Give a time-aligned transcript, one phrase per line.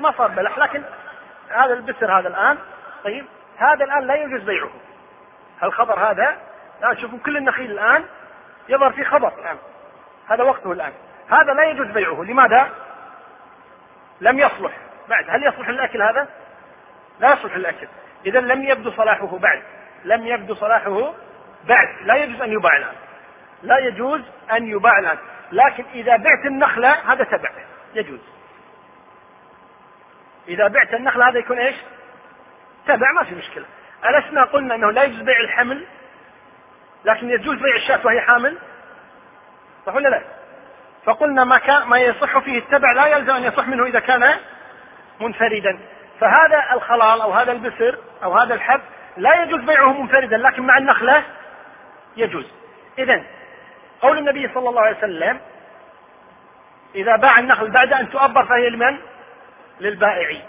[0.00, 0.82] ما صار بلح لكن
[1.48, 2.58] هذا البسر هذا الآن
[3.04, 3.26] طيب
[3.58, 4.70] هذا الآن لا يجوز بيعه.
[5.62, 6.36] الخبر هذا
[6.80, 8.04] الآن شوفوا كل النخيل الآن
[8.68, 9.56] يظهر فيه خبر الآن.
[10.28, 10.92] هذا وقته الآن.
[11.30, 12.22] هذا لا يجوز بيعه.
[12.22, 12.70] لماذا؟
[14.20, 14.72] لم يصلح.
[15.08, 16.28] بعد هل يصلح للأكل هذا؟
[17.20, 17.88] لا يصلح للأكل
[18.26, 19.62] إذا لم يبدو صلاحه بعد.
[20.04, 21.14] لم يبدو صلاحه
[21.64, 21.88] بعد.
[22.04, 22.94] لا يجوز أن يباع الآن.
[23.62, 24.20] لا يجوز
[24.52, 25.18] أن يباع الآن.
[25.52, 27.50] لكن إذا بعت النخلة هذا تبع.
[27.94, 28.20] يجوز.
[30.48, 31.76] إذا بعت النخلة هذا يكون إيش؟
[32.86, 33.64] تبع ما في مشكلة.
[34.04, 35.84] ألسنا قلنا أنه لا يجوز بيع الحمل
[37.04, 38.58] لكن يجوز بيع الشاة وهي حامل
[39.86, 40.22] صح ولا لا؟
[41.04, 44.36] فقلنا ما كان ما يصح فيه التبع لا يلزم أن يصح منه إذا كان
[45.20, 45.78] منفردا.
[46.20, 48.80] فهذا الخلال أو هذا البسر أو هذا الحب
[49.16, 51.24] لا يجوز بيعه منفردا لكن مع النخلة
[52.16, 52.46] يجوز.
[52.98, 53.22] إذا
[54.00, 55.40] قول النبي صلى الله عليه وسلم
[56.94, 58.98] إذا باع النخل بعد أن تؤبر فهي لمن؟
[59.80, 60.40] للبائع.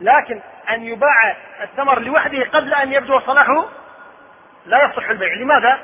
[0.00, 3.68] لكن أن يباع الثمر لوحده قبل أن يبدو صلاحه
[4.66, 5.34] لا يصح البيع.
[5.34, 5.80] لماذا؟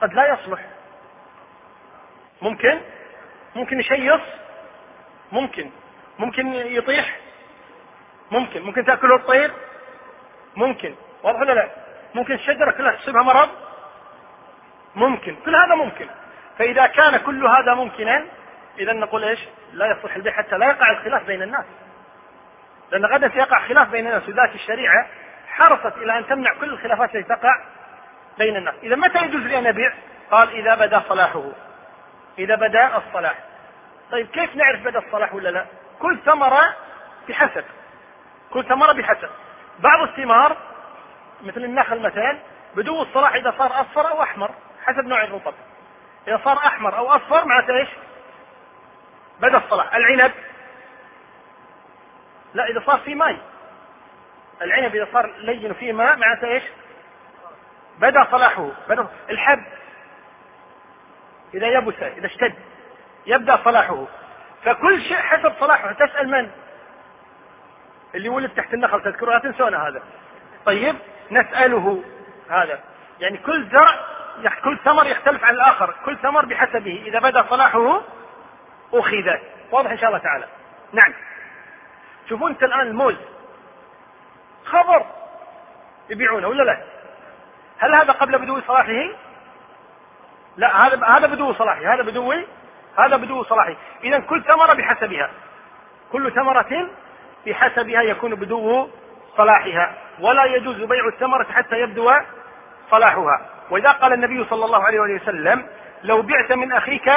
[0.00, 0.60] قد لا يصلح.
[2.42, 2.80] ممكن؟
[3.54, 4.20] ممكن يشيص؟
[5.32, 5.70] ممكن.
[6.18, 7.16] ممكن يطيح؟
[8.30, 8.62] ممكن.
[8.62, 9.52] ممكن تأكله الطير؟
[10.56, 10.94] ممكن.
[11.22, 11.68] واضح ولا لا؟
[12.14, 13.48] ممكن الشجرة كلها تصيبها مرض؟
[14.94, 15.36] ممكن.
[15.44, 16.08] كل هذا ممكن.
[16.58, 18.24] فإذا كان كل هذا ممكنا
[18.78, 19.40] إذا نقول إيش؟
[19.72, 21.64] لا يصح البيع حتى لا يقع الخلاف بين الناس.
[22.90, 25.06] لأن غدا سيقع خلاف بين الناس وذات الشريعة
[25.48, 27.60] حرصت إلى أن تمنع كل الخلافات التي تقع
[28.38, 28.74] بين الناس.
[28.82, 29.92] إذا متى يجوز لي أن أبيع؟
[30.30, 31.44] قال إذا بدا صلاحه.
[32.38, 33.34] إذا بدا الصلاح.
[34.10, 35.66] طيب كيف نعرف بدا الصلاح ولا لا؟
[35.98, 36.76] كل ثمرة
[37.28, 37.64] بحسب.
[38.50, 39.28] كل ثمرة بحسب.
[39.78, 40.56] بعض الثمار
[41.42, 42.38] مثل النخل مثلا
[42.74, 44.50] بدو الصلاح إذا صار أصفر أو أحمر
[44.84, 45.54] حسب نوع الرطب.
[46.28, 47.88] إذا صار أحمر أو أصفر معناته إيش؟
[49.40, 50.32] بدأ الصلاح العنب.
[52.54, 53.38] لا إذا صار في ماء.
[54.62, 56.62] العنب إذا صار لين فيه ماء معناته إيش؟
[57.98, 58.70] بدأ صلاحه.
[58.88, 59.64] بدأ الحب.
[61.54, 62.54] إذا يبس إذا اشتد
[63.26, 64.06] يبدأ صلاحه.
[64.64, 65.92] فكل شيء حسب صلاحه.
[65.92, 66.50] تسأل من؟
[68.14, 70.02] اللي ولد تحت النخل تذكروا لا تنسونا هذا.
[70.66, 70.96] طيب
[71.30, 72.04] نسأله
[72.50, 72.80] هذا.
[73.20, 74.18] يعني كل زرع
[74.64, 75.94] كل ثمر يختلف عن الآخر.
[76.04, 77.02] كل ثمر بحسبه.
[77.06, 78.02] إذا بدأ صلاحه
[78.94, 79.30] أخذ
[79.72, 80.44] واضح إن شاء الله تعالى.
[80.92, 81.14] نعم.
[82.28, 83.16] شوفوا أنت الآن الموز
[84.64, 85.06] خبر.
[86.10, 86.82] يبيعونه ولا لا؟
[87.78, 89.08] هل هذا قبل بدو صلاحه؟
[90.56, 92.34] لا هذا هذا بدو صلاحه هذا بدو
[92.98, 93.74] هذا بدو صلاحه.
[94.04, 95.30] إذا كل ثمرة بحسبها.
[96.12, 96.88] كل ثمرة
[97.46, 98.90] بحسبها يكون بدو
[99.36, 99.94] صلاحها.
[100.20, 102.12] ولا يجوز بيع الثمرة حتى يبدو
[102.90, 103.46] صلاحها.
[103.70, 105.66] وإذا قال النبي صلى الله عليه وسلم
[106.02, 107.12] لو بعت من أخيك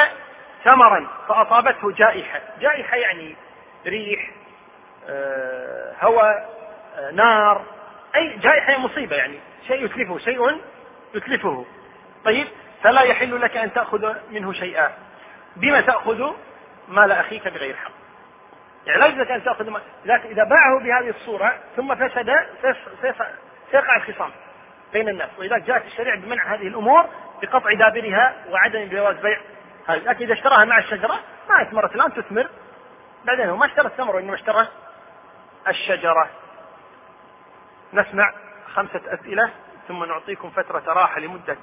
[0.63, 2.41] ثمرا فأصابته جائحة.
[2.59, 3.35] جائحة يعني
[3.85, 4.31] ريح
[5.09, 6.49] آه، هواء
[6.97, 7.65] آه، نار
[8.15, 9.39] أي جائحة مصيبة يعني.
[9.67, 10.61] شيء يتلفه شيء
[11.15, 11.65] يتلفه.
[12.25, 12.47] طيب
[12.83, 14.91] فلا يحل لك أن تأخذ منه شيئا.
[15.55, 16.31] بما تأخذ
[16.87, 17.91] مال أخيك بغير حق.
[18.85, 19.73] يعني لا يجوز لك أن تأخذ
[20.05, 22.45] لكن إذا باعه بهذه الصورة ثم فسد
[23.71, 24.31] سيقع الخصام
[24.93, 25.29] بين الناس.
[25.37, 27.05] ولذلك جاءت الشريعة بمنع هذه الأمور
[27.41, 29.39] بقطع دابرها وعدم جواز بيع
[29.89, 31.19] لكن إذا اشتراها مع الشجرة
[31.49, 32.49] ما أثمرت الآن تثمر.
[33.25, 34.67] بعدين هو ما اشترى الثمر وإنما اشترى
[35.67, 36.29] الشجرة.
[37.93, 38.33] نسمع
[38.73, 39.49] خمسة أسئلة
[39.87, 41.57] ثم نعطيكم فترة راحة لمدة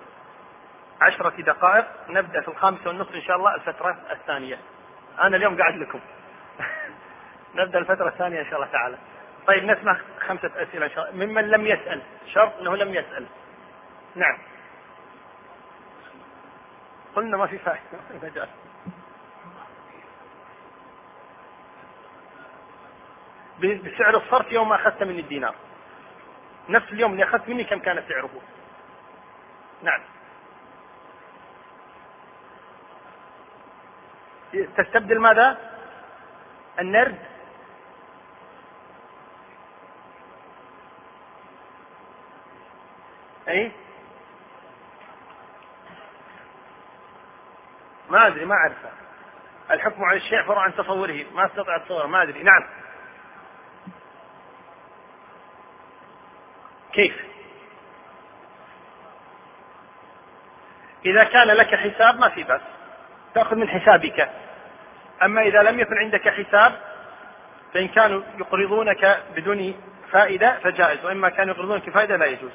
[1.01, 1.87] عشرة دقائق.
[2.09, 4.59] نبدأ في الخامسة والنصف إن شاء الله الفترة الثانية.
[5.21, 6.01] أنا اليوم قاعد لكم.
[7.55, 8.97] نبدأ الفترة الثانية إن شاء الله تعالى.
[9.47, 9.97] طيب نسمع
[10.27, 11.27] خمسة أسئلة إن شاء الله.
[11.27, 12.03] ممن لم يسأل.
[12.35, 13.27] شرط أنه لم يسأل.
[14.15, 14.39] نعم.
[17.19, 18.49] قلنا ما في فائدة.
[23.59, 25.55] بسعر الصرف يوم ما أخذت مني الدينار.
[26.69, 28.31] نفس اليوم اللي أخذت مني كم كان سعره؟
[29.83, 30.01] نعم.
[34.77, 35.59] تستبدل ماذا؟
[36.79, 37.19] النرد.
[43.49, 43.73] أي؟
[48.11, 48.91] ما أدري ما أعرفه.
[49.71, 51.25] الحكم على الشيء فرع عن تصوره.
[51.35, 52.43] ما أستطيع اتصوره ما أدري.
[52.43, 52.65] نعم.
[56.93, 57.15] كيف؟
[61.07, 62.61] إذا كان لك حساب ما في بأس.
[63.35, 64.31] تأخذ من حسابك.
[65.23, 66.73] أما إذا لم يكن عندك حساب
[67.75, 69.75] فإن كانوا يقرضونك بدون
[70.13, 71.05] فائدة فجائز.
[71.05, 72.53] وإما كانوا يقرضونك فائدة لا يجوز.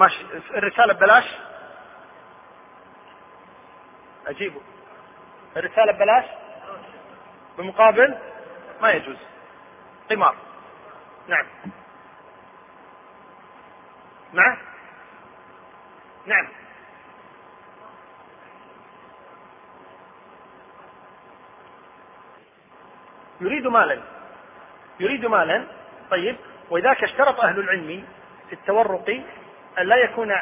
[0.00, 0.24] ماشي.
[0.54, 1.24] الرسالة ببلاش.
[4.26, 4.60] أجيبه.
[5.56, 6.24] الرسالة ببلاش.
[7.58, 8.18] بمقابل.
[8.82, 9.16] ما يجوز.
[10.10, 10.36] قمار.
[11.28, 11.46] نعم.
[14.32, 14.58] نعم
[16.26, 16.48] نعم.
[23.40, 24.02] يريد مالا.
[25.00, 25.66] يريد مالا.
[26.10, 26.36] طيب.
[26.70, 28.06] ولذلك اشترط أهل العلم
[28.48, 29.24] في التورق
[29.86, 30.36] لا يكون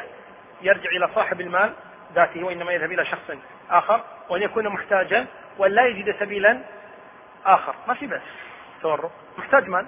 [0.62, 1.72] يرجع إلى صاحب المال
[2.14, 3.30] ذاته وإنما يذهب إلى شخص
[3.70, 5.26] آخر وأن يكون محتاجا
[5.58, 6.60] وأن لا يجد سبيلا
[7.46, 7.74] آخر.
[7.88, 8.20] ما في بس
[8.82, 9.86] تورق محتاج مال.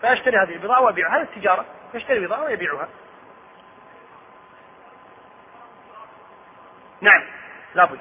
[0.00, 1.64] فيشتري هذه البضاعة ويبيعها هذه التجارة.
[1.94, 2.88] يشتري بضاعة ويبيعها.
[7.00, 7.22] نعم.
[7.74, 8.00] لابد.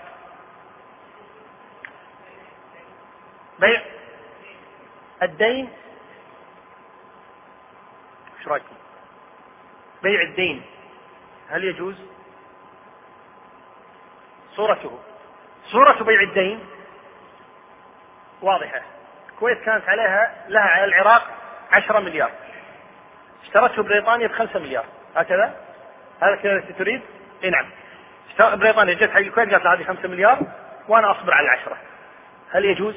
[3.59, 3.81] بيع.
[5.23, 5.69] الدين.
[8.39, 8.75] إيش رأيكم؟
[10.03, 10.63] بيع الدين.
[11.49, 11.95] هل يجوز؟
[14.55, 14.99] صورته.
[15.71, 16.65] صورة بيع الدين؟
[18.41, 18.81] واضحة.
[19.29, 21.27] الكويت كانت عليها لها على العراق
[21.71, 22.31] عشرة مليار.
[23.43, 24.85] اشترته بريطانيا بخمسة مليار.
[25.15, 25.55] هكذا؟
[26.21, 27.01] هذا كذا التي تريد؟
[27.43, 27.69] إي نعم.
[28.39, 30.39] بريطانيا جت حق الكويت قالت هذه خمسة مليار
[30.87, 31.77] وأنا أصبر على العشرة.
[32.51, 32.95] هل يجوز؟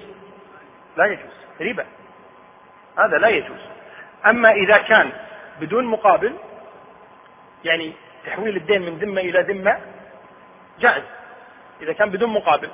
[0.96, 1.32] لا يجوز.
[1.60, 1.86] ربا
[2.98, 3.60] هذا لا يجوز.
[4.26, 5.12] أما إذا كان
[5.60, 6.36] بدون مقابل
[7.64, 7.92] يعني
[8.26, 9.80] تحويل الدين من ذمة إلى ذمة
[10.80, 11.04] جائز
[11.82, 12.70] إذا كان بدون مقابل.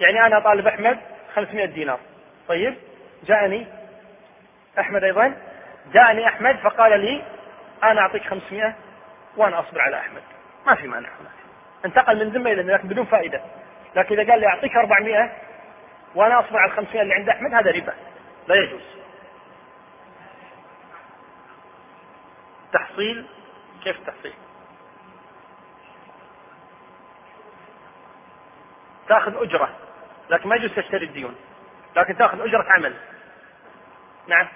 [0.00, 0.98] يعني أنا طالب أحمد
[1.34, 2.00] 500 دينار.
[2.48, 2.74] طيب
[3.26, 3.66] جاءني
[4.78, 5.34] أحمد أيضا
[5.92, 7.22] جاءني أحمد فقال لي
[7.82, 8.74] أنا أعطيك 500
[9.36, 10.22] وأنا أصبر على أحمد.
[10.66, 11.32] ما في مانع هناك.
[11.84, 13.40] انتقل من ذمة إلى لكن بدون فائدة.
[13.96, 15.32] لكن إذا قال لي أعطيك 400
[16.14, 17.92] وأنا أصبر على ال 500 اللي عند أحمد هذا ربا.
[18.48, 18.82] لا يجوز.
[22.72, 23.26] تحصيل
[23.84, 24.32] كيف التحصيل
[29.08, 29.68] تاخذ اجره
[30.30, 31.34] لكن ما يجوز تشتري الديون
[31.96, 32.94] لكن تاخذ اجره عمل.
[34.26, 34.48] نعم.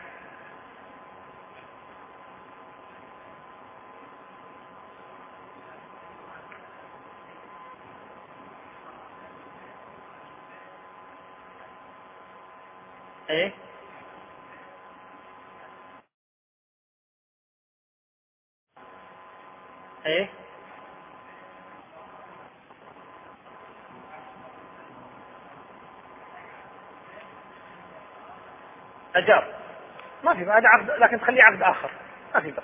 [30.36, 31.90] في هذا عقد لكن تخليه عقد آخر.
[32.34, 32.62] ما في بس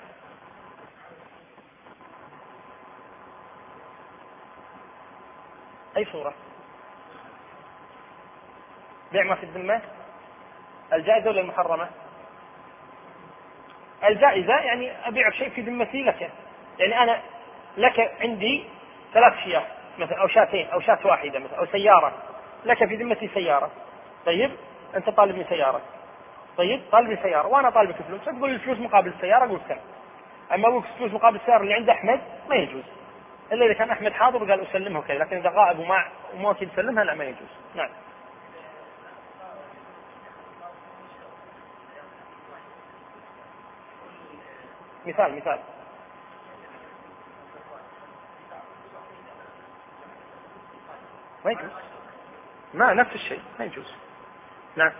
[5.97, 6.33] أي صورة؟
[9.11, 9.81] بيع ما في الذمة؟
[10.93, 11.89] الجائزة ولا المحرمة؟
[14.03, 16.31] الجائزة يعني أبيع شيء في ذمتي لك.
[16.79, 17.21] يعني أنا
[17.77, 18.65] لك عندي
[19.13, 19.65] ثلاث شياه
[19.97, 22.13] مثلا أو شاتين أو شاة واحدة مثلا أو سيارة.
[22.65, 23.71] لك في ذمتي سيارة.
[24.25, 24.51] طيب
[24.95, 25.81] أنت طالبني سيارة.
[26.57, 29.81] طيب طالبني سياره وأنا طالبك فلوس تقول لي الفلوس مقابل السيارة؟ أقول سلم
[30.53, 32.83] أما أقول فلوس مقابل السيارة اللي عند أحمد ما يجوز.
[33.51, 35.17] إلا إذا كان أحمد حاضر وقال أسلمها وكذا.
[35.17, 37.49] لكن إذا غائب وما وما يسلمها لا ما يجوز.
[37.75, 37.89] نعم.
[45.05, 45.59] مثال مثال.
[51.45, 51.71] ما يجوز.
[52.73, 53.41] ما نفس الشيء.
[53.59, 53.93] ما يجوز.
[54.75, 54.91] نعم.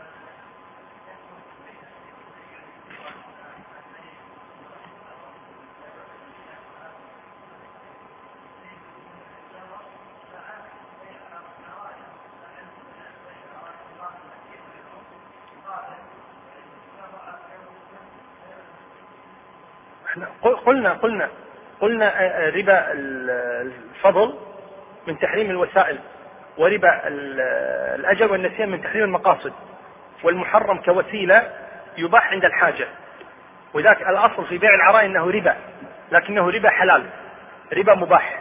[20.65, 21.29] قلنا قلنا
[21.81, 22.13] قلنا
[22.55, 24.39] ربا الفضل
[25.07, 25.99] من تحريم الوسائل
[26.57, 27.07] وربا
[27.95, 29.53] الأجر والنسيان من تحريم المقاصد
[30.23, 31.51] والمحرم كوسيلة
[31.97, 32.87] يباح عند الحاجة.
[33.73, 35.55] وذاك الأصل في بيع العراء أنه ربا
[36.11, 37.09] لكنه ربا حلال
[37.73, 38.39] ربا مباح.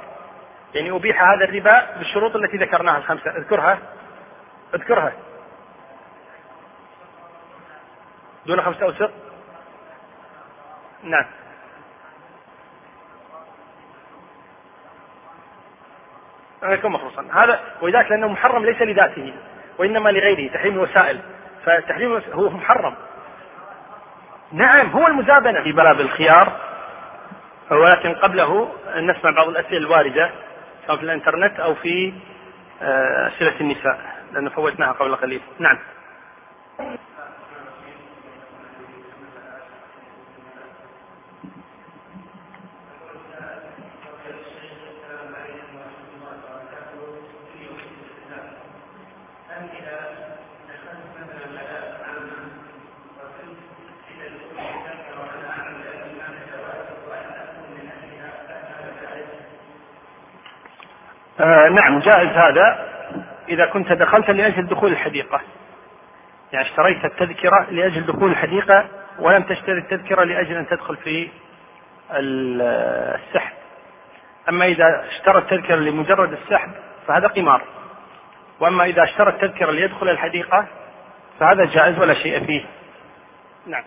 [0.74, 3.36] يعني أبيح هذا الربا بالشروط التي ذكرناها الخمسة.
[3.36, 3.78] اذكرها؟
[4.74, 5.12] اذكرها.
[8.46, 9.10] دون خمسة أوسق
[11.02, 11.24] نعم.
[16.62, 19.34] يكون مخلوصا هذا ولذلك لأنه محرم ليس لذاته
[19.78, 21.20] وإنما لغيره تحريم الوسائل.
[21.64, 22.94] فتحريم هو محرم.
[24.52, 25.62] نعم هو المزابنة.
[25.62, 26.52] في باب الخيار
[27.70, 30.30] ولكن قبله نسمع بعض الأسئلة الواردة
[30.86, 32.12] سواء في الإنترنت أو في
[32.82, 33.98] آه، أسئلة النساء
[34.32, 35.40] لأن فوتناها قبل قليل.
[35.58, 35.78] نعم.
[61.42, 62.88] آه نعم جائز هذا
[63.48, 65.40] إذا كنت دخلت لأجل دخول الحديقة.
[66.52, 68.84] يعني اشتريت التذكرة لأجل دخول الحديقة
[69.18, 71.28] ولم تشتري التذكرة لأجل أن تدخل في
[72.12, 73.52] السحب.
[74.48, 76.70] أما إذا اشترى التذكرة لمجرد السحب
[77.06, 77.62] فهذا قمار.
[78.60, 80.66] وأما إذا اشترى التذكرة ليدخل الحديقة
[81.40, 82.64] فهذا جائز ولا شيء فيه.
[83.66, 83.84] نعم.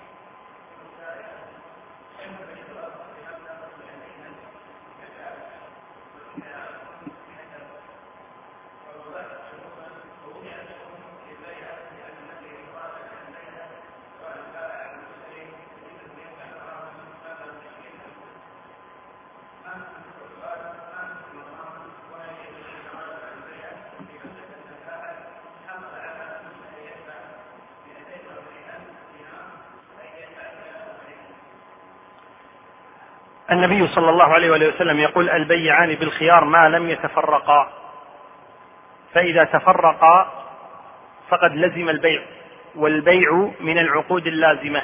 [33.56, 37.70] النبي صلى الله عليه وآله وسلم يقول البيعان بالخيار ما لم يتفرقا.
[39.14, 40.32] فإذا تفرقا
[41.30, 42.22] فقد لزم البيع
[42.76, 44.82] والبيع من العقود اللازمة.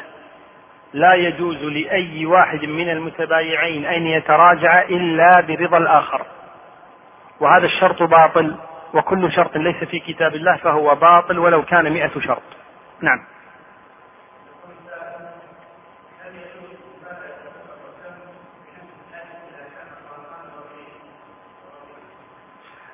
[0.94, 6.26] لا يجوز لأي واحد من المتبايعين أن يتراجع إلا برضا الآخر.
[7.40, 8.56] وهذا الشرط باطل
[8.94, 12.44] وكل شرط ليس في كتاب الله فهو باطل ولو كان مئة شرط.
[13.02, 13.20] نعم.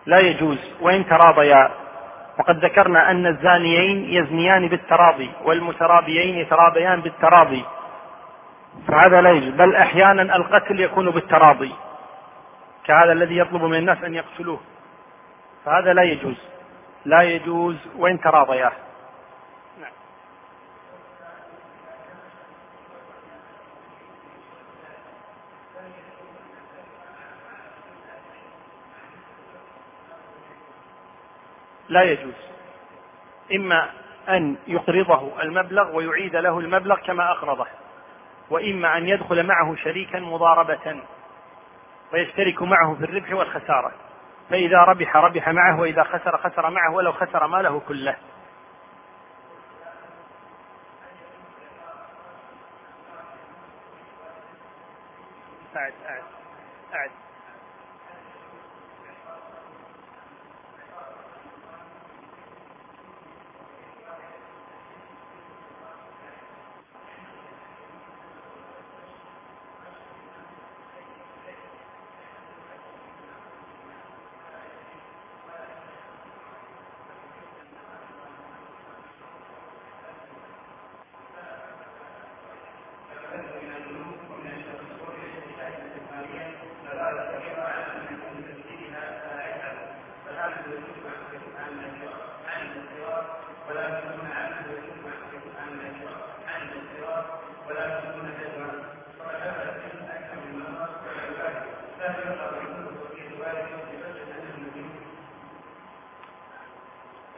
[0.08, 0.58] لا يجوز.
[0.82, 1.72] وإن تراضيا.
[2.40, 7.66] وقد ذكرنا أن الزانيين يزنيان بالتراضي والمتراضيين يتراضيان بالتراضي.
[8.88, 9.54] فهذا لا يجوز.
[9.54, 11.72] بل أحيانا القتل يكون بالتراضي.
[12.86, 14.60] كهذا الذي يطلب من الناس أن يقتلوه.
[15.66, 16.38] فهذا لا يجوز.
[17.06, 18.72] لا يجوز وإن تراضيا.
[31.89, 32.34] لا يجوز.
[33.56, 33.89] إما
[34.29, 37.67] أن يقرضه المبلغ ويعيد له المبلغ كما أقرضه
[38.50, 41.01] وإما أن يدخل معه شريكا مضاربة
[42.13, 43.91] ويشترك معه في الربح والخسارة.
[44.50, 48.15] فإذا ربح ربح معه وإذا خسر خسر معه ولو خسر ماله كله.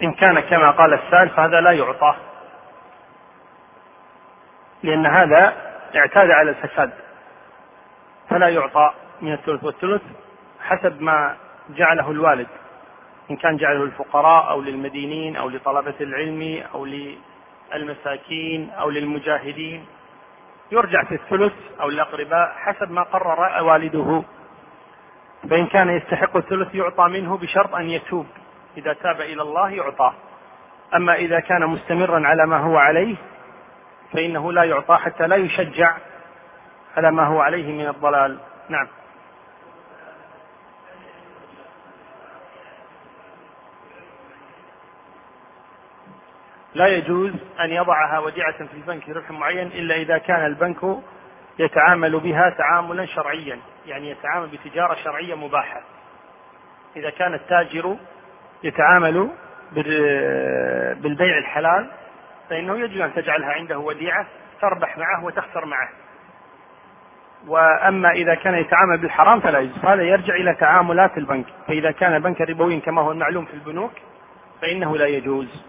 [0.04, 2.16] إن كان كما قال السائل فهذا لا يعطى
[4.84, 5.54] لأن هذا
[5.96, 6.92] اعتاد على الفساد
[8.30, 10.02] فلا يعطى من الثلث والثلث
[10.60, 11.36] حسب ما
[11.70, 12.48] جعله الوالد
[13.32, 16.88] إن كان جعله الفقراء أو للمدينين أو لطلبة العلم أو
[17.74, 19.86] للمساكين أو للمجاهدين
[20.72, 24.24] يرجع في الثلث أو الأقرباء حسب ما قرر والده.
[25.50, 28.26] فإن كان يستحق الثلث يعطى منه بشرط أن يتوب.
[28.78, 30.14] إذا تاب إلى الله يعطى.
[30.96, 33.16] أما إذا كان مستمرا على ما هو عليه
[34.14, 35.98] فإنه لا يعطى حتى لا يشجع
[36.98, 38.40] على ما هو عليه من الضلال.
[38.70, 38.88] نعم.
[46.74, 51.00] لا يجوز أن يضعها وديعة في البنك ربح معين إلا إذا كان البنك
[51.60, 53.60] يتعامل بها تعاملا شرعيا.
[53.90, 55.82] يعني يتعامل بتجارة شرعية مباحة.
[56.96, 57.98] إذا كان التاجر
[58.64, 59.30] يتعامل
[61.02, 61.92] بالبيع الحلال
[62.50, 64.26] فإنه يجب أن تجعلها عنده وديعة
[64.62, 65.90] تربح معه وتخسر معه.
[67.48, 71.46] وأما إذا كان يتعامل بالحرام فلا يجوز هذا يرجع إلى تعاملات البنك.
[71.68, 73.92] فإذا كان البنك ربويا كما هو المعلوم في البنوك
[74.62, 75.66] فإنه لا يجوز.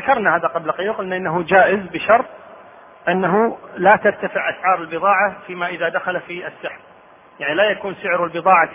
[0.00, 2.26] ذكرنا هذا قبل قليل قلنا إنه جائز بشرط
[3.08, 6.80] أنه لا ترتفع أسعار البضاعة فيما إذا دخل في السحب.
[7.40, 8.70] يعني لا يكون سعر البضاعة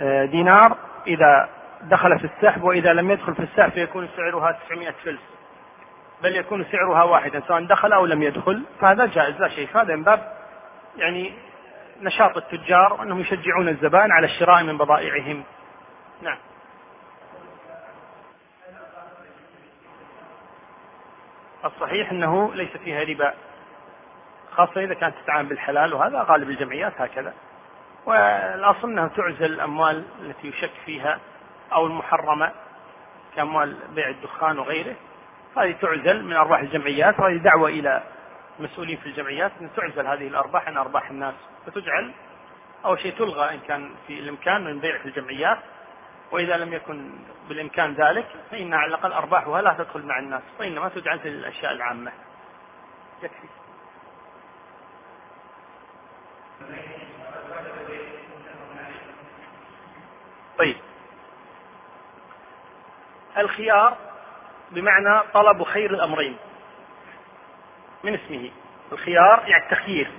[0.00, 1.48] آه، دينار إذا
[1.82, 5.20] دخل في السحب وإذا لم يدخل في السحب فيكون سعرها 900 فلس.
[6.22, 9.68] بل يكون سعرها واحدا سواء دخل أو لم يدخل فهذا جائز لا شيء.
[9.74, 10.32] هذا من باب
[10.96, 11.32] يعني
[12.02, 15.44] نشاط التجار أنهم يشجعون الزبائن على الشراء من بضائعهم.
[16.22, 16.38] نعم.
[21.64, 23.34] الصحيح أنه ليس فيها ربا
[24.56, 27.34] خاصة إذا كانت تتعامل بالحلال وهذا غالب الجمعيات هكذا.
[28.06, 31.18] والأصل أنها تعزل الأموال التي يشك فيها
[31.72, 32.52] أو المحرمة
[33.36, 34.94] كأموال بيع الدخان وغيره.
[35.56, 38.02] هذه تعزل من أرباح الجمعيات وهذه دعوة إلى
[38.60, 41.34] المسؤولين في الجمعيات أن تعزل هذه الأرباح عن أرباح الناس
[41.66, 42.12] فتجعل
[42.84, 45.58] أو شيء تلغى إن كان في الإمكان من بيع في الجمعيات.
[46.32, 47.10] وإذا لم يكن
[47.48, 52.12] بالإمكان ذلك فإن على الأقل أرباحها لا تدخل مع الناس وإنما تجعل في الأشياء العامة.
[53.22, 53.48] يكفي.
[60.58, 60.76] طيب.
[63.38, 63.96] الخيار
[64.70, 66.36] بمعنى طلب خير الأمرين.
[68.04, 68.50] من اسمه؟
[68.92, 70.10] الخيار يعني التخيير.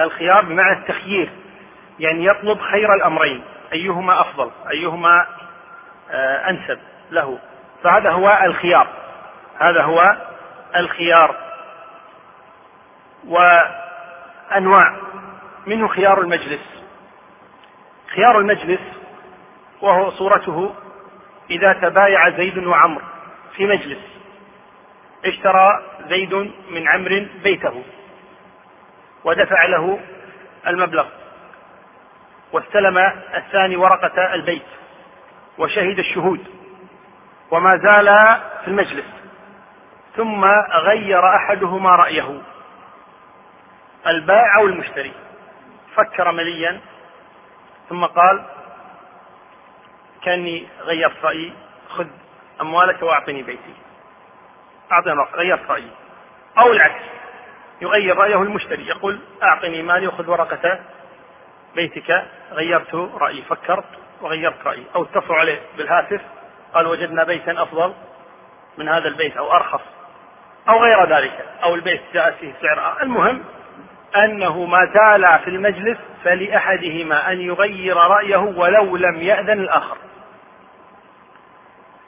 [0.00, 1.32] الخيار بمعنى التخيير
[1.98, 3.51] يعني يطلب خير الأمرين.
[3.72, 5.26] أيهما أفضل أيهما
[6.10, 6.78] آه، أنسب
[7.10, 7.38] له.
[7.84, 8.88] فهذا هو الخيار
[9.58, 10.16] هذا هو
[10.76, 11.36] الخيار.
[13.26, 14.96] وأنواع
[15.66, 16.84] منه خيار المجلس.
[18.14, 18.80] خيار المجلس
[19.82, 20.74] وهو صورته
[21.50, 23.02] إذا تبايع زيد وعمر
[23.56, 23.98] في مجلس
[25.24, 26.34] اشترى زيد
[26.70, 27.82] من عمرو بيته
[29.24, 29.98] ودفع له
[30.66, 31.21] المبلغ.
[32.52, 32.98] واستلم
[33.34, 34.66] الثاني ورقة البيت
[35.58, 36.44] وشهد الشهود
[37.50, 38.06] وما زال
[38.64, 39.04] في المجلس
[40.16, 42.40] ثم غير أحدهما رأيه.
[44.06, 45.12] البائع أو المشتري؟
[45.94, 46.80] فكر مليا
[47.88, 48.44] ثم قال
[50.24, 51.52] كأني غيرت رأيي
[51.88, 52.06] خذ
[52.60, 53.74] أموالك وأعطني بيتي.
[54.92, 55.90] أعطني غيرت رأيي.
[56.58, 57.02] أو العكس
[57.82, 60.80] يغير رأيه المشتري يقول أعطني مالي وخذ ورقة
[61.74, 63.84] بيتك غيرت رأيي فكرت
[64.20, 66.20] وغيرت رأيي أو اتصلوا عليه بالهاتف
[66.74, 67.94] قال وجدنا بيتا أفضل
[68.78, 69.80] من هذا البيت أو أرخص
[70.68, 73.44] أو غير ذلك أو البيت جاء فيه سعر المهم
[74.16, 79.96] أنه ما زال في المجلس فلأحدهما أن يغير رأيه ولو لم يأذن الآخر.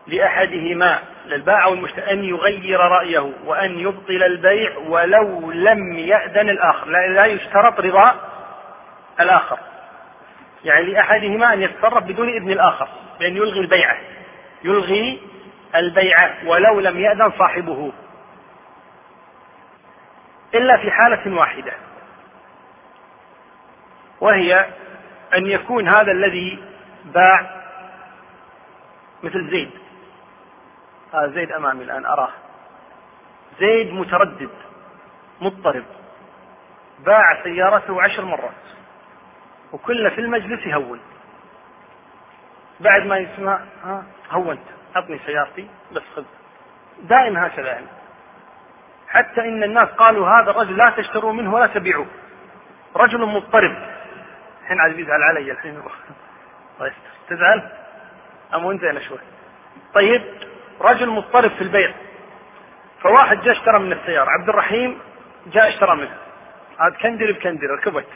[0.06, 6.88] لأحدهما للبائع والمشتري أن يغير رأيه وأن يبطل البيع ولو لم يأذن الآخر.
[6.88, 8.14] لا يشترط رضا
[9.20, 9.58] الآخر.
[10.64, 12.88] يعني لأحدهما أن يتصرف بدون إذن الآخر
[13.20, 13.96] بأن يلغي البيعة.
[14.64, 15.22] يلغي
[15.74, 17.92] البيعة ولو لم يأذن صاحبه.
[20.54, 21.72] إلا في حالة واحدة.
[24.20, 24.66] وهي
[25.34, 26.64] أن يكون هذا الذي
[27.04, 27.64] باع
[29.22, 29.70] مثل زيد.
[31.14, 32.30] هذا زيد أمامي الآن أراه.
[33.60, 34.50] زيد متردد
[35.40, 35.84] مضطرب.
[36.98, 38.63] باع سيارته عشر مرات.
[39.74, 41.00] وكله في المجلس يهون.
[42.80, 44.60] بعد ما يسمع ها هونت
[44.96, 46.24] أعطني سيارتي بس خذ.
[47.02, 47.86] دائما هكذا يعني.
[49.08, 52.06] حتى إن الناس قالوا هذا الرجل لا تشتروا منه ولا تبيعوه.
[52.96, 53.76] رجل مضطرب.
[54.62, 55.82] الحين عاد يزعل علي الحين.
[56.80, 56.92] طيب
[57.28, 57.70] تزعل؟
[58.54, 59.18] أم وانت أنا شوي.
[59.94, 60.22] طيب
[60.80, 61.94] رجل مضطرب في البيع.
[63.00, 64.30] فواحد جاء اشترى من السيارة.
[64.30, 64.98] عبد الرحيم
[65.46, 66.16] جاء اشترى منه.
[66.80, 68.06] هذا كندر بكندر ركبت.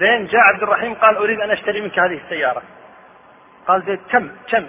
[0.00, 2.62] زين جاء عبد الرحيم قال أريد أن أشتري منك هذه السيارة.
[3.66, 4.66] قال زيد كم؟ كم؟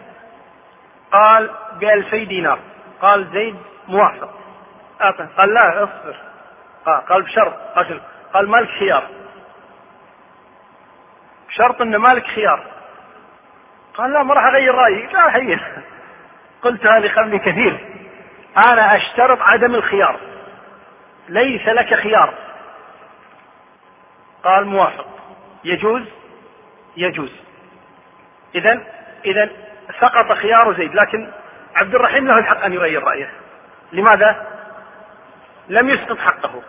[1.11, 2.59] قال بألفي دينار.
[3.01, 3.55] قال زيد
[3.87, 4.29] موافق.
[5.01, 6.15] أعطى قال لا اصبر.
[6.85, 8.01] قال, قال بشرط قال,
[8.33, 9.07] قال مالك خيار.
[11.47, 12.67] بشرط إن مالك خيار.
[13.93, 15.07] قال لا ما راح أغير رأيي.
[15.07, 15.59] لا هين
[16.61, 17.79] قلت هذه خلني كثير.
[18.57, 20.19] أنا أشترط عدم الخيار.
[21.29, 22.33] ليس لك خيار.
[24.43, 25.07] قال موافق.
[25.63, 26.01] يجوز؟
[26.97, 27.31] يجوز.
[28.55, 28.83] اذا
[29.25, 29.49] اذا
[30.01, 31.31] سقط خيار زيد لكن
[31.75, 33.31] عبد الرحيم له الحق أن يغير رأيه.
[33.91, 34.47] لماذا؟
[35.69, 36.61] لم يسقط حقه.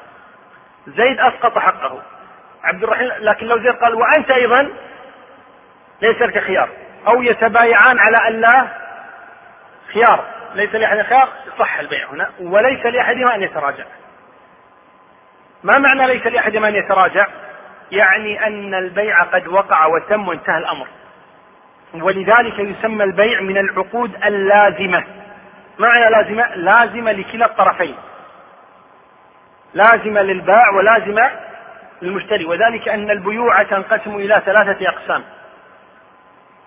[0.87, 2.03] زيد أسقط حقه.
[2.65, 4.71] عبد الرحيم لكن لو زيد قال وأنت أيضا
[6.03, 6.69] ليس لك خيار.
[7.07, 8.67] أو يتبايعان على أن لا
[9.93, 10.25] خيار.
[10.55, 12.31] ليس لأحد خيار صح البيع هنا.
[12.41, 13.85] وليس لأحدهما أن يتراجع.
[15.63, 17.27] ما معنى ليس لأحدهما أن يتراجع؟
[17.93, 20.87] يعني أن البيع قد وقع وتم وانتهى الأمر.
[21.95, 25.05] ولذلك يسمى البيع من العقود اللازمة.
[25.79, 27.95] معنى لازمة؟ لازمة لكلا الطرفين.
[29.75, 31.31] لازمة للبائع ولازمة
[32.03, 32.45] للمشتري.
[32.45, 35.23] وذلك أن البيوع تنقسم إلى ثلاثة أقسام.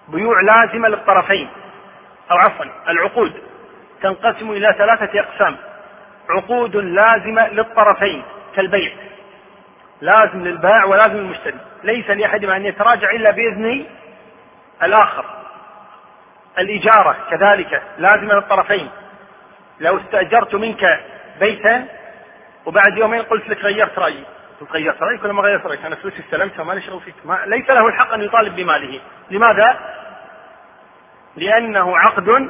[0.07, 1.49] بيوع لازمة للطرفين.
[2.31, 3.33] أو عفوا العقود
[4.01, 5.55] تنقسم إلى ثلاثة أقسام.
[6.29, 8.23] عقود لازمة للطرفين
[8.55, 8.91] كالبيع.
[10.01, 11.57] لازم للبائع ولازم للمشتري.
[11.83, 13.85] ليس لأحدهما أن يتراجع إلا بإذن
[14.83, 15.25] الآخر.
[16.59, 18.89] الإجارة كذلك لازمة للطرفين.
[19.79, 21.03] لو استأجرت منك
[21.39, 21.87] بيتا
[22.65, 24.23] وبعد يومين قلت لك غيرت رأيي.
[24.61, 27.15] قلت غيرت رأيك ولا ما غيرت رأيك؟ أنا فلوسي استلمتها مالي شغل فيك.
[27.25, 28.99] ما ليس له الحق أن يطالب بماله.
[29.31, 29.79] لماذا؟
[31.35, 32.49] لأنه عقد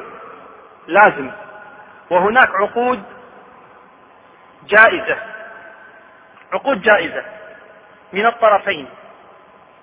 [0.86, 1.30] لازم.
[2.10, 3.02] وهناك عقود
[4.68, 5.16] جائزة.
[6.52, 7.37] عقود جائزة.
[8.12, 8.88] من الطرفين.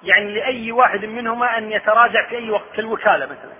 [0.03, 3.53] يعني لأي واحد منهما أن يتراجع في أي وقت كالوكالة مثلا.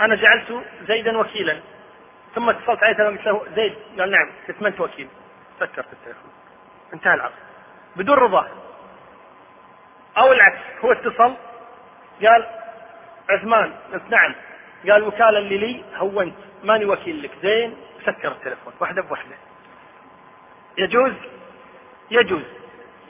[0.00, 1.60] أنا جعلت زيدا وكيلا
[2.34, 4.30] ثم اتصلت عليه قلت له زيد قال نعم
[4.66, 5.08] أنت وكيل؟
[5.60, 6.30] سكر في التليفون
[6.92, 7.34] انتهى العقد.
[7.96, 8.48] بدون رضاه.
[10.18, 11.34] أو العكس هو اتصل
[12.22, 12.46] قال
[13.30, 14.34] عثمان قلت نعم.
[14.90, 16.34] قال وكالة اللي لي هونت
[16.64, 17.30] ماني وكيل لك.
[17.42, 19.34] زين سكر التليفون واحدة بواحدة.
[20.78, 21.12] يجوز؟
[22.10, 22.57] يجوز.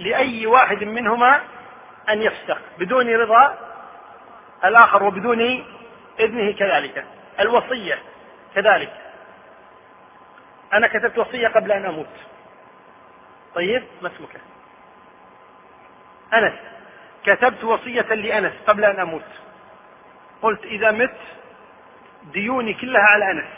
[0.01, 1.41] لأي واحد منهما
[2.09, 3.59] أن يفسخ بدون رضا
[4.65, 5.41] الآخر وبدون
[6.21, 7.05] إذنه كذلك.
[7.41, 7.99] الوصية
[8.55, 8.93] كذلك.
[10.73, 12.17] أنا كتبت وصية قبل أن أموت.
[13.55, 14.41] طيب ما اسمك؟
[16.35, 16.55] أنس.
[17.25, 19.29] كتبت وصية لأنس قبل أن أموت.
[20.43, 21.17] قلت إذا مت
[22.33, 23.51] ديوني كلها على أنس.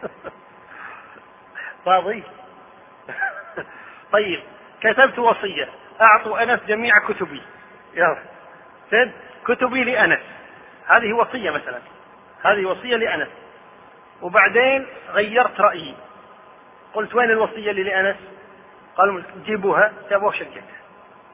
[1.86, 2.22] راضي؟
[4.12, 4.40] طيب
[4.80, 5.68] كتبت وصية.
[6.00, 7.42] أعطوا أنس جميع كتبي.
[7.94, 8.22] يلا
[8.90, 9.12] سد
[9.46, 10.20] كتبي لأنس.
[10.86, 11.80] هذه وصية مثلا.
[12.42, 13.28] هذه وصية لأنس.
[14.22, 15.94] وبعدين غيرت رأيي.
[16.94, 18.16] قلت وين الوصية اللي لأنس؟
[18.96, 19.92] قالوا جيبوها.
[20.10, 20.62] جابوها شركتها.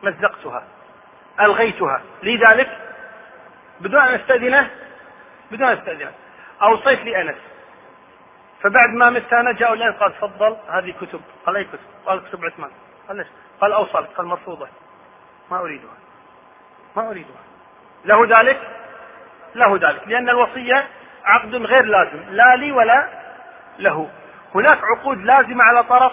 [0.03, 0.65] مزقتها.
[1.41, 2.03] ألغيتها.
[2.23, 2.79] لذلك
[3.81, 4.71] بدون أن أستأذنه
[5.51, 6.13] بدون أن أستأذنه.
[6.63, 7.37] أوصيت لأنس.
[8.67, 11.21] فبعد ما مت أنا جاءوا الآن قال تفضل هذه كتب.
[11.47, 12.71] قال أي كتب؟ قال كتب عثمان.
[13.09, 13.27] قال ليش
[13.61, 14.69] قال أوصلت قال مرفوضة.
[15.51, 15.95] ما أريدها.
[16.97, 17.41] ما أريدها.
[18.05, 18.61] له ذلك؟
[19.55, 20.09] له ذلك.
[20.09, 20.87] لأن الوصية
[21.25, 22.25] عقد غير لازم.
[22.31, 23.09] لا لي ولا
[23.79, 24.11] له.
[24.55, 26.13] هناك عقود لازمة على طرف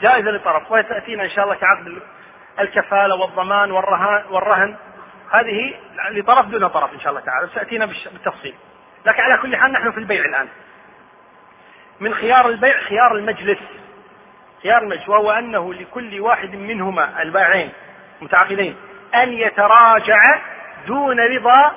[0.00, 0.70] جائزة لطرف.
[0.70, 2.02] وهي تأتينا إن شاء الله كعقد
[2.60, 4.76] الكفالة والضمان والرهان, والرهن.
[5.30, 5.74] هذه
[6.10, 7.48] لطرف دون طرف إن شاء الله تعالى.
[7.54, 8.54] سيأتينا بالتفصيل.
[9.06, 10.48] لكن على كل حال نحن في البيع الآن.
[12.02, 13.58] من خيار البيع خيار المجلس.
[14.62, 17.72] خيار المجلس وهو أنه لكل واحد منهما البائعين
[18.20, 18.76] متعاقدين
[19.14, 20.40] أن يتراجع
[20.86, 21.72] دون رضا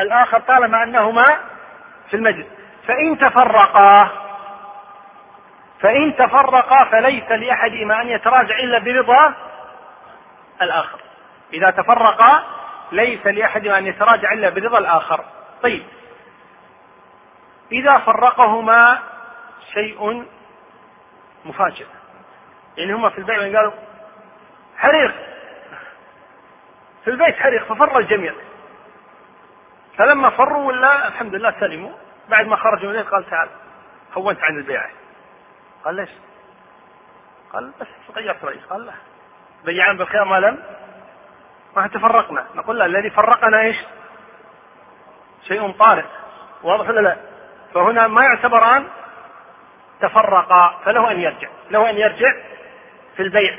[0.00, 1.38] الآخر طالما أنهما
[2.10, 2.46] في المجلس.
[2.86, 4.10] فإن تفرقا
[5.80, 9.34] فإن تفرقا فليس لأحدهما أن يتراجع إلا برضا
[10.62, 10.98] الآخر.
[11.52, 12.44] إذا تفرقا
[12.92, 15.24] ليس لأحدهما أن يتراجع إلا برضا الآخر.
[15.62, 15.82] طيب
[17.72, 19.13] إذا فرقهما
[19.74, 20.26] شيء
[21.44, 21.86] مفاجئ.
[22.76, 23.72] يعني هما في البيت قالوا
[24.76, 25.14] حريق.
[27.04, 28.34] في البيت حريق ففر الجميع.
[29.98, 31.92] فلما فروا ولا الحمد لله سلموا.
[32.28, 33.48] بعد ما خرجوا من قال تعال
[34.16, 34.90] هونت عن البيعة
[35.84, 36.10] قال ليش؟
[37.52, 38.92] قال بس غيرت رئيس قال لا.
[39.64, 40.58] بيعان بالخير ما لم
[41.76, 43.76] ما تفرقنا نقول لا الذي فرقنا إيش؟
[45.48, 46.04] شيء طارئ.
[46.62, 47.16] واضح ولا لا؟
[47.74, 48.86] فهنا ما يعتبران
[50.00, 52.34] تفرقا فله أن يرجع له أن يرجع
[53.16, 53.58] في البيع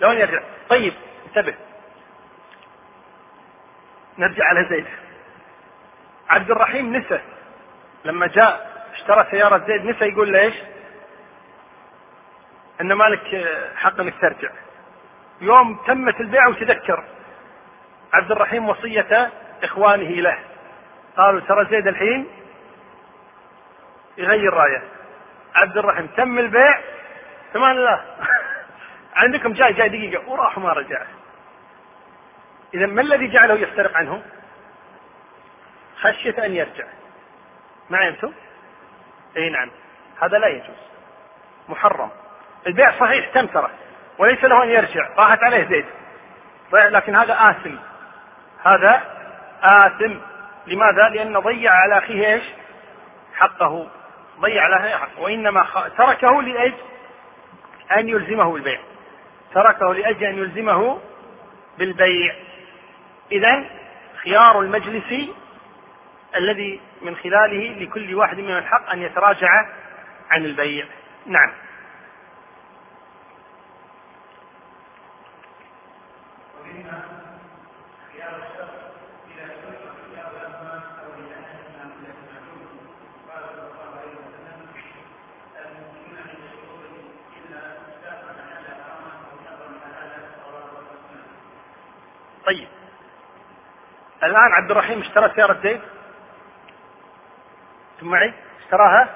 [0.00, 0.92] له أن يرجع طيب
[1.26, 1.54] انتبه
[4.18, 4.86] نرجع على زيد
[6.30, 7.20] عبد الرحيم نسى
[8.04, 10.54] لما جاء اشترى سيارة زيد نسى يقول له إيش؟
[12.80, 14.50] أن مالك حق انك ترجع.
[15.40, 17.04] يوم تمت البيعة وتذكر
[18.12, 19.30] عبد الرحيم وصية
[19.64, 20.38] إخوانه له.
[21.16, 22.26] قالوا ترى زيد الحين
[24.18, 24.82] يغير رايه.
[25.54, 26.80] عبد الرحيم تم البيع؟
[27.52, 28.04] ثمان الله
[29.16, 30.28] عندكم جاي جاي دقيقة.
[30.28, 31.02] وراح ما رجع.
[32.74, 34.22] إذا ما الذي جعله يفترق عنه؟
[36.00, 36.84] خشية أن يرجع.
[37.90, 38.32] معي أنتم؟
[39.36, 39.70] أي نعم.
[40.22, 40.76] هذا لا يجوز.
[41.68, 42.10] محرم.
[42.66, 43.70] البيع صحيح تم ترى.
[44.18, 45.08] وليس له أن يرجع.
[45.18, 45.86] راحت عليه زيد.
[46.72, 47.76] لكن هذا آثم.
[48.64, 49.02] هذا
[49.62, 50.16] آثم.
[50.66, 52.42] لماذا؟ لأنه ضيع على أخيه إيش؟
[53.34, 53.86] حقه.
[54.42, 55.66] ضيع أخيه حقه وإنما
[55.98, 56.74] تركه لأجل
[57.92, 58.80] أن يلزمه بالبيع
[59.54, 61.00] تركه لأجل أن يلزمه
[61.78, 62.34] بالبيع.
[63.32, 63.64] إذا
[64.22, 65.30] خيار المجلس
[66.36, 69.48] الذي من خلاله لكل واحد منهم الحق أن يتراجع
[70.30, 70.86] عن البيع.
[71.26, 71.52] نعم
[92.46, 92.68] طيب
[94.22, 95.80] الآن عبد الرحيم اشترى سيارة زيد؟
[98.00, 99.08] ثم معي؟ اشتراها؟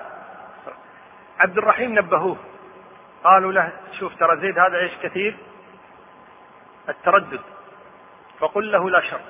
[1.40, 2.36] عبد الرحيم نبهوه.
[3.24, 5.36] قالوا له شوف ترى زيد هذا إيش كثير؟
[6.88, 7.40] التردد.
[8.38, 9.20] فقل له لا شرط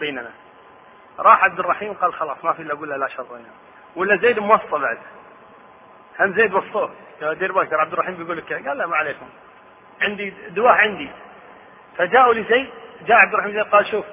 [0.00, 0.30] بيننا.
[1.18, 3.50] راح عبد الرحيم قال خلاص ما في إلا أقول له لا شرط بيننا.
[3.96, 4.98] ولا زيد موصى بعد.
[6.20, 6.94] هم زيد وصوه.
[7.20, 9.28] قال دير بالك عبد الرحيم بيقول لك قال لا ما عليكم.
[10.02, 11.10] عندي دواء عندي.
[11.96, 12.70] فجاءوا لزيد
[13.06, 14.04] جاء عبد الرحيم زيد قال شوف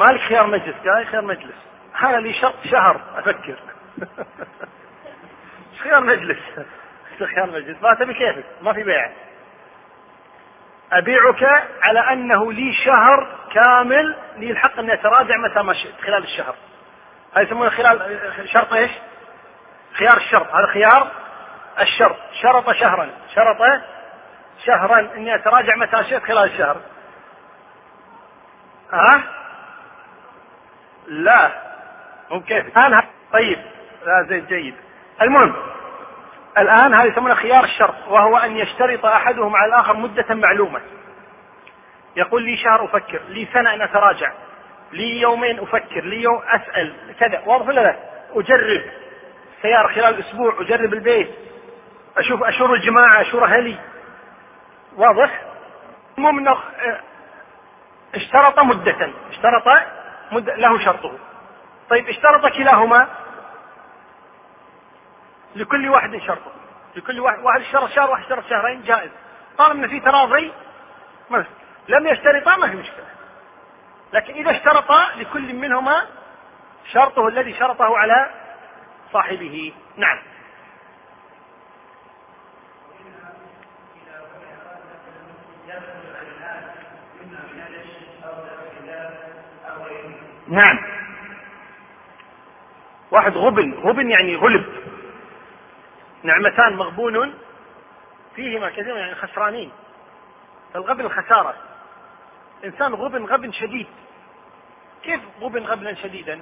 [0.00, 1.54] مالك خيار مجلس قال خيار مجلس.
[2.02, 3.58] أنا لي شرط شهر أفكر.
[5.82, 6.38] خيار مجلس؟
[7.34, 9.10] خيار مجلس؟ ما تبي كيفك؟ ما في بيع.
[10.92, 16.54] أبيعك على أنه لي شهر كامل لي الحق أني أتراجع متى ما شئت خلال الشهر.
[17.34, 18.90] هذا يسمونه خلال شرط إيش؟
[19.92, 20.46] خيار الشرط.
[20.54, 21.10] هذا خيار
[21.80, 22.16] الشرط.
[22.42, 23.10] شرط شهرا.
[23.34, 23.82] شرط
[24.66, 26.76] شهرا أني أتراجع متى شئت خلال الشهر.
[28.92, 29.39] ها؟
[31.06, 31.50] لا.
[32.30, 33.58] مو كيف الان طيب.
[34.06, 34.74] لا زين جيد.
[35.22, 35.54] المهم
[36.58, 40.80] الآن هذا يسمونه خيار الشرط وهو أن يشترط أحدهم على الآخر مدة معلومة.
[42.16, 44.32] يقول لي شهر أفكر لي سنة ان أتراجع
[44.92, 47.42] لي يومين أفكر لي يوم أسأل كذا.
[47.46, 47.96] واضح ولا لا؟
[48.34, 48.82] أجرب.
[49.62, 51.30] سيارة خلال أسبوع أجرب البيت
[52.16, 53.76] أشوف أشور الجماعة أشور أهلي.
[54.96, 55.42] واضح؟
[56.18, 56.58] المهم آه،
[58.14, 59.10] اشترط مدة.
[59.30, 59.99] اشترط مدة
[60.32, 61.18] له شرطه.
[61.90, 63.08] طيب اشترط كلاهما؟
[65.56, 66.52] لكل واحد شرطه
[66.96, 69.10] لكل واحد واحد اشترط شهر واحد اشترط شهرين جائز.
[69.58, 70.52] طالما في تراضي
[71.88, 73.06] لم يشترطا ما في مشكلة.
[74.12, 76.06] لكن إذا اشترطا لكل منهما
[76.92, 78.30] شرطه الذي شرطه على
[79.12, 79.72] صاحبه.
[79.96, 80.18] نعم.
[90.50, 90.78] نعم.
[93.10, 94.66] واحد غبن غبن يعني غلب.
[96.22, 97.34] نعمتان مغبون
[98.36, 99.72] فيهما كثير يعني خسرانين.
[100.74, 101.54] فالغبن الخسارة
[102.64, 103.86] إنسان غبن غبن شديد.
[105.02, 106.40] كيف غبن غبنا شديدا؟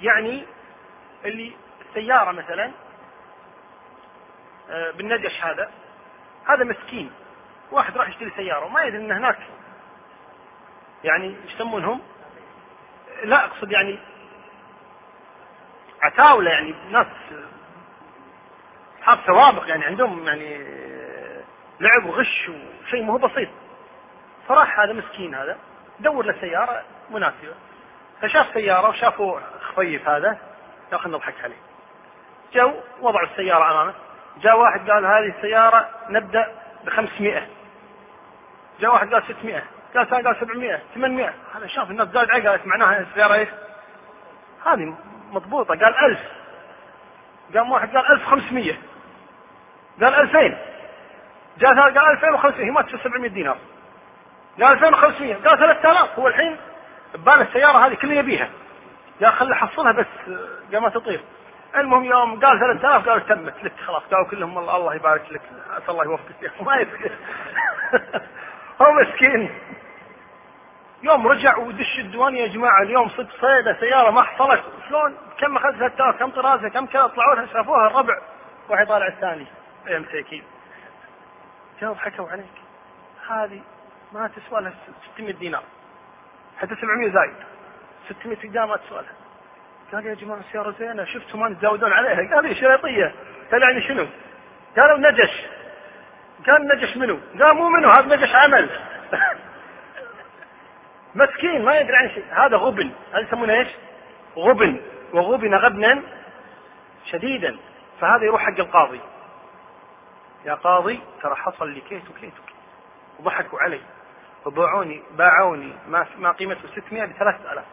[0.00, 0.44] يعني
[1.24, 1.52] اللي
[1.88, 2.70] السيارة مثلا
[4.70, 5.70] آه، بالنجش هذا
[6.44, 7.10] هذا مسكين.
[7.70, 9.38] واحد راح يشتري سيارة وما يدري ان هناك.
[11.04, 12.00] يعني يسمونهم؟
[13.24, 13.98] لا أقصد يعني
[16.02, 17.06] عتاولة يعني ناس
[18.98, 20.58] اصحاب سوابق يعني عندهم يعني
[21.80, 22.50] لعب وغش
[22.84, 23.48] وشيء مو بسيط.
[24.48, 25.56] فراح هذا مسكين هذا.
[26.00, 27.54] دور له سيارة مناسبة.
[28.22, 30.38] فشاف سيارة وشافوا خفيف هذا.
[30.92, 31.60] يا خلينا نضحك عليه.
[32.54, 33.94] جو وضعوا السيارة أمامه.
[34.42, 36.48] جاء واحد قال هذه السيارة نبدأ
[36.84, 37.46] ب 500
[38.80, 39.62] جاء واحد قال 600
[39.94, 43.48] قال قال 700 800 هذا شاف الناس زاد عقل قالت معناها السيارة إيش؟
[44.66, 44.96] هذه
[45.30, 46.18] مضبوطة قال 1000
[47.54, 48.74] قام واحد قال 1500
[50.02, 50.58] قال 2000
[51.58, 53.58] جاء قال 2500 هي ما تشتري 700 دينار.
[54.62, 56.56] قال 2500 قال 3000 هو الحين
[57.14, 58.50] ببال السيارة هذه كلها يبيها.
[59.22, 60.06] قال خلي أحصلها بس
[60.72, 61.20] قال ما تطير.
[61.76, 63.64] المهم يوم قال 3000 قالوا تمت.
[63.64, 67.10] لك خلاص قالوا كلهم الله, الله يبارك لك اسال الله يوفقك ما يدري
[68.82, 69.50] هو مسكين.
[71.02, 74.62] يوم رجع ودش الديوان يا جماعة اليوم صدق صيدة سيارة ما حصلت.
[74.88, 78.18] شلون؟ كم اخذت 3000 كم طرازة؟ كم كذا؟ طلعوا لها شافوها الربع.
[78.68, 79.46] واحد طالع الثاني.
[79.86, 80.42] يا مساكين
[81.80, 82.46] جاوا حكوا عليك.
[83.30, 83.60] هذه
[84.12, 84.72] ما تسوى لها
[85.14, 85.62] 600 دينار.
[86.58, 87.36] حتى 700 زايد.
[88.20, 89.12] 600 دينار ما تسوى لها.
[89.92, 91.04] قال يا جماعة السيارة زينة.
[91.04, 93.14] شفتوا ما تزودون عليها؟ قال شريطية.
[93.52, 94.06] قال يعني شنو؟
[94.76, 95.46] قالوا نجش.
[96.46, 98.70] قال نجش منو؟ قال مو منو هذا نجش عمل.
[101.18, 102.24] مسكين ما يدري عن شيء.
[102.30, 102.90] هذا غبن.
[103.12, 103.68] هذا يسمونه إيش؟
[104.36, 104.80] غبن.
[105.12, 106.02] وغبن غبنا
[107.04, 107.56] شديدا.
[108.00, 109.00] فهذا يروح حق القاضي.
[110.44, 112.32] يا قاضي ترى حصل لي كيت وكيت
[113.18, 113.80] وضحكوا علي.
[114.46, 117.64] وباعوني باعوني ما ما قيمته 600 ب 3000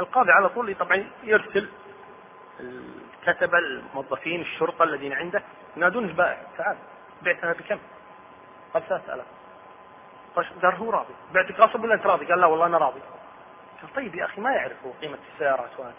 [0.00, 1.68] القاضي على طول طبعا يرسل
[2.60, 5.42] الكتبة الموظفين الشرطة الذين عنده
[5.76, 6.76] ينادون البائع تعال
[7.22, 7.78] بعتها بكم؟
[8.74, 9.26] قال 3000
[10.36, 11.14] قال هو راضي.
[11.34, 13.00] بعتك غصب ولا أنت راضي؟ قال لا والله أنا راضي.
[13.82, 15.94] قال طيب يا أخي ما يعرف هو قيمة السيارات وهذا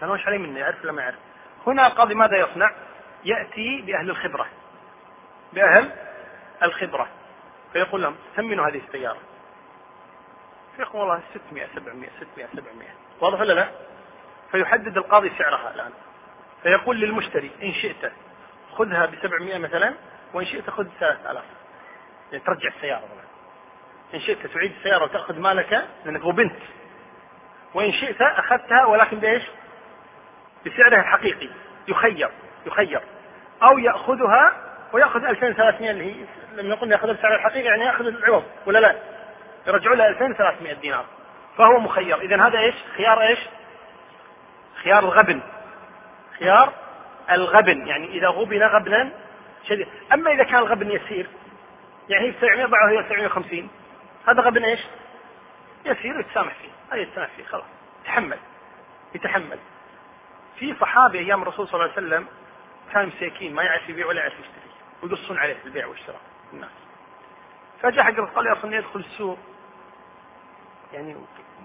[0.00, 1.18] قال وش عليه منه يعرف ولا ما يعرف؟
[1.66, 2.70] هنا القاضي ماذا يصنع؟
[3.24, 4.46] يأتي بأهل الخبرة.
[5.52, 5.90] بأهل
[6.62, 7.08] الخبرة.
[7.72, 9.18] فيقول لهم ثمنوا هذه السيارة.
[10.76, 12.88] فيقول والله 600 700 600 700
[13.20, 13.68] واضح ولا لا؟
[14.50, 15.90] فيحدد القاضي سعرها الآن.
[16.62, 18.12] فيقول للمشتري إن شئت
[18.72, 19.94] خذها ب 700 مثلا
[20.34, 21.44] وإن شئت خذ 3000
[22.32, 23.00] يعني ترجع السيارة.
[23.00, 23.19] طبعا
[24.14, 26.56] إن شئت تعيد السيارة وتأخذ مالك لأنك غبنت
[27.74, 29.42] وإن شئت أخذتها ولكن بإيش؟
[30.66, 31.48] بسعرها الحقيقي.
[31.88, 32.30] يخير
[32.66, 33.00] يخير.
[33.62, 34.56] أو يأخذها
[34.92, 36.24] ويأخذ 2300 اللي هي
[36.56, 38.96] لما نقول يأخذ بسعرها الحقيقي يعني يأخذ العوض ولا لا؟
[39.66, 41.04] يرجعوا له 2300 دينار.
[41.58, 42.20] فهو مخير.
[42.20, 43.38] إذا هذا إيش؟ خيار إيش؟
[44.82, 45.40] خيار الغبن.
[46.38, 46.72] خيار
[47.30, 47.86] الغبن.
[47.86, 49.10] يعني إذا غبن غبنا
[49.68, 49.88] شديد.
[50.12, 51.26] أما إذا كان الغبن يسير
[52.08, 53.70] يعني هي 700 ضعه هي 750
[54.28, 54.80] هذا غبن إيش؟
[55.84, 56.70] يسير يتسامح فيه.
[56.90, 57.64] هذا يتسامح فيه خلاص.
[58.02, 58.38] يتحمل.
[59.14, 59.58] يتحمل.
[60.58, 62.26] في صحابي أيام الرسول صلى الله عليه وسلم
[62.92, 64.70] كانوا مساكين ما يعرف يبيع ولا يعرف يشتري.
[65.02, 66.20] ويقصون عليه البيع والشراء.
[66.52, 66.70] الناس.
[67.82, 69.38] فجاء حق قال يا رسول يدخل السوق.
[70.92, 71.16] يعني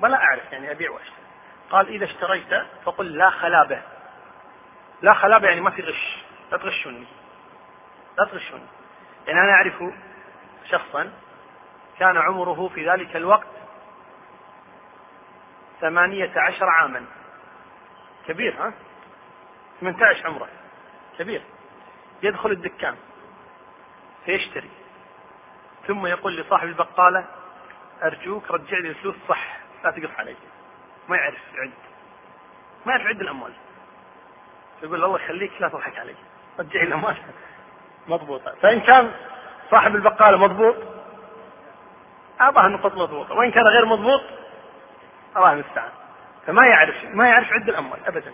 [0.01, 1.25] ولا أعرف يعني أبيع وأشتري.
[1.69, 3.81] قال إذا اشتريت فقل لا خلابة.
[5.01, 6.25] لا خلابة يعني ما في غش.
[6.51, 7.05] لا تغشوني
[8.17, 8.65] لا تغشوني
[9.27, 9.83] يعني أنا أعرف
[10.69, 11.11] شخصا
[11.99, 13.47] كان عمره في ذلك الوقت
[15.81, 17.05] ثمانية عشر عاما.
[18.27, 18.73] كبير ها؟
[19.81, 20.47] 18 عمره.
[21.19, 21.41] كبير.
[22.23, 22.95] يدخل الدكان
[24.25, 24.69] فيشتري.
[25.87, 27.25] ثم يقول لصاحب البقالة
[28.03, 30.35] أرجوك رجع لي الفلوس صح لا تقص علي.
[31.09, 31.71] ما يعرف يعد
[32.85, 33.53] ما يعرف يعد الأموال.
[34.83, 36.15] يقول الله يخليك لا تضحك علي.
[36.59, 37.17] رجع لي الأموال.
[38.07, 39.11] مضبوطة فإن كان
[39.71, 40.94] صاحب البقالة مضبوط
[42.41, 44.21] أعطاه النقط مضبوطة وإن كان غير مضبوط
[45.37, 45.91] الله المستعان.
[46.47, 48.33] فما يعرف ما يعرف عد الأموال ابدا.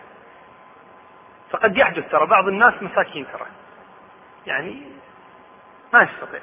[1.50, 3.46] فقد يحدث ترى بعض الناس مساكين ترى.
[4.46, 4.82] يعني
[5.92, 6.40] ما يستطيع.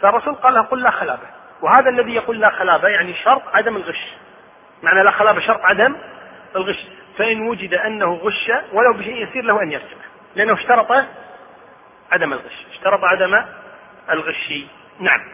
[0.00, 1.26] فالرسول قال له قل لا خلابة.
[1.62, 4.14] وهذا الذي يقول لا خلابة يعني شرط عدم الغش.
[4.82, 5.96] معنى لا خلابة شرط عدم
[6.56, 6.86] الغش.
[7.18, 9.96] فإن وجد أنه غش ولو بشيء يسير له أن يرجع.
[10.36, 10.92] لأنه اشترط
[12.12, 12.66] عدم الغش.
[12.70, 13.44] اشترط عدم
[14.10, 14.52] الغش.
[15.00, 15.33] نعم.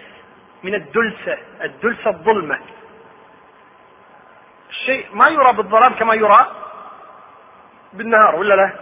[0.63, 2.59] من الدلسة الدلسة الظلمة.
[4.69, 6.51] الشيء ما يرى بالظلام كما يرى
[7.93, 8.73] بالنهار ولا لا؟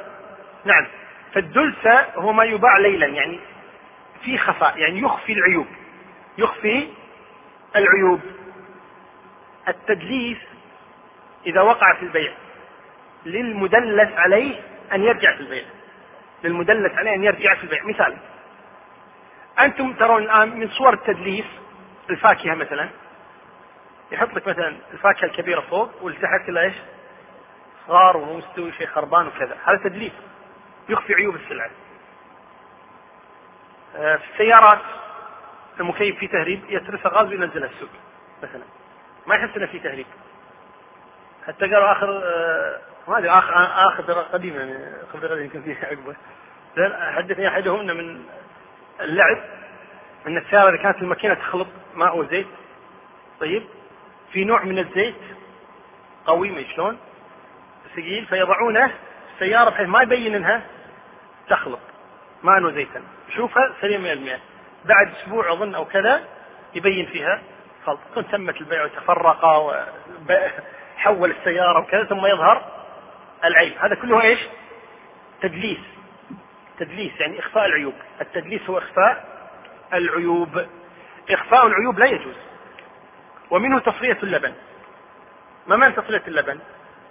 [0.65, 0.88] نعم.
[1.34, 3.39] فالدلسة هو ما يباع ليلا يعني
[4.24, 5.68] في خفاء يعني يخفي العيوب.
[6.38, 6.88] يخفي
[7.76, 8.22] العيوب.
[9.68, 10.38] التدليس
[11.46, 12.34] إذا وقع في البيع
[13.26, 14.62] للمدلس عليه
[14.94, 15.63] أن يرجع في البيع.
[16.44, 17.84] للمدلس عليه أن يرجع في البيع.
[17.84, 18.18] مثال
[19.60, 21.46] أنتم ترون الآن من صور التدليس
[22.10, 22.89] الفاكهة مثلا.
[24.12, 26.76] يحط لك مثلا الفاكهة الكبيرة فوق واللي تحت كلها إيش؟
[27.88, 29.58] صغار ومو مستوي شيء خربان وكذا.
[29.65, 30.12] هذا تدليس
[30.89, 31.69] يخفي عيوب السلعة.
[33.95, 34.80] آه، في السيارات
[35.80, 37.89] المكيف فيه تهريب يترسى غاز وينزلها السوق
[38.43, 38.63] مثلا.
[39.28, 40.06] ما يحس إنه في تهريب.
[41.48, 43.54] حتى قالوا آخر آه، ما أدري آخر
[43.88, 46.15] آخر قديم يعني خبر قديم يمكن فيه عقبة.
[47.15, 48.26] حدثني احدهم انه من
[49.02, 49.38] اللعب
[50.28, 51.67] إن السيارة إذا كانت الماكينة تخلط
[52.00, 52.48] ماء وزيت.
[53.40, 53.64] طيب
[54.32, 55.16] في نوع من الزيت
[56.26, 56.98] قوي ما شلون؟
[57.96, 58.92] ثقيل فيضعونه
[59.34, 60.62] السياره بحيث ما يبين إنها
[61.50, 61.80] تخلط.
[62.43, 63.02] ماء وزيتا.
[63.36, 64.39] شوفها سليم 100%
[64.86, 66.24] بعد أسبوع أظن أو كذا
[66.76, 67.41] يبين فيها
[67.86, 68.00] خلط.
[68.32, 72.72] تمت البيع وتفرق وحول السيارة وكذا ثم يظهر
[73.43, 73.74] العيب.
[73.80, 74.39] هذا كله إيش؟
[75.41, 75.80] تدليس.
[76.80, 77.93] تدليس يعني إخفاء العيوب.
[78.22, 79.26] التدليس هو إخفاء
[79.93, 80.66] العيوب.
[81.32, 82.36] إخفاء العيوب لا يجوز.
[83.51, 84.53] ومنه تصفية اللبن.
[85.67, 86.59] ما معنى تصفية اللبن؟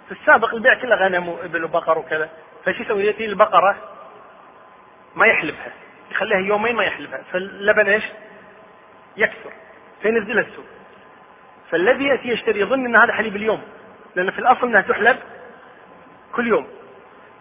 [0.05, 2.29] في السابق البيع كله غنم وابل وبقر وكذا.
[2.65, 3.75] فشو يسوي؟ يأتي البقرة
[5.15, 5.71] ما يحلبها.
[6.11, 7.21] يخليها يومين ما يحلبها.
[7.31, 8.03] فاللبن إيش؟
[9.17, 9.53] يكثر.
[10.01, 10.65] فينزلها السوق.
[11.71, 13.61] فالذي يأتي يشتري يظن إن هذا حليب اليوم.
[14.15, 15.17] لأن في الأصل أنها تحلب
[16.35, 16.67] كل يوم.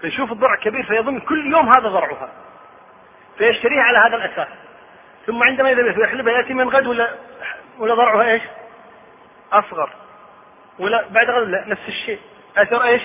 [0.01, 2.33] فيشوف الضرع كبير فيظن كل يوم هذا ضرعها.
[3.39, 4.49] فيشتريها على هذا الأساس.
[5.29, 7.15] ثم عندما يذهب يحلبها يأتي من غد ولا
[7.79, 8.43] ولا ضرعها إيش؟
[9.53, 9.91] أصغر.
[10.79, 12.21] ولا بعد غد لا نفس الشيء.
[12.57, 13.03] أثر إيش؟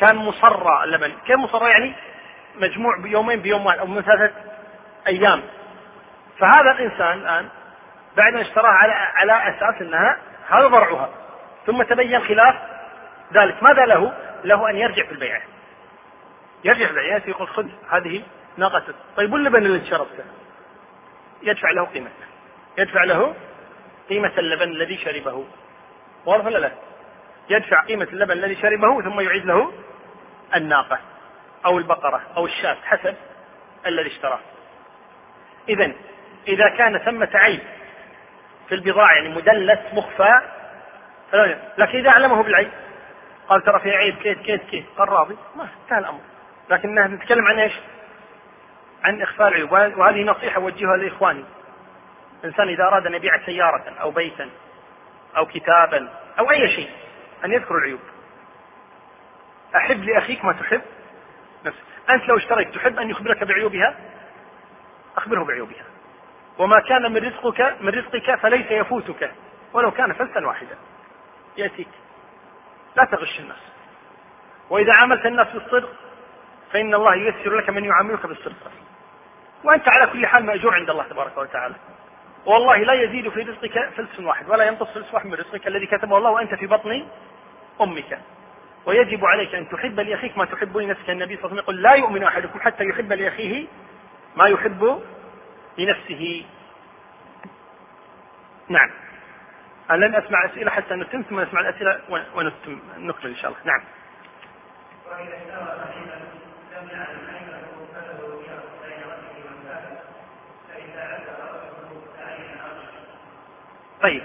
[0.00, 1.12] كان مصرى اللبن.
[1.26, 1.94] كيف مصرى يعني
[2.56, 4.34] مجموع بيومين بيوم واحد أو من ثلاثة
[5.06, 5.42] أيام.
[6.38, 7.48] فهذا الإنسان الآن
[8.16, 10.16] بعد أن اشتراها على على أساس إنها
[10.48, 11.08] هذا ضرعها.
[11.66, 12.54] ثم تبين خلاف
[13.32, 13.62] ذلك.
[13.62, 14.12] ماذا له؟
[14.44, 15.42] له أن يرجع في البيعة.
[16.64, 18.22] يرجع في البيعة يقول خذ هذه
[18.56, 18.84] ناقة
[19.16, 20.24] طيب واللبن اللي شربته
[21.42, 22.28] يدفع له قيمته
[22.78, 23.34] يدفع له
[24.08, 25.44] قيمة اللبن الذي شربه
[26.26, 26.72] واضح ولا لا؟
[27.50, 29.72] يدفع قيمة اللبن الذي شربه ثم يعيد له
[30.54, 30.98] الناقة
[31.66, 33.14] أو البقرة أو الشاة حسب
[33.86, 34.40] الذي اشتراه
[35.68, 35.92] إذا
[36.48, 37.60] إذا كان ثمة عيب
[38.68, 40.40] في البضاعة يعني مدلس مخفى
[41.78, 42.70] لكن إذا أعلمه بالعيب
[43.48, 46.20] قال ترى في عيب كيت كيت كيت قال راضي ما انتهى الأمر
[46.70, 47.72] لكن نتكلم عن إيش؟
[49.04, 51.44] عن إخفاء العيوب وهذه نصيحة أوجهها لإخواني.
[52.44, 54.50] الإنسان إذا أراد أن يبيع سيارة أو بيتا
[55.36, 56.90] أو كتابا أو أي شيء
[57.44, 58.00] أن يذكر العيوب.
[59.76, 60.82] أحب لأخيك ما تحب؟
[61.64, 63.94] نفسك أنت لو اشتريت تحب أن يخبرك بعيوبها؟
[65.16, 65.84] أخبره بعيوبها.
[66.58, 69.32] وما كان من رزقك من رزقك فليس يفوتك
[69.72, 70.76] ولو كان فلسا واحدا.
[71.56, 71.88] يأتيك.
[72.96, 73.62] لا تغش الناس.
[74.70, 75.90] وإذا عاملت الناس بالصدق
[76.72, 78.70] فإن الله ييسر لك من يعاملك بالصدق.
[79.64, 81.74] وأنت على كل حال مأجور عند الله تبارك وتعالى.
[82.46, 86.18] والله لا يزيد في رزقك فلس واحد ولا ينقص فلس واحد من رزقك الذي كتبه
[86.18, 87.06] الله وأنت في بطن
[87.80, 88.18] أمك.
[88.86, 91.10] ويجب عليك أن تحب لأخيك ما تحب لنفسك.
[91.10, 93.66] النبي صلى الله عليه وسلم يقول لا يؤمن أحدكم حتى يحب لأخيه
[94.36, 95.02] ما يحب
[95.78, 96.44] لنفسه.
[98.68, 98.90] نعم.
[99.90, 102.00] أنا لن أسمع أسئلة حتى نتم ثم نسمع الأسئلة
[102.34, 103.60] ونتم نكمل إن شاء الله.
[103.64, 103.84] نعم.
[114.02, 114.22] طيب.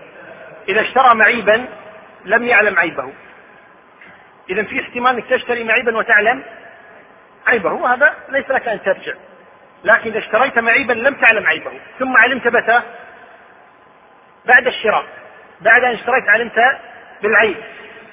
[0.70, 1.68] إذا اشترى معيبا
[2.26, 3.14] لم يعلم عيبه.
[4.50, 6.44] إذا في احتمال أنك تشتري معيبا وتعلم
[7.48, 7.72] عيبه.
[7.72, 9.14] وهذا ليس لك أن ترجع.
[9.84, 11.72] لكن إذا اشتريت معيبا لم تعلم عيبه.
[12.00, 12.82] ثم علمت متى؟
[14.46, 15.06] بعد الشراء.
[15.62, 16.60] بعد أن اشتريت علمت
[17.22, 17.58] بالعيب.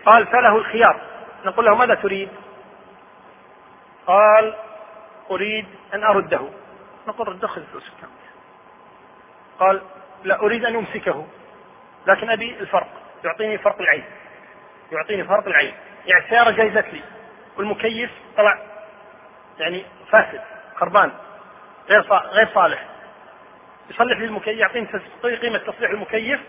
[0.04, 1.00] قال فله الخيار.
[1.44, 2.28] نقول له ماذا تريد؟
[4.06, 4.54] قال
[5.30, 6.48] أريد أن أرده.
[7.08, 7.92] نقول رد خذ فلوسك
[9.58, 9.82] قال
[10.24, 11.26] لا أريد أن أمسكه.
[12.07, 12.88] لكن أبي الفرق
[13.24, 14.05] يعطيني فرق العين.
[14.92, 15.74] يعطيني فرق العين.
[16.07, 17.01] يعني السيارة جايزت لي.
[17.57, 18.59] والمكيف طلع
[19.59, 20.40] يعني فاسد
[20.76, 21.12] خربان
[21.88, 22.84] غير غير صالح.
[23.90, 24.86] يصلح لي المكيف يعطيني
[25.36, 26.40] قيمة تصليح المكيف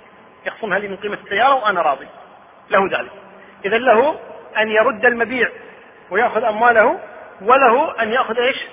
[0.46, 2.08] يخصمها لي من قيمة السيارة وأنا راضي.
[2.70, 3.12] له ذلك.
[3.66, 4.20] إذا له
[4.58, 5.50] أن يرد المبيع
[6.10, 7.00] ويأخذ أمواله
[7.42, 8.68] وله أن يأخذ إيش؟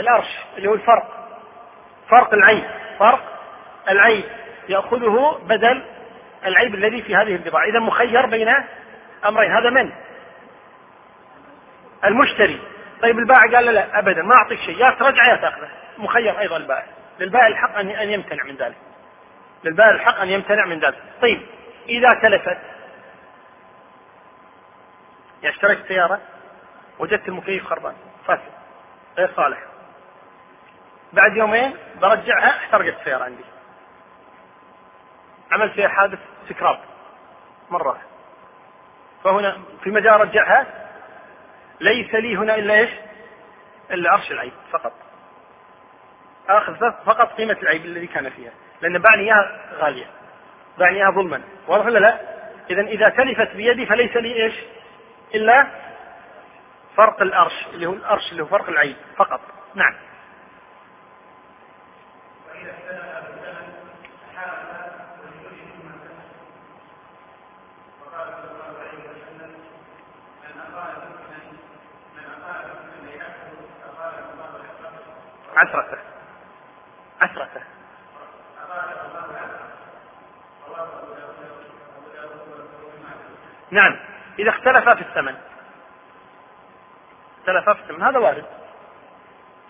[0.00, 1.28] الأرش اللي هو الفرق.
[2.08, 2.64] فرق العين.
[2.98, 3.22] فرق
[3.88, 4.24] العين.
[4.68, 5.84] يأخذه بدل
[6.44, 7.64] العيب الذي في هذه البضاعة.
[7.64, 8.54] إذا مخير بين
[9.26, 9.52] أمرين.
[9.52, 9.92] هذا من؟
[12.04, 12.60] المشتري.
[13.02, 14.76] طيب البائع قال لا, لا أبدا ما أعطيك شيء.
[14.78, 16.86] يا ترجع يا تأخذه مخير أيضا البائع.
[17.20, 18.76] للبائع الحق أن يمتنع من ذلك.
[19.64, 21.02] للبائع الحق أن يمتنع من ذلك.
[21.22, 21.42] طيب
[21.88, 22.58] إذا تلفت.
[25.42, 26.20] يعني اشتريت سيارة
[26.98, 27.94] وجدت المكيف خربان.
[28.26, 28.52] فاسد.
[29.18, 29.58] غير صالح.
[31.12, 33.44] بعد يومين برجعها احترقت السيارة عندي.
[35.52, 36.78] عملت فيها حادث سكراب
[37.70, 37.98] مرة.
[39.24, 40.66] فهنا في مجال رجعها
[41.80, 42.90] ليس لي هنا إلا إيش؟
[43.90, 44.92] إلا عرش العيب فقط.
[46.48, 48.52] آخذ فقط قيمة العيب الذي كان فيها.
[48.80, 50.06] لأن باعني إياها غالية.
[50.78, 51.42] باعني إياها ظلما.
[51.68, 52.20] واضح ولا لا؟
[52.70, 54.54] إذا إذا تلفت بيدي فليس لي إيش؟
[55.34, 55.66] إلا
[56.96, 59.40] فرق الأرش اللي هو الأرش اللي هو فرق العيب فقط.
[59.74, 59.94] نعم.
[75.62, 75.98] عشرة
[77.20, 77.48] عشرة
[83.70, 83.96] نعم.
[84.38, 85.34] إذا اختلفا في الثمن.
[87.38, 88.02] اختلفا في الثمن.
[88.02, 88.44] هذا وارد.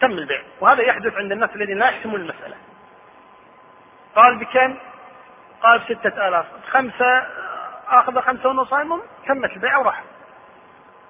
[0.01, 0.43] تم البيع.
[0.61, 2.57] وهذا يحدث عند الناس الذين لا يحسمون المسألة.
[4.16, 4.76] قال بكم؟
[5.62, 6.47] قال ستة آلاف.
[6.70, 7.26] خمسة
[7.88, 8.70] أخذ خمسة ونص
[9.26, 10.03] تمت البيعة وراح.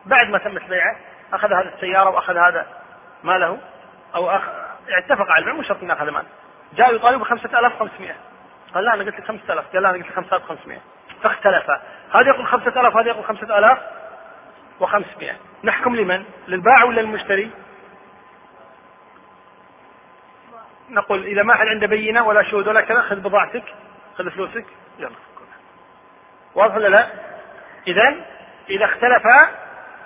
[0.06, 0.96] بعد ما تمت البيعة
[1.32, 2.66] أخذ هذا السيارة وأخذ هذا
[3.24, 3.58] ماله
[4.14, 4.42] أو أخ...
[4.88, 6.24] اتفق على البيع مو شرط أخذ مال
[6.74, 8.14] جاء يطالب ب 5500
[8.74, 10.78] قال لا أنا قلت لك 5000 قال لا أنا قلت لك 5500
[11.22, 11.82] فاختلفا.
[12.14, 17.50] هذا يقول 5000 هذا يقول 5500 نحكم لمن؟ للبائع ولا للمشتري؟
[20.90, 23.64] نقول إذا ما حد عنده بينة ولا شهود ولا كذا خذ بضاعتك
[24.18, 24.66] خذ فلوسك
[24.98, 25.10] يلا.
[26.54, 27.06] واضح ولا لا؟
[27.86, 28.14] إذا
[28.70, 29.48] إذا اختلفا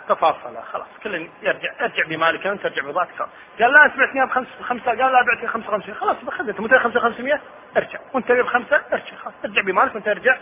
[0.09, 0.87] تفاصلا خلاص.
[1.05, 3.21] كل يرجع ارجع بمالك أنت ارجع بضاعتك
[3.61, 3.95] قال لا انت
[4.29, 4.87] بخمس خمسة.
[4.87, 7.41] قال لا بعتني 55 خلاص بخذ انت متى 5500
[7.77, 7.99] ارجع.
[8.15, 9.17] وأنت بخمسه ارجع.
[9.17, 10.37] خلاص ارجع بمالك وأنت ارجع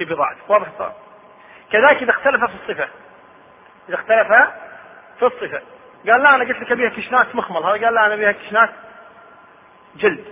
[0.00, 0.50] ببضاعتك.
[0.50, 0.92] واضح الصواب؟
[1.72, 2.88] كذلك إذا اختلف في الصفة.
[3.88, 4.28] إذا اختلف
[5.18, 5.62] في الصفة.
[6.10, 7.62] قال لا أنا قلت لك أبيها كشنات مخمل.
[7.62, 8.70] هذا قال لا أنا أبيها كشنات
[9.96, 10.24] جلد.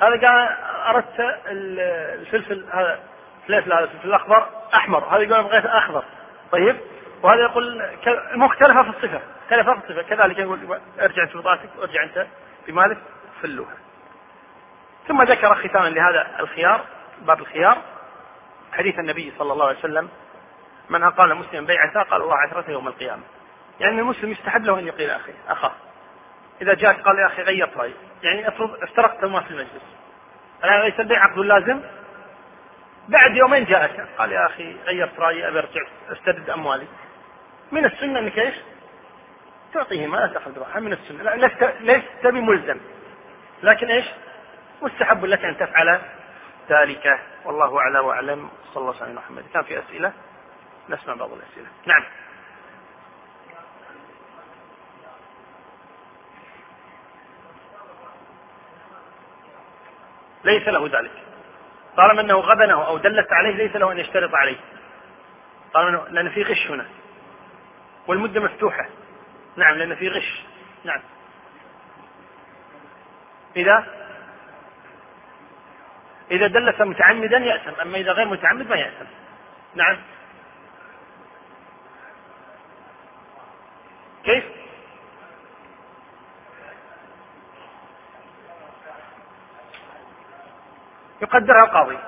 [0.00, 0.56] هذا قال
[0.86, 3.00] أردت الفلفل هذا
[3.42, 5.04] الفلفل هذا الفلفل الأخضر أحمر.
[5.04, 6.04] هذا يقول بغيت أخضر.
[6.52, 6.76] طيب؟
[7.22, 7.82] وهذا يقول
[8.34, 9.20] مختلفة في الصفة.
[9.42, 10.02] مختلفة في الصفة.
[10.02, 12.26] كذلك يقول ارجع انت بطاقتك وارجع انت
[12.66, 12.98] بمالك
[13.42, 13.76] فلوها
[15.08, 16.84] ثم ذكر ختاما لهذا الخيار
[17.22, 17.78] باب الخيار.
[18.72, 20.08] حديث النبي صلى الله عليه وسلم
[20.90, 23.22] من أقال مسلم بيعته قال الله عشرة يوم القيامة.
[23.80, 25.72] يعني المسلم يستحب له أن يقيل أخي أخاه.
[26.62, 29.82] إذا جاءك قال يا أخي غيرت رأيي يعني افرض افترقت ما في المجلس.
[30.64, 31.80] الآن ليس البيع عقد لازم؟
[33.08, 35.80] بعد يومين جاءك قال يا أخي غيرت رأيي أبي أرجع
[36.12, 36.86] أسترد أموالي.
[37.72, 38.54] من السنة أنك إيش؟
[39.74, 41.34] تعطيه ما لا تأخذ راحة من السنة.
[41.34, 42.80] لست لست بملزم.
[43.62, 44.04] لكن إيش؟
[44.82, 46.00] مستحب لك أن تفعل
[46.70, 47.20] ذلك.
[47.44, 48.48] والله أعلى وأعلم.
[48.74, 50.12] صلى الله عليه وسلم كان في أسئلة؟
[50.88, 51.66] نسمع بعض الأسئلة.
[51.86, 52.04] نعم.
[60.44, 61.12] ليس له ذلك.
[61.96, 64.56] طالما أنه غبنه أو دلت عليه ليس له أن يشترط عليه.
[65.74, 66.86] طالما لأن في غش هنا.
[68.10, 68.88] والمدة مفتوحة.
[69.56, 70.42] نعم لأن في غش.
[70.84, 71.00] نعم.
[73.56, 73.86] إذا؟
[76.30, 79.04] إذا دلس متعمدا يأثم أما إذا غير متعمد ما يأثم.
[79.74, 79.96] نعم.
[84.24, 84.44] كيف؟
[91.22, 91.98] يقدرها القاضي.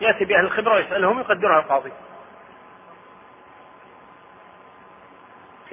[0.00, 1.92] يأتي بأهل الخبرة ويسألهم يقدرها القاضي.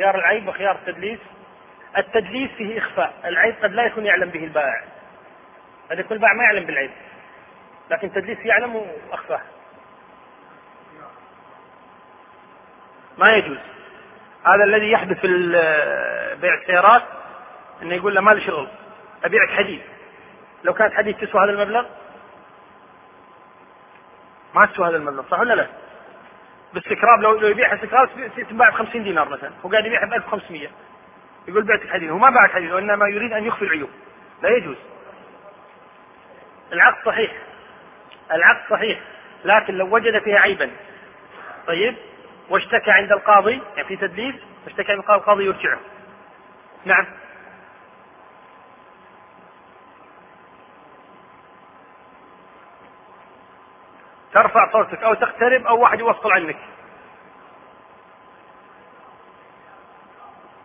[0.02, 1.20] خيار العيب وخيار التدليس.
[1.98, 3.14] التدليس فيه إخفاء.
[3.26, 4.84] العيب قد لا يكون يعلم به البائع.
[5.92, 6.92] قد يكون البائع ما يعلم بالعيب
[7.90, 9.42] لكن التدليس يعلم وأخفاه
[13.18, 13.58] ما يجوز.
[14.46, 15.28] هذا الذي يحدث في
[16.42, 17.04] بيع السيارات
[17.82, 18.68] إنه يقول له ما لي شغل.
[19.24, 19.82] أبيعك حديد.
[20.64, 21.86] لو كانت حديد تسوى هذا المبلغ؟
[24.56, 25.68] ما تسوى هذا المبلغ صح ولا لا؟
[26.74, 28.10] بالسكراب لو لو يبيعها سكراب
[28.50, 30.68] تنباع ب 50 دينار مثلا هو قاعد يبيعها ب 1500
[31.48, 33.90] يقول بعتك حديد هو ما باعك حديد وإنما يريد أن يخفي العيوب.
[34.42, 34.76] لا يجوز.
[36.74, 37.32] العقد صحيح.
[38.32, 39.00] العقد صحيح
[39.46, 40.72] لكن لو وجد فيها عيبا.
[41.68, 41.96] طيب
[42.50, 45.80] واشتكى عند القاضي يعني في تدليس واشتكى عند القاضي القاضي يرجعه
[46.86, 47.06] نعم.
[54.34, 56.58] ترفع صوتك أو تقترب أو واحد يوصل عنك.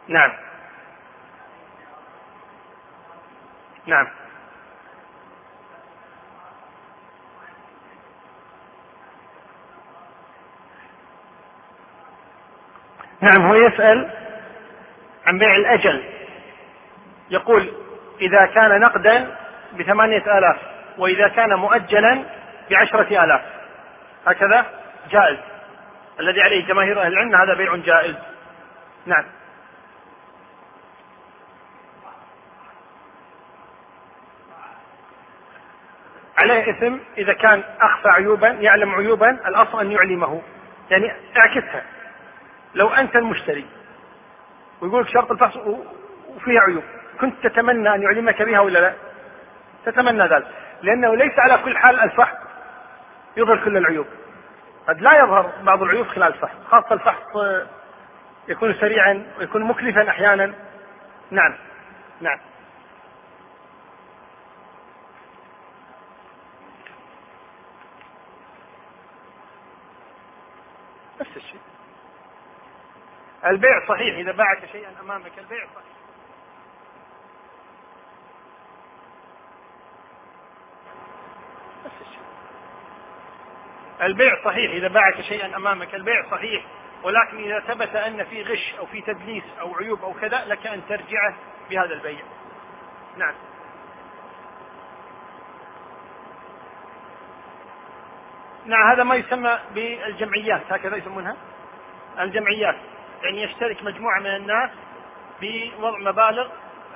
[0.09, 0.33] نعم.
[3.87, 4.09] نعم.
[13.21, 14.11] نعم هو يسأل
[15.27, 16.05] عن بيع الأجل.
[17.31, 17.73] يقول
[18.21, 19.37] إذا كان نقدا
[19.79, 20.57] بثمانية آلاف
[20.99, 22.25] وإذا كان مؤجلا
[22.71, 23.56] بعشرة آلاف.
[24.27, 24.67] هكذا؟
[25.11, 25.39] جائز.
[26.21, 28.17] الذي عليه جماهير أهل العلم هذا بيع جائز.
[29.07, 29.25] نعم.
[36.39, 40.43] عليه إثم إذا كان أخفى عيوبا يعلم عيوبا الأصل أن يعلمه.
[40.91, 41.83] يعني اعكسها.
[42.75, 43.67] لو أنت المشتري
[44.81, 45.57] ويقول شرط الفحص
[46.29, 46.85] وفيها عيوب.
[47.21, 48.95] كنت تتمنى أن يعلمك بها ولا لا؟
[49.85, 50.47] تتمنى ذلك.
[50.83, 52.46] لأنه ليس على كل حال الفحص
[53.37, 54.07] يظهر كل العيوب.
[54.89, 57.37] قد لا يظهر بعض العيوب خلال الفحص خاصة الفحص
[58.49, 60.55] يكون سريعا ويكون مكلفا أحيانا.
[61.31, 61.55] نعم.
[62.21, 62.39] نعم.
[71.21, 71.61] نفس الشيء.
[73.47, 75.97] البيع صحيح إذا باعك شيئا أمامك البيع صحيح.
[84.03, 86.65] البيع صحيح إذا باعك شيئا أمامك البيع صحيح
[87.03, 90.83] ولكن إذا ثبت أن في غش أو في تدليس أو عيوب أو كذا لك أن
[90.89, 91.37] ترجعه
[91.71, 92.25] بهذا البيع.
[93.17, 93.35] نعم.
[98.67, 101.37] نعم هذا ما يسمى بالجمعيات هكذا يسمونها؟
[102.19, 102.77] الجمعيات.
[103.23, 104.71] يعني يشترك مجموعة من الناس
[105.41, 106.49] بوضع مبالغ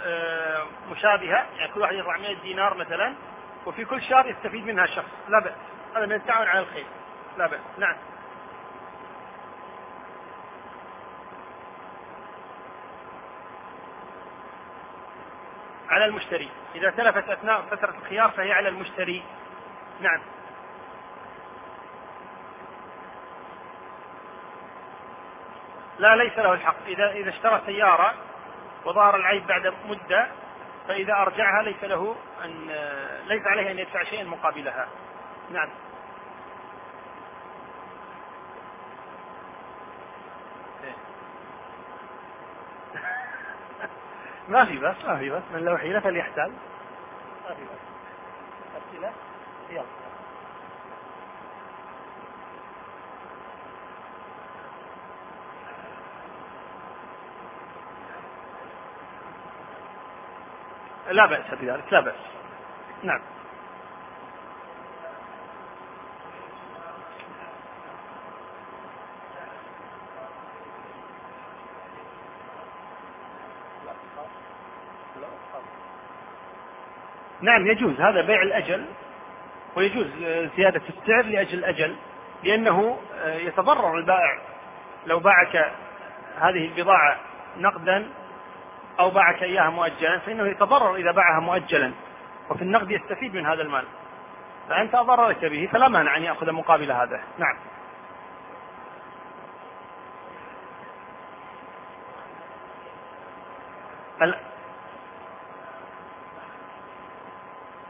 [0.03, 1.47] آه، مشابهة.
[1.57, 3.15] يعني كل واحد يضع 100 دينار مثلا
[3.67, 5.55] وفي كل شهر يستفيد منها شخص لا بأس.
[5.97, 6.87] هذا من التعاون على الخير.
[7.39, 7.61] لا بأس.
[7.79, 7.97] نعم.
[15.89, 16.49] على المشتري.
[16.75, 19.23] إذا تلفت أثناء فترة الخيار فهي على المشتري.
[20.01, 20.21] نعم.
[25.99, 26.87] لا ليس له الحق.
[26.87, 28.15] إذا إذا اشترى سيارة
[28.85, 30.29] وظهر العيب بعد مدة
[30.89, 32.67] فإذا أرجعها ليس له أن
[33.27, 34.89] ليس عليه أن يدفع شيئا مقابلها.
[35.51, 35.71] نعم.
[44.49, 45.43] ما في بس ما في بس.
[45.53, 46.53] من له حيلة فليحتال.
[47.49, 47.81] ما في بس.
[48.77, 49.13] أسئلة
[49.71, 49.85] يلا.
[61.11, 62.21] لا بأس بذلك لا بأس.
[63.03, 63.21] نعم.
[77.41, 78.01] نعم يجوز.
[78.01, 78.87] هذا بيع الأجل
[79.77, 80.07] ويجوز
[80.57, 81.97] زيادة السعر لأجل الأجل
[82.43, 84.39] لأنه يتضرر البائع.
[85.07, 85.73] لو باعك
[86.41, 87.17] هذه البضاعة
[87.57, 88.11] نقدا
[89.01, 91.93] أو باعك إياها مؤجلا فإنه يتضرر إذا باعها مؤجلا
[92.51, 93.85] وفي النقد يستفيد من هذا المال.
[94.69, 97.21] فأنت أضررت به فلا مانع أن يأخذ مقابل هذا.
[97.39, 97.57] نعم.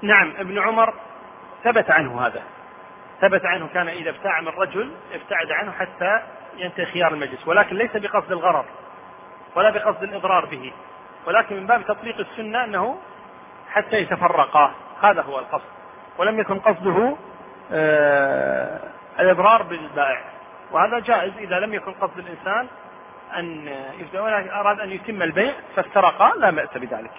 [0.02, 0.94] نعم ابن عمر
[1.64, 2.42] ثبت عنه هذا.
[3.20, 6.20] ثبت عنه كان إذا ابتاع من رجل ابتعد عنه حتى
[6.56, 8.64] ينتهي خيار المجلس ولكن ليس بقصد الغرر
[9.54, 10.72] ولا بقصد الإضرار به
[11.26, 12.98] ولكن من باب تطبيق السنة أنه
[13.70, 14.74] حتى يتفرقا.
[15.02, 15.68] هذا هو القصد.
[16.18, 17.16] ولم يكن قصده
[17.72, 18.80] آه
[19.20, 20.24] الإضرار بالبائع.
[20.72, 22.66] وهذا جائز إذا لم يكن قصد الإنسان
[23.36, 23.68] أن
[24.50, 27.12] أراد أن يتم البيع فافترقا لا بأس بذلك.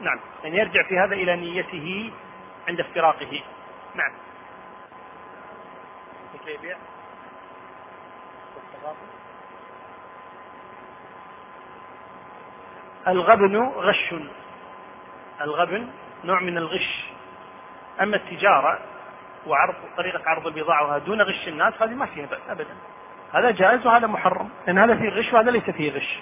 [0.00, 0.20] نعم.
[0.44, 2.12] يعني يرجع في هذا إلى نيته
[2.68, 3.42] عند افتراقه.
[3.94, 4.12] نعم.
[6.34, 6.76] لكي يبيع؟
[13.08, 14.14] الغبن غش.
[15.40, 15.88] الغبن
[16.24, 17.04] نوع من الغش.
[18.00, 18.78] أما التجارة
[19.46, 22.76] وعرض طريقة عرض البضاعة دون غش الناس هذه ما فيها بأس أبدا.
[23.32, 24.50] هذا جائز وهذا محرم.
[24.66, 26.20] لأن هذا فيه غش وهذا ليس فيه غش.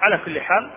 [0.00, 0.70] على كل حال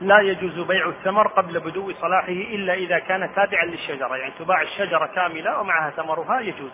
[0.00, 4.16] لا يجوز بيع الثمر قبل بدو صلاحه إلا إذا كان تابعا للشجرة.
[4.16, 6.70] يعني تباع الشجرة كاملة ومعها ثمرها يجوز.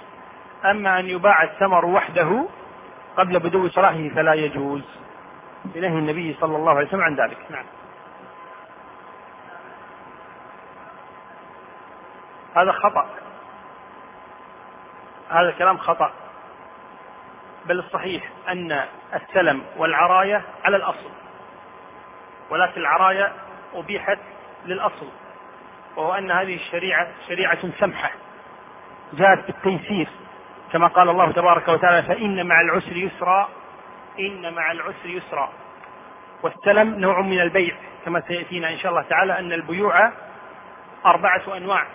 [0.64, 2.48] أما أن يباع الثمر وحده
[3.16, 4.82] قبل بدو صلاحه فلا يجوز.
[5.64, 7.38] بنهي النبي صلى الله عليه وسلم عن ذلك.
[7.50, 7.64] نعم.
[12.56, 13.06] هذا خطأ.
[15.30, 16.12] هذا كلام خطأ.
[17.66, 18.84] بل الصحيح أن
[19.14, 21.25] السلم والعراية على الأصل.
[22.50, 23.32] ولكن العراية
[23.74, 24.18] أبيحت
[24.66, 25.08] للأصل
[25.96, 28.10] وهو أن هذه الشريعة شريعة سمحة
[29.12, 30.08] جاءت بالتيسير
[30.72, 33.48] كما قال الله تبارك وتعالى فإن مع العسر يسرا
[34.18, 35.52] إن مع العسر يسرا.
[36.42, 40.12] والسلم نوع من البيع كما سيأتينا إن شاء الله تعالى أن البيوع
[41.06, 41.86] أربعة أنواع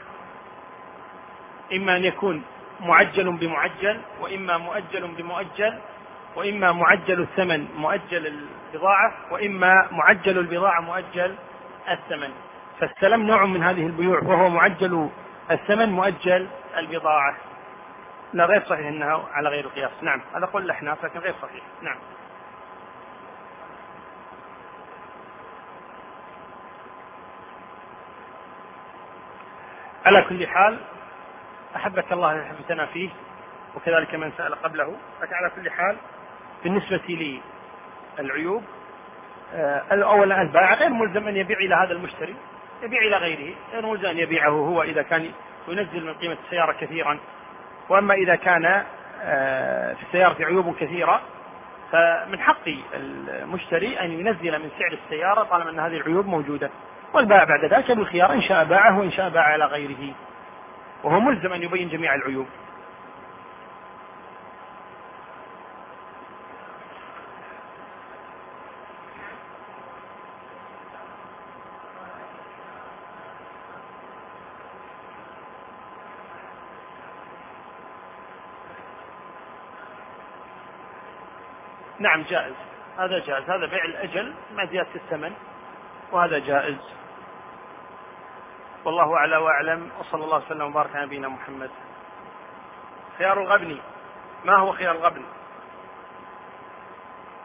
[1.73, 2.43] إما أن يكون
[2.79, 5.79] معجل بمعجل وإما مؤجل بمؤجل
[6.35, 8.27] وإما معجل الثمن مؤجل
[8.73, 11.35] البضاعة وإما معجل البضاعة مؤجل
[11.89, 12.29] الثمن.
[12.79, 15.09] فالسلم نوع من هذه البيوع وهو معجل
[15.51, 17.35] الثمن مؤجل البضاعة.
[18.33, 21.63] لا غير صحيح إنها على غير القياس نعم هذا قول الأحناف لكن غير صحيح.
[21.81, 21.97] نعم.
[30.05, 30.77] على كل حال
[31.75, 33.09] أحبك الله حبتنا فيه
[33.75, 35.97] وكذلك من سأل قبله لكن على كل حال
[36.63, 37.35] بالنسبة
[38.19, 38.63] للعيوب
[39.53, 42.35] آه، اولا البائع غير ملزم أن يبيع إلى هذا المشتري
[42.83, 45.31] يبيع إلى غيره غير ملزم أن يبيعه هو إذا كان
[45.67, 47.19] ينزل من قيمة السيارة كثيرا.
[47.89, 48.83] وأما إذا كان
[49.23, 51.21] آه، في السيارة عيوب كثيرة
[51.91, 56.69] فمن حق المشتري أن ينزل من سعر السيارة طالما أن هذه العيوب موجودة.
[57.13, 60.13] والبائع بعد ذلك بالخيار إن شاء باعه وإن شاء باع على غيره.
[61.03, 62.47] وهو ملزم أن يبين جميع العيوب.
[82.01, 82.55] نعم جائز.
[82.97, 83.49] هذا جائز.
[83.49, 85.33] هذا بيع الأجل مع زيادة الثمن
[86.11, 86.77] وهذا جائز.
[88.85, 89.91] والله أعلى وأعلم.
[89.99, 91.71] وصلى الله وسلم وبارك على نبينا محمد.
[93.17, 93.79] خيار الغبن.
[94.45, 95.23] ما هو خيار الغبن؟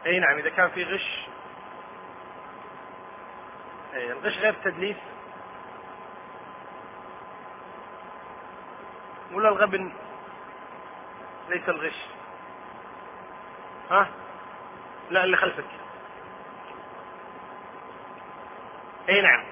[0.05, 1.27] أي نعم إذا كان في غش.
[3.93, 4.97] أي الغش غير التدليس.
[9.33, 9.91] ولا الغبن؟
[11.49, 12.05] ليس الغش.
[13.91, 14.07] ها؟
[15.09, 15.65] لا اللي خلفك.
[19.09, 19.43] اي نعم.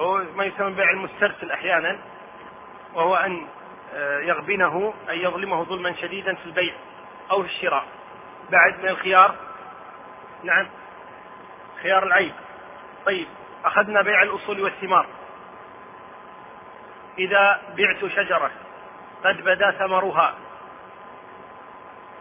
[0.00, 1.98] هو ما يسمى بيع المسترسل أحيانا
[2.94, 3.46] وهو أن
[3.94, 6.74] آه، يغبنه أي يظلمه ظلما شديدا في البيع
[7.30, 7.84] أو في الشراء.
[8.50, 9.34] بعد من الخيار؟
[10.42, 10.68] نعم.
[11.82, 12.34] خيار العيب.
[13.06, 13.26] طيب
[13.64, 15.06] أخذنا بيع الأصول والثمار.
[17.18, 18.50] إذا بعت شجرة
[19.24, 20.34] قد بدا ثمرها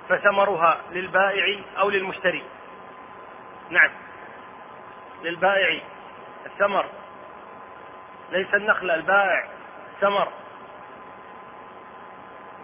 [0.09, 2.43] فثمرها للبائع أو للمشتري.
[3.69, 3.89] نعم.
[5.23, 5.81] للبائع.
[6.45, 6.85] الثمر.
[8.31, 9.49] ليس النخل البائع.
[10.01, 10.27] ثمر.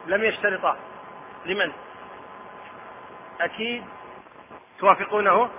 [0.08, 0.78] لم يشترطا
[1.46, 1.72] لمن؟
[3.42, 3.84] أكيد
[4.80, 5.50] توافقونه؟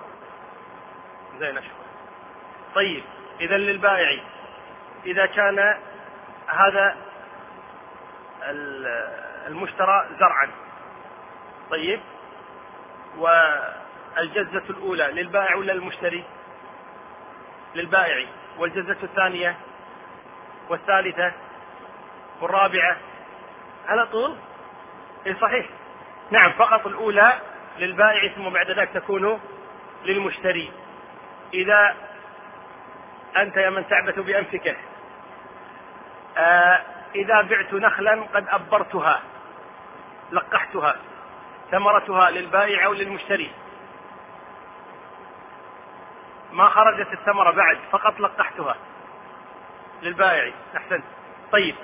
[1.39, 1.61] زين
[2.75, 3.05] طيب
[3.41, 4.23] إذا للبائع.
[5.07, 5.79] إذا كان
[6.47, 6.97] هذا
[9.47, 10.51] المشترى زرعا.
[11.71, 12.01] طيب؟
[13.17, 16.25] والجزة الأولى للبائع ولا للمشتري؟
[17.75, 18.27] للبائع.
[18.59, 19.57] والجزة الثانية
[20.69, 21.33] والثالثة
[22.41, 22.97] والرابعة؟
[23.87, 24.37] على طول؟
[25.27, 25.67] إي صحيح.
[26.31, 27.33] نعم فقط الأولى
[27.79, 29.41] للبائع ثم بعد ذلك تكون
[30.05, 30.73] للمشتري.
[31.55, 31.97] إذا
[33.37, 34.77] أنت يا من تعبث بأنفك.
[36.37, 36.83] آه
[37.15, 39.23] إذا بعت نخلا قد أبرتها
[40.33, 40.97] لقحتها.
[41.71, 43.51] ثمرتها للبائع أو للمشتري.
[46.53, 48.77] ما خرجت الثمرة بعد فقط لقحتها
[50.03, 50.53] للبائع.
[50.77, 51.05] أحسنت.
[51.53, 51.75] طيب.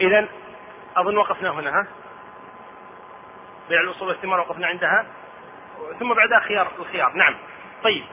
[0.00, 0.28] اذا
[0.96, 1.86] أظن وقفنا هنا ها؟
[3.68, 5.06] بيع الأصول والثمار وقفنا عندها.
[6.00, 7.12] ثم بعدها خيار الخيار.
[7.12, 7.34] نعم.
[7.84, 8.04] طيب.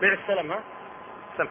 [0.00, 0.60] بيع السلم ها
[1.36, 1.48] سلم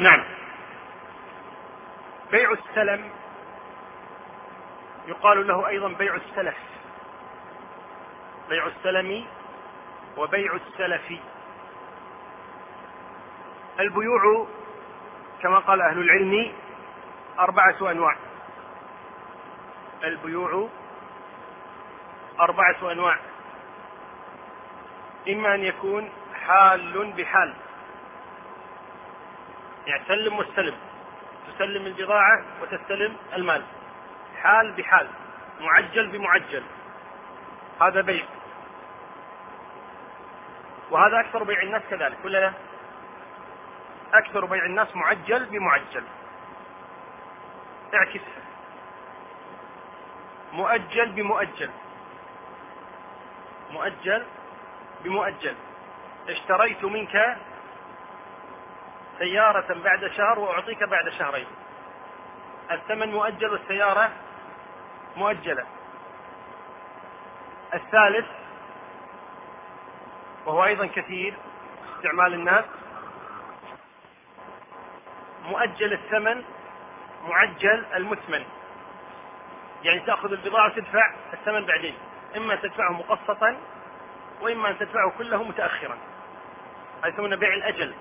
[0.00, 0.24] نعم
[2.30, 3.10] بيع السلم
[5.06, 6.56] يقال له أيضا بيع السلف.
[8.48, 9.26] بيع السلم
[10.16, 11.12] وبيع السلف.
[13.80, 14.46] البيوع
[15.42, 16.52] كما قال أهل العلم
[17.38, 18.16] أربعة أنواع.
[20.04, 20.68] البيوع
[22.40, 23.18] أربعة أنواع.
[25.28, 26.10] إما أن يكون
[26.46, 27.54] حال بحال.
[30.08, 30.89] سلم واستلم
[31.54, 33.62] تسلم البضاعة وتستلم المال.
[34.42, 35.08] حال بحال.
[35.60, 36.62] معجل بمعجل.
[37.80, 38.24] هذا بيع.
[40.90, 42.52] وهذا أكثر بيع الناس كذلك ولا لا؟
[44.14, 46.04] أكثر بيع الناس معجل بمعجل.
[47.94, 48.42] اعكسها
[50.52, 51.70] مؤجل بمؤجل.
[53.70, 54.26] مؤجل
[55.04, 55.54] بمؤجل.
[56.28, 57.36] اشتريت منك
[59.20, 61.46] سيارة بعد شهر وأعطيك بعد شهرين.
[62.70, 64.10] الثمن مؤجل والسيارة
[65.16, 65.66] مؤجلة.
[67.74, 68.26] الثالث
[70.46, 71.34] وهو أيضا كثير
[71.96, 72.64] استعمال الناس
[75.44, 76.44] مؤجل الثمن
[77.28, 78.44] معجل المثمن.
[79.82, 81.94] يعني تأخذ البضاعة وتدفع الثمن بعدين.
[82.36, 83.56] إما تدفعه مقسطا
[84.40, 85.98] وإما أن تدفعه كله متأخرا.
[87.02, 87.94] هذا يسمونه بيع الأجل.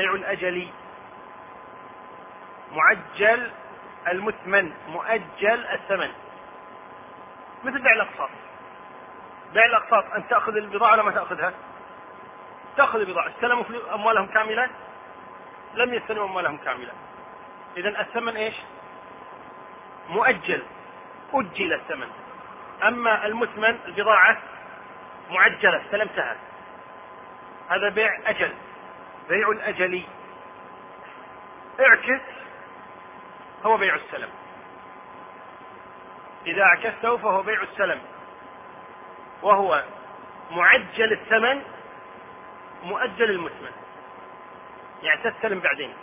[0.00, 0.68] بيع الأجلي
[2.72, 3.50] معجل
[4.08, 6.10] المثمن مؤجل الثمن.
[7.64, 8.30] مثل بيع الأقساط.
[9.52, 11.52] بيع الأقساط أن تأخذ البضاعة ولا ما تأخذها؟
[12.76, 13.28] تأخذ البضاعة.
[13.28, 14.70] استلموا أموالهم كاملة؟
[15.74, 16.92] لم يستلموا أموالهم كاملة.
[17.76, 18.54] إذا الثمن إيش؟
[20.08, 20.62] مؤجل.
[21.34, 22.08] أجل الثمن.
[22.82, 24.38] أما المثمن البضاعة
[25.30, 25.82] معجلة.
[25.86, 26.36] استلمتها.
[27.68, 28.54] هذا بيع أجل.
[29.30, 30.04] بيع الأجلي
[31.80, 32.22] اعكس
[33.64, 34.28] هو بيع السلم.
[36.46, 38.00] إذا عكسته فهو بيع السلم.
[39.42, 39.84] وهو
[40.50, 41.62] معجل الثمن
[42.82, 43.72] مؤجل المثمن.
[45.02, 45.94] يعني تستلم بعدين.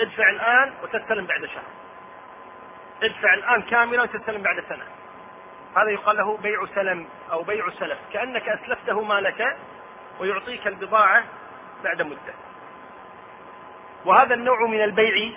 [0.00, 1.64] ادفع الآن وتستلم بعد شهر.
[3.02, 4.84] ادفع الآن كاملة وتستلم بعد سنة.
[5.76, 7.98] هذا يقال له بيع سلم أو بيع سلف.
[8.12, 9.56] كأنك أسلفته مالك
[10.20, 11.24] ويعطيك البضاعة
[11.84, 12.34] بعد مدة.
[14.04, 15.32] وهذا النوع من البيع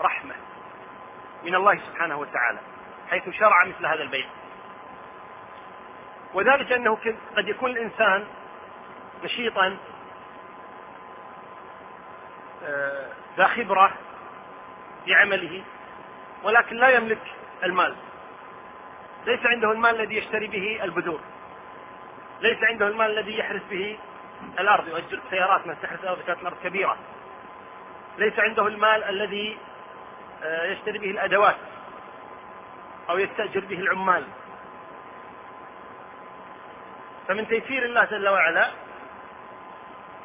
[0.00, 0.34] رحمة
[1.44, 2.58] من الله سبحانه وتعالى
[3.10, 4.26] حيث شرع مثل هذا البيع.
[6.34, 6.98] وذلك أنه
[7.36, 8.24] قد يكون الإنسان
[9.24, 9.76] نشيطا
[12.64, 13.92] آه، ذا خبرة
[15.04, 15.62] في عمله
[16.42, 17.22] ولكن لا يملك
[17.64, 17.96] المال.
[19.26, 21.20] ليس عنده المال الذي يشتري به البذور.
[22.40, 23.98] ليس عنده المال الذي يحرث به
[24.58, 26.96] الأرض يؤجر سيارات من تحرث الأرض كانت الأرض كبيرة.
[28.18, 29.58] ليس عنده المال الذي
[30.42, 31.56] آه، يشتري به الأدوات
[33.10, 34.24] أو يستأجر به العمال.
[37.28, 38.70] فمن تيسير الله جل وعلا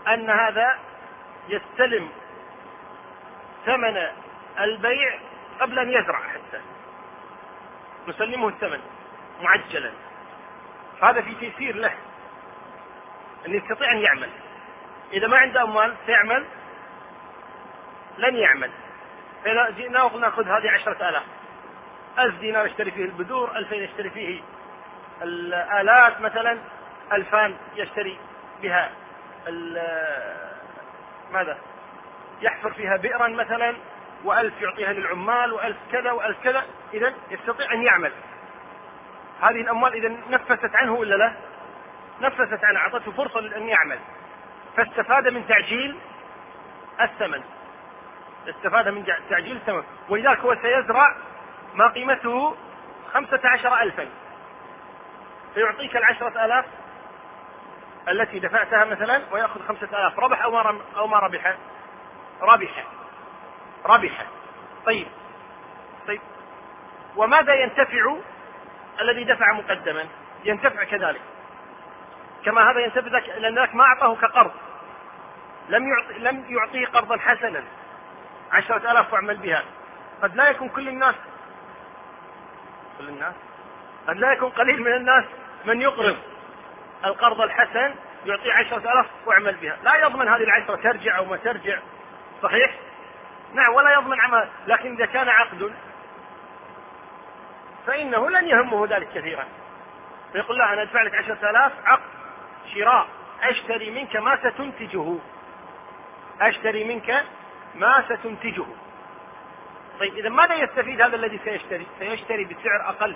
[0.08, 0.80] أن هذا
[1.50, 2.10] يستلم
[3.66, 4.08] ثمن
[4.60, 5.20] البيع
[5.60, 6.62] قبل أن يزرع حتى.
[8.08, 8.82] نسلمه الثمن
[9.42, 9.92] معجلا.
[11.04, 11.94] هذا في تيسير له
[13.48, 14.30] أن يستطيع أن يعمل.
[15.14, 16.46] إذا ما عنده أموال سيعمل
[18.18, 18.72] لن يعمل.
[19.44, 21.24] فإذا جئنا ونأخذ هذه عشرة آلاف.
[22.20, 24.42] ألف دينار يشتري فيه البذور ألفين يشتري فيه
[25.22, 26.58] الآلات مثلا
[27.14, 28.18] ألفان يشتري
[28.62, 28.92] بها
[31.32, 31.58] ماذا؟
[32.42, 33.76] يحفر فيها بئرا مثلا
[34.24, 36.66] وألف يعطيها للعمال وألف كذا وألف كذا.
[36.94, 38.12] إذا يستطيع أن يعمل.
[39.42, 41.34] هذه الأموال إذا نفست عنه ولا لا؟
[42.22, 44.00] نفست عنه أعطته فرصة لأن يعمل.
[44.78, 45.98] فاستفاد من تعجيل
[47.02, 47.44] الثمن.
[48.50, 49.84] استفاد من تعجيل الثمن.
[50.10, 51.16] ولذلك هو سيزرع
[51.74, 52.56] ما قيمته
[53.14, 54.08] خمسة عشر ألفا.
[55.54, 56.66] فيعطيك العشرة آلاف
[58.10, 60.20] التي دفعتها مثلا ويأخذ خمسة آلاف.
[60.20, 61.56] ربح أو ما أو ما ربح؟
[62.42, 62.86] ربح.
[63.86, 64.26] ربح.
[64.86, 65.08] طيب.
[66.08, 66.22] طيب.
[67.16, 68.16] وماذا ينتفع
[69.02, 70.06] الذي دفع مقدما؟
[70.46, 71.22] ينتفع كذلك.
[72.46, 74.52] كما هذا ينتفع لأن ذاك ما أعطاه كقرض.
[75.70, 77.64] لم يعطي لم يعطيه قرضا حسنا.
[78.52, 79.64] عشرة آلاف واعمل بها.
[80.22, 81.16] قد لا يكون كل الناس
[82.98, 83.34] كل الناس؟
[84.08, 85.26] قد لا يكون قليل من الناس
[85.66, 86.18] من يقرض.
[87.06, 87.96] القرض الحسن
[88.26, 89.78] يعطيه عشرة آلاف واعمل بها.
[89.84, 91.80] لا يضمن هذه العشرة ترجع أو ما ترجع.
[92.44, 92.76] صحيح؟
[93.54, 94.50] نعم ولا يضمن عمل.
[94.68, 95.74] لكن إذا كان عقد
[97.88, 99.46] فإنه لن يهمه ذلك كثيرا.
[100.32, 102.10] فيقول لا أنا أدفع لك عشرة آلاف عقد
[102.74, 103.08] شراء.
[103.44, 105.16] أشتري منك ما ستنتجه.
[106.42, 107.24] أشتري منك
[107.78, 108.66] ما ستنتجه.
[110.00, 113.16] طيب إذا ماذا يستفيد هذا الذي سيشتري؟ سيشتري بسعر أقل.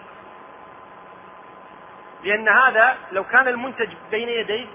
[2.24, 4.68] لأن هذا لو كان المنتج بين يديه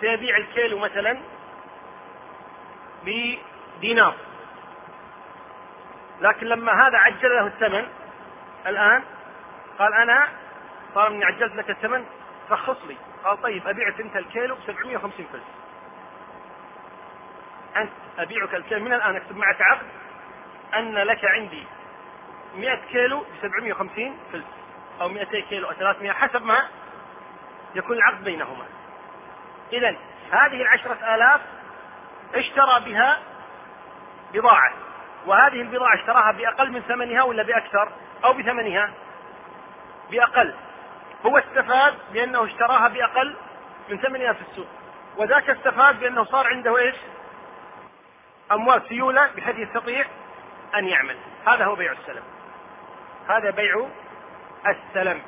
[0.00, 1.18] سيبيع الكيلو مثلا
[3.04, 4.14] بدينار.
[6.20, 7.86] لكن لما هذا عجل له الثمن
[8.66, 9.02] الآن
[9.78, 10.28] قال أنا
[10.94, 12.04] طالما إني عجلت لك الثمن
[12.50, 12.96] رخص لي.
[13.24, 15.61] قال طيب أبيعك أنت الكيلو ب 750 فلس.
[17.76, 19.86] أنت أبيعك الكيلو من الآن أكتب معك عقد
[20.74, 21.66] أن لك عندي
[22.56, 24.44] 100 كيلو ب 750 فلس
[25.00, 26.68] أو 200 كيلو أو 300 حسب ما
[27.74, 28.64] يكون العقد بينهما.
[29.72, 29.96] إذا
[30.30, 31.40] هذه العشرة آلاف
[32.34, 33.18] اشترى بها
[34.34, 34.72] بضاعة
[35.26, 37.92] وهذه البضاعة اشتراها بأقل من ثمنها ولا بأكثر؟
[38.24, 38.90] أو بثمنها؟
[40.10, 40.54] بأقل.
[41.26, 43.36] هو استفاد بأنه اشتراها بأقل
[43.88, 44.66] من ثمنها في السوق
[45.16, 46.96] وذاك استفاد بأنه صار عنده إيش؟
[48.52, 50.04] أموال سيولة بحيث يستطيع
[50.74, 51.16] أن يعمل.
[51.46, 52.22] هذا هو بيع السلم.
[53.28, 53.86] هذا بيع
[54.66, 55.22] السلم.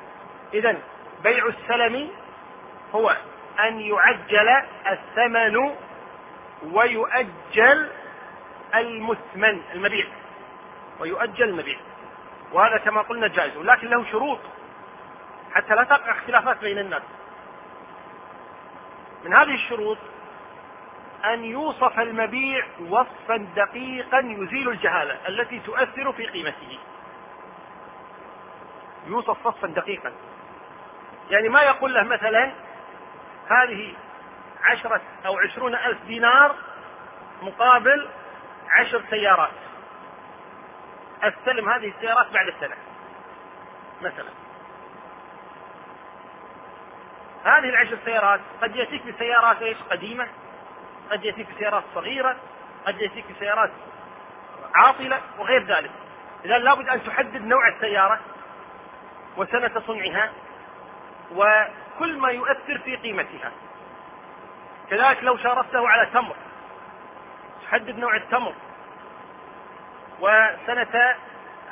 [0.53, 0.77] إذا
[1.23, 2.09] بيع السلم
[2.95, 3.17] هو
[3.59, 4.49] أن يعجل
[4.87, 5.75] الثمن
[6.71, 7.89] ويؤجل
[8.75, 10.05] المثمن المبيع.
[10.99, 11.77] ويؤجل المبيع.
[12.53, 14.39] وهذا كما قلنا جائز ولكن له شروط.
[15.53, 17.03] حتى لا تقع اختلافات بين الناس.
[19.25, 19.97] من هذه الشروط
[21.33, 26.79] أن يوصف المبيع وصفا دقيقا يزيل الجهالة التي تؤثر في قيمته.
[29.07, 30.11] يوصف وصفا دقيقا.
[31.29, 32.51] يعني ما يقول له مثلا
[33.49, 33.93] هذه
[34.63, 36.55] عشرة أو عشرون ألف دينار
[37.41, 38.09] مقابل
[38.69, 39.51] عشر سيارات.
[41.23, 42.75] أستلم هذه السيارات بعد السنة.
[44.01, 44.29] مثلا.
[47.43, 50.27] هذه العشر سيارات قد يأتيك بسيارات إيش؟ قديمة.
[51.11, 52.35] قد يأتيك بسيارات صغيرة
[52.85, 53.71] قد يأتيك بسيارات
[54.75, 55.91] عاطلة وغير ذلك.
[56.45, 58.19] إذا لابد أن تحدد نوع السيارة
[59.37, 60.31] وسنة صنعها
[61.31, 63.51] وكل ما يؤثر في قيمتها.
[64.89, 66.35] كذلك لو شاركته على تمر
[67.65, 68.53] تحدد نوع التمر
[70.19, 71.15] وسنة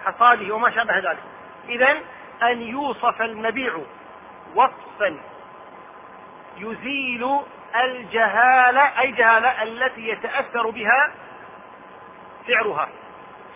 [0.05, 1.23] حصاده وما شابه ذلك.
[1.69, 1.97] إذا
[2.43, 3.77] أن يوصف المبيع
[4.55, 5.17] وصفا
[6.57, 7.39] يزيل
[7.75, 11.13] الجهالة أي جهالة التي يتأثر بها
[12.47, 12.89] سعرها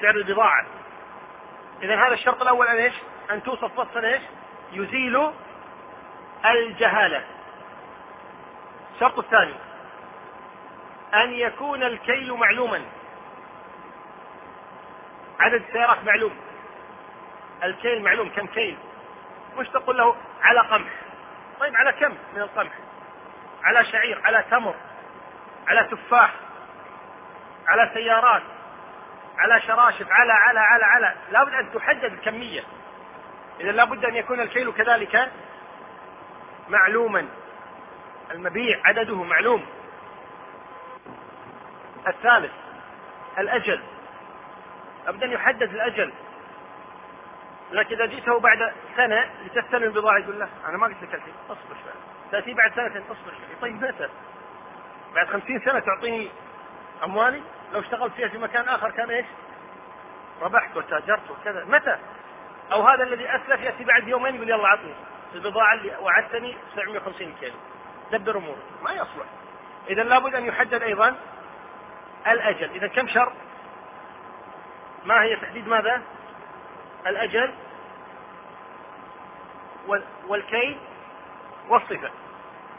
[0.02, 0.66] سعر البضاعة.
[1.84, 2.94] إذا هذا الشرط الأول أن إيش؟
[3.32, 4.22] أن توصف وصفا إيش؟
[4.72, 5.32] يزيل
[6.46, 7.24] الجهالة.
[8.96, 9.54] الشرط الثاني
[11.14, 12.82] أن يكون الكيل معلوما.
[15.40, 16.36] عدد السيارات معلوم.
[17.64, 18.78] الكيل معلوم كم كيل؟
[19.58, 20.92] مش تقول له على قمح.
[21.60, 22.72] طيب على كم من القمح؟
[23.68, 24.76] على شعير على تمر
[25.68, 26.34] على تفاح
[27.68, 28.44] على سيارات
[29.38, 31.16] على شراشف على على على على.
[31.32, 32.64] لابد أن تحدد الكمية.
[33.60, 35.32] إذا لابد أن يكون الكيل كذلك
[36.70, 37.28] معلوما.
[38.32, 39.66] المبيع عدده معلوم.
[42.08, 42.52] الثالث
[43.38, 43.84] الأجل.
[45.06, 46.14] لابد أن يحدد الأجل.
[47.72, 51.34] لكن إذا جئته بعد سنة لتستلم البضاعة يقول له أنا ما قلت لك الحين.
[51.50, 52.17] أصبر شوي.
[52.32, 53.56] تأتي بعد أصبر شوي.
[53.62, 54.10] طيب متى؟
[55.16, 56.30] بعد خمسين سنة تعطيني
[57.04, 57.42] أموالي؟
[57.74, 59.26] لو اشتغلت فيها في مكان آخر كان إيش؟
[60.42, 61.66] ربحت وتاجرت وكذا.
[61.66, 61.98] متى؟
[62.72, 64.94] أو هذا الذي أسلف يأتي بعد يومين يقول يلا عطني.
[65.36, 67.56] البضاعة اللي وعدتني 750 كيلو.
[68.12, 68.64] دبر أمورك.
[68.84, 69.28] ما يصلح.
[69.90, 71.16] إذا لابد أن يحدد أيضا
[72.28, 72.72] الأجل.
[72.72, 73.34] إذا كم شرط
[75.06, 76.02] ما هي تحديد ماذا؟
[77.08, 77.54] الأجل
[80.28, 80.78] والكيل
[81.70, 82.12] والصفة.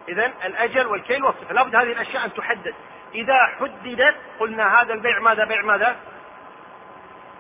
[0.09, 1.55] إذا الأجل والكيل والصفة.
[1.55, 2.75] لابد هذه الأشياء أن تحدد.
[3.15, 5.97] إذا حددت قلنا هذا البيع ماذا بيع ماذا؟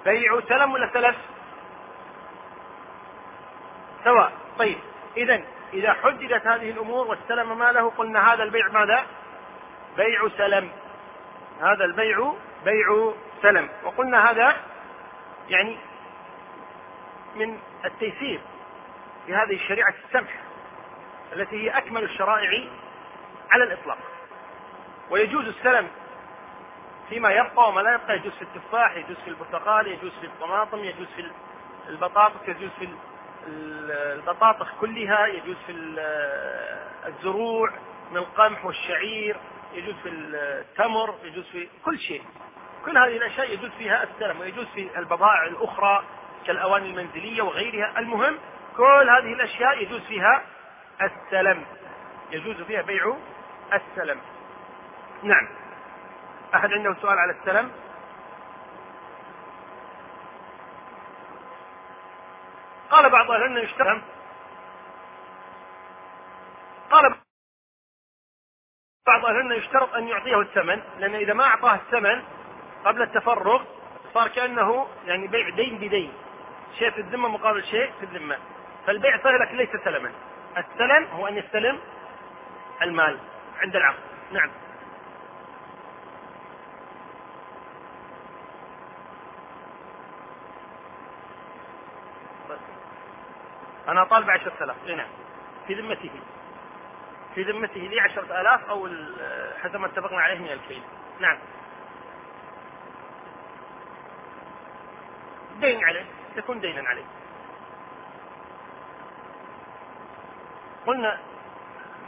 [0.05, 1.17] بيع سلم ولا سلف
[4.05, 4.33] سواء.
[4.59, 4.79] طيب.
[5.17, 5.43] إذا
[5.73, 9.07] إذا حددت هذه الأمور واستلم ماله قلنا هذا البيع ماذا؟
[9.97, 10.71] بيع سلم.
[11.61, 12.33] هذا البيع
[12.65, 13.69] بيع سلم.
[13.85, 14.57] وقلنا هذا
[15.49, 15.79] يعني
[17.37, 18.41] من التيسير
[19.27, 20.48] في هذه الشريعة السمح.
[21.33, 22.65] التي هي أكمل الشرائع
[23.51, 23.99] على الإطلاق.
[25.11, 25.89] ويجوز السلم
[27.09, 31.07] فيما يبقى وما لا يبقى يجوز في التفاح يجوز في البرتقال يجوز في الطماطم يجوز
[31.17, 31.31] في
[31.89, 32.89] البطاطس يجوز في
[33.47, 35.73] البطاطس كلها يجوز في
[37.07, 37.71] الزروع
[38.11, 39.37] من القمح والشعير
[39.75, 42.23] يجوز في التمر يجوز في كل شيء.
[42.85, 46.05] كل هذه الأشياء يجوز فيها السلم ويجوز في البضائع الأخرى
[46.47, 47.99] كالأواني المنزلية وغيرها.
[47.99, 48.39] المهم
[48.77, 50.43] كل هذه الأشياء يجوز فيها
[51.03, 51.65] السلم.
[52.31, 53.17] يجوز فيها بيع
[53.73, 54.21] السلم.
[55.23, 55.49] نعم.
[56.55, 57.73] أحد عنده سؤال على السلم؟
[62.91, 64.03] قال بعض أهل العلم
[66.91, 67.15] قال
[69.07, 72.23] بعض العلم يشترط أن يعطيه الثمن لأن إذا ما أعطاه الثمن
[72.85, 73.65] قبل التفرغ
[74.15, 76.13] صار كأنه يعني بيع دين بدين.
[76.79, 78.39] شيء في الذمة مقابل شيء في الذمة.
[78.87, 80.13] فالبيع صار لك ليس سلما.
[80.59, 81.81] السلم هو أن يستلم
[82.83, 83.19] المال
[83.63, 83.99] عند العقد.
[84.33, 84.51] نعم.
[93.89, 94.77] أنا طالب عشرة آلاف.
[94.87, 95.09] إيه نعم.
[95.67, 96.11] في ذمته.
[97.35, 98.89] في ذمته لي عشرة آلاف أو
[99.63, 100.83] حسب ما اتفقنا عليه من الكيل.
[101.21, 101.39] نعم.
[105.61, 106.07] دين عليه.
[106.37, 107.05] يكون دينا عليه.
[110.89, 111.19] قلنا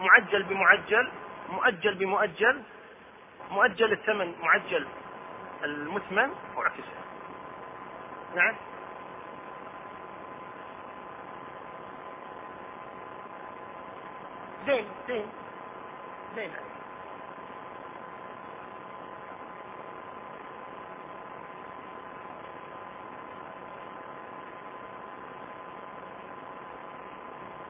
[0.00, 1.10] معجل بمعجل
[1.48, 2.62] مؤجل بمؤجل
[3.50, 4.86] مؤجل الثمن معجل
[5.64, 7.00] المثمن وعكسه
[8.36, 8.54] نعم؟
[14.66, 15.26] دين دين
[16.34, 16.50] دين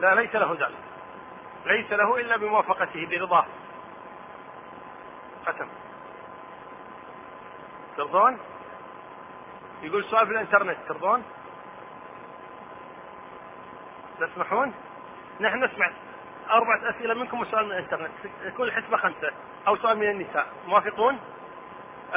[0.00, 0.89] لا ليس له ذلك.
[1.66, 3.46] ليس له إلا بموافقته برضاه.
[5.46, 5.68] ختم.
[7.96, 8.38] ترضون؟
[9.82, 11.24] يقول سؤال في الإنترنت ترضون؟
[14.20, 14.74] تسمحون؟
[15.40, 15.90] نحن نسمع
[16.50, 18.10] أربعة أسئلة منكم وسؤال من الإنترنت.
[18.42, 19.30] يكون الحسبة خمسة
[19.68, 20.46] أو سؤال من النساء.
[20.66, 21.20] موافقون؟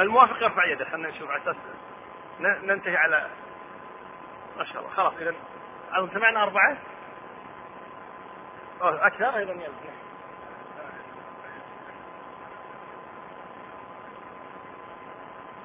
[0.00, 1.56] الموافق يرفع يده خلينا نشوف على أساس
[2.40, 3.30] ننتهي على
[4.56, 4.94] ما شاء الله.
[4.94, 5.34] خلاص إذا
[6.14, 6.76] سمعنا أربعة؟
[8.82, 9.54] أكثر أيضا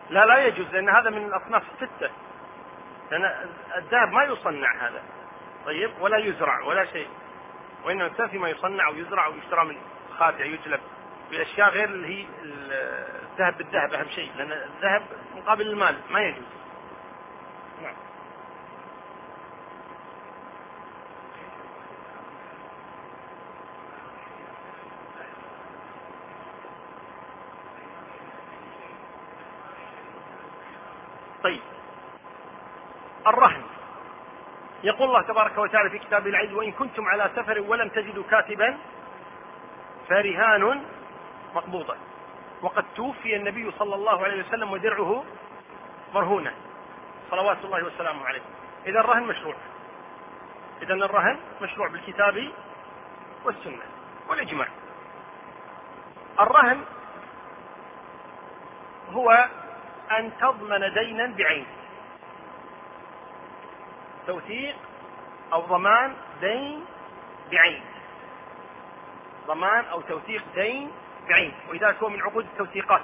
[0.10, 2.10] لا لا يجوز لأن هذا من الأصناف الستة.
[3.12, 5.04] لأن الذهب ما يصنع هذا
[5.66, 7.08] طيب ولا يزرع ولا شيء.
[7.86, 9.78] وإنما الإنسان فيما يصنع أو يزرع أو يشترى من
[10.18, 10.80] خادع يجلب.
[11.32, 15.02] بأشياء غير اللي هي الذهب بالذهب أهم شيء لأن الذهب
[15.36, 16.46] مقابل المال ما يجوز
[17.84, 17.96] نعم
[31.44, 31.62] طيب
[33.28, 33.64] الرهن.
[34.84, 38.78] يقول الله تبارك وتعالى في كتاب العيد وإن كنتم على سفر ولم تجدوا كاتبا
[40.10, 40.84] فرهان
[41.56, 41.96] مقبوضة
[42.62, 45.24] وقد توفي النبي صلى الله عليه وسلم ودرعه
[46.14, 46.54] مرهونة.
[47.32, 48.42] صلوات الله وسلامه عليه.
[48.88, 49.56] إذا الرهن مشروع.
[50.82, 52.52] إذا الرهن مشروع بالكتاب
[53.46, 53.84] والسنة
[54.30, 54.68] والإجماع.
[56.40, 56.86] الرهن
[59.12, 59.48] هو
[60.12, 61.66] أن تضمن دينا بعين.
[64.28, 64.76] توثيق
[65.54, 66.86] أو ضمان دين
[67.52, 67.82] بعين.
[69.48, 70.92] ضمان أو توثيق دين
[71.30, 71.54] بعين.
[71.70, 73.02] ولذلك هو من عقود التوثيقات.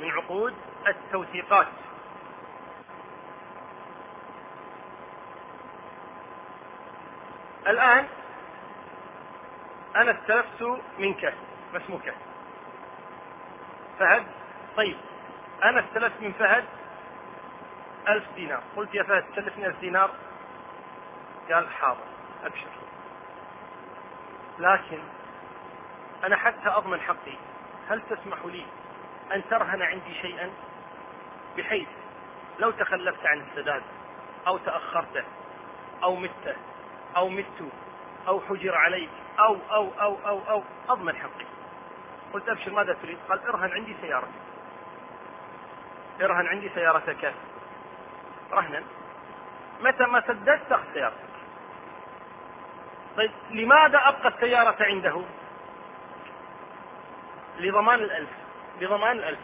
[0.00, 0.54] من عقود
[0.88, 1.66] التوثيقات.
[7.66, 8.06] الآن
[9.96, 10.62] أنا استلفت
[10.98, 11.34] منك
[11.72, 12.14] ما اسمك؟
[13.98, 14.26] فهد
[14.76, 14.96] طيب.
[15.64, 16.64] أنا استلفت من فهد
[18.08, 18.62] ألف دينار.
[18.76, 20.10] قلت يا فهد سلفني ألف دينار.
[21.52, 22.04] قال حاضر
[22.44, 22.68] أبشر.
[24.58, 24.98] لكن
[26.24, 27.36] أنا حتى أضمن حقي.
[27.88, 28.66] هل تسمح لي
[29.34, 30.50] أن ترهن عندي شيئا؟
[31.56, 31.88] بحيث
[32.58, 33.82] لو تخلفت عن السداد
[34.46, 35.24] أو تأخرت
[36.02, 36.56] أو مت
[37.16, 37.72] أو مت
[38.28, 41.46] أو حجر عليك أو أو أو أو أو أضمن حقي.
[42.32, 44.43] قلت أبشر ماذا تريد؟ قال ارهن عندي سيارتك.
[46.20, 47.34] إرهن عندي سيارتك.
[48.52, 48.82] رهنا.
[49.80, 51.34] متى ما سددت تاخذ سيارتك
[53.16, 55.22] طيب لماذا أبقى السيارة عنده؟
[57.58, 58.30] لضمان الألف.
[58.80, 59.38] لضمان الألف.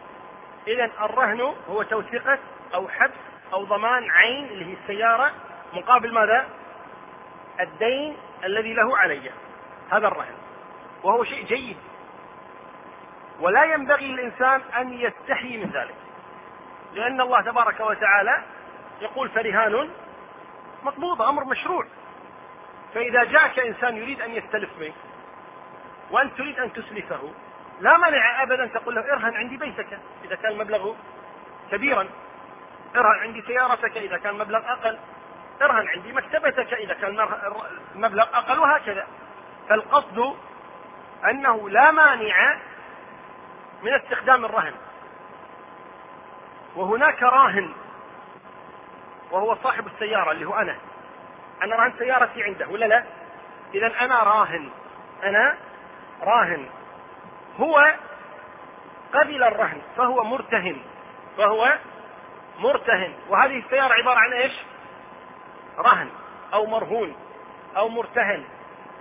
[0.68, 2.38] إذا الرهن هو توثيقة
[2.74, 3.14] أو حبس
[3.52, 5.32] أو ضمان عين اللي هي السيارة
[5.72, 6.48] مقابل ماذا؟
[7.60, 9.30] الدين الذي له علي.
[9.90, 10.34] هذا الرهن.
[11.02, 11.76] وهو شيء جيد.
[13.40, 15.99] ولا ينبغي للإنسان أن يستحي من ذلك.
[16.95, 18.43] لأن الله تبارك وتعالى
[19.01, 19.91] يقول فرهان
[20.82, 21.86] مقبوضة أمر مشروع.
[22.95, 24.95] فإذا جاءك إنسان يريد أن يستلف منك
[26.11, 27.32] وأنت تريد أن تسلفه
[27.80, 30.95] لا مانع أبدا تقول له ارهن عندي بيتك إذا كان المبلغ
[31.70, 32.09] كبيرا.
[32.97, 34.99] ارهن عندي سيارتك إذا كان المبلغ أقل.
[35.62, 37.20] ارهن عندي مكتبتك إذا كان
[37.95, 39.07] المبلغ أقل وهكذا.
[39.68, 40.36] فالقصد
[41.30, 42.59] أنه لا مانع
[43.82, 44.74] من استخدام الرهن.
[46.76, 47.72] وهناك راهن
[49.30, 50.76] وهو صاحب السيارة اللي هو أنا.
[51.62, 53.04] أنا رهن سيارتي عنده ولا لا؟
[53.74, 54.70] إذا أنا راهن.
[55.22, 55.56] أنا
[56.22, 56.66] راهن.
[57.60, 57.94] هو
[59.14, 60.76] قبل الرهن فهو مرتهن.
[61.36, 61.78] فهو
[62.58, 63.14] مرتهن.
[63.28, 64.52] وهذه السيارة عبارة عن إيش؟
[65.78, 66.08] رهن
[66.54, 67.16] أو مرهون
[67.76, 68.44] أو مرتهن.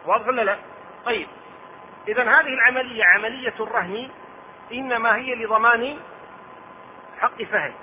[0.05, 0.57] واضح ولا لا؟
[1.05, 1.28] طيب.
[2.07, 4.09] إذا هذه العملية عملية الرهن
[4.74, 5.99] إنما هي لضمان
[7.20, 7.74] حق فهد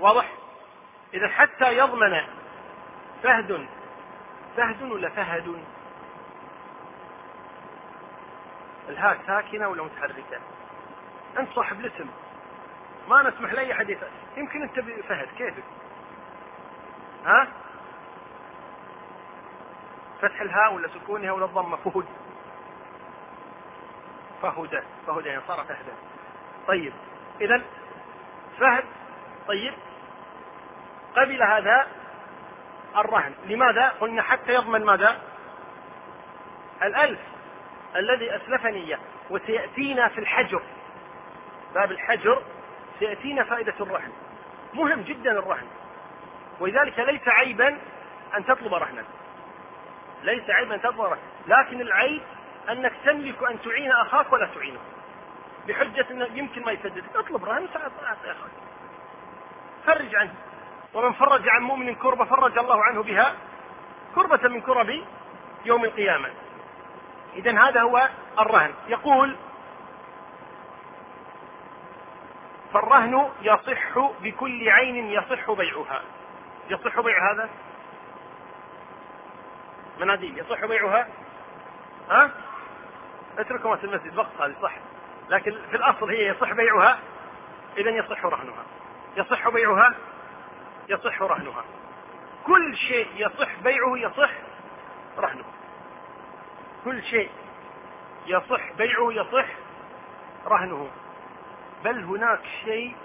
[0.00, 0.32] واضح؟
[1.14, 2.20] إذا حتى يضمن
[3.22, 3.68] فهد
[4.56, 5.64] فهد ولا فهد؟
[8.88, 10.40] الهاء ساكنة ولا متحركة؟
[11.38, 12.06] أنت صاحب الاسم
[13.08, 13.98] ما نسمح لأي أحد
[14.36, 15.64] يمكن أنت فهد كيفك؟
[17.24, 17.48] ها؟
[20.22, 22.04] فتح الهاء ولا سكونها ولا الضمة فهد
[24.42, 25.92] فهدى فهدى يعني صار فهدا
[26.66, 26.92] طيب
[27.40, 27.62] إذا
[28.60, 28.84] فهد
[29.48, 29.74] طيب
[31.16, 31.86] قبل هذا
[32.96, 33.34] الرهن.
[33.46, 35.20] لماذا؟ قلنا حتى يضمن ماذا؟
[36.82, 37.20] الألف
[37.96, 38.98] الذي أسلفني إياه
[39.30, 40.62] وسيأتينا في الحجر.
[41.74, 42.42] باب الحجر
[42.98, 44.12] سيأتينا فائدة الرهن.
[44.74, 45.66] مهم جدا الرهن.
[46.60, 47.78] ولذلك ليس عيبا
[48.36, 49.04] أن تطلب رهنا.
[50.22, 51.20] ليس عيبا أن تطلب رهنا.
[51.46, 52.22] لكن العيب
[52.70, 54.80] أنك تملك أن تعين أخاك ولا تعينه.
[55.68, 57.04] بحجة أنه يمكن ما يسدد.
[57.14, 58.50] اطلب رهن ساعة أخاك
[59.86, 60.34] فرج عنه.
[60.94, 63.34] ومن فرج عن مؤمن كربة فرج الله عنه بها
[64.14, 65.02] كربة من كرب
[65.64, 66.30] يوم القيامة.
[67.36, 68.08] إذا هذا هو
[68.38, 68.74] الرهن.
[68.88, 69.36] يقول
[72.72, 76.02] فالرهن يصح بكل عين يصح بيعها.
[76.70, 77.48] يصح بيع هذا؟
[80.00, 80.38] مناديل.
[80.38, 81.08] يصح بيعها؟
[82.10, 82.30] ها؟
[83.38, 84.18] اتركوا في المسجد.
[84.18, 84.72] وقت هذه صح.
[85.28, 86.98] لكن في الأصل هي يصح بيعها
[87.78, 88.64] إذا يصح رهنها.
[89.16, 89.94] يصح بيعها
[90.88, 91.64] يصح رهنها.
[92.46, 94.30] كل شيء يصح بيعه يصح
[95.18, 95.44] رهنه.
[96.84, 97.30] كل شيء
[98.26, 99.46] يصح بيعه يصح
[100.46, 100.90] رهنه.
[101.84, 102.96] بل هناك شيء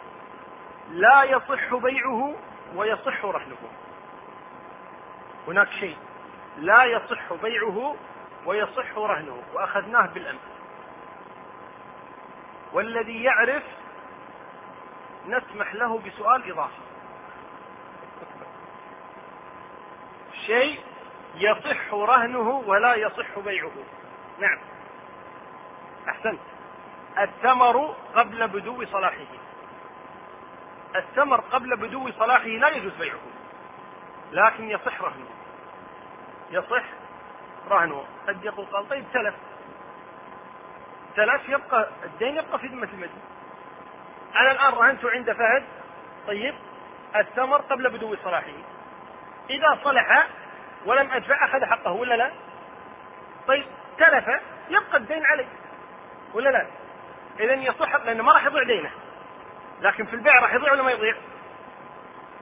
[0.92, 2.36] لا يصح بيعه
[2.76, 3.58] ويصح رهنه.
[5.48, 5.98] هناك شيء
[6.58, 7.96] لا يصح بيعه
[8.46, 9.44] ويصح رهنه.
[9.54, 10.53] وأخذناه بالأمس.
[12.74, 13.64] والذي يعرف
[15.28, 16.82] نسمح له بسؤال إضافي.
[20.46, 20.80] شيء
[21.36, 23.72] يصح رهنه ولا يصح بيعه.
[24.40, 24.60] نعم.
[26.10, 26.40] أحسنت.
[27.20, 29.26] الثمر قبل بدو صلاحه.
[30.96, 33.20] الثمر قبل بدو صلاحه لا يجوز بيعه.
[34.32, 35.30] لكن يصح رهنه.
[36.52, 36.84] يصح
[37.70, 38.06] رهنه.
[38.28, 39.36] قد يقول قال طيب تلف
[41.16, 43.22] تلف يبقى الدين يبقى في ذمة المدين
[44.36, 45.64] أنا الآن رهنت عند فهد
[46.28, 46.56] طيب
[47.16, 48.54] الثمر قبل بدو صلاحه
[49.50, 50.28] إذا صلح
[50.86, 52.32] ولم أدفع أخذ حقه ولا لا؟
[53.48, 53.66] طيب
[53.98, 54.26] تلف
[54.70, 55.46] يبقى الدين علي
[56.34, 56.68] ولا لا؟
[57.40, 58.92] إذا يصح لأنه ما راح يضيع دينه
[59.82, 61.16] لكن في البيع راح يضيع ولا ما يضيع؟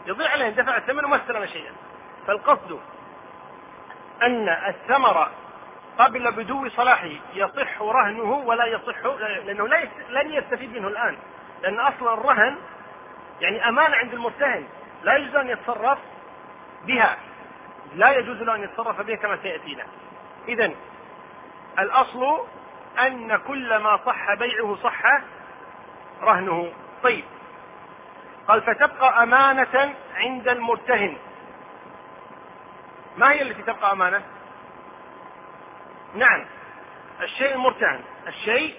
[0.06, 1.72] يضيع عليه دفع الثمن وما استلم شيئا
[2.28, 2.80] فالقصد
[4.24, 5.32] أن الثمر
[6.00, 9.06] قبل بدو صلاحه يصح رهنه ولا يصح
[9.46, 11.18] لأنه لا لن يستفيد منه الآن.
[11.62, 12.58] لأن أصلا الرهن
[13.42, 14.68] يعني أمانة عند المرتهن.
[15.04, 16.00] لا يجوز أن يتصرف
[16.86, 17.18] بها.
[17.96, 19.84] لا يجوز له أن يتصرف بها كما سيأتينا.
[20.48, 20.72] إذا
[21.80, 22.46] الأصل
[23.00, 25.02] أن كل ما صح بيعه صح
[26.22, 26.72] رهنه.
[27.04, 27.24] طيب.
[28.48, 31.18] قال فتبقى أمانة عند المرتهن.
[33.18, 34.22] ما هي التي تبقى أمانة؟
[36.16, 36.46] نعم.
[37.22, 38.00] الشيء المرتهن.
[38.28, 38.76] الشيء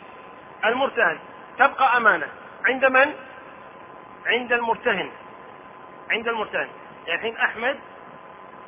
[0.64, 1.18] المرتهن.
[1.58, 2.28] تبقى أمانة.
[2.66, 3.14] عند من؟
[4.26, 5.10] عند المرتهن.
[6.10, 6.68] عند المرتهن.
[7.06, 7.78] يعني الحين أحمد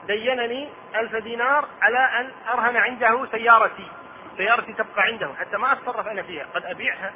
[0.06, 3.90] دينني ألف دينار على أن أرهن عنده سيارتي.
[4.36, 5.34] سيارتي تبقى عنده.
[5.34, 6.46] حتى ما أتصرف أنا فيها.
[6.54, 7.12] قد أبيعها.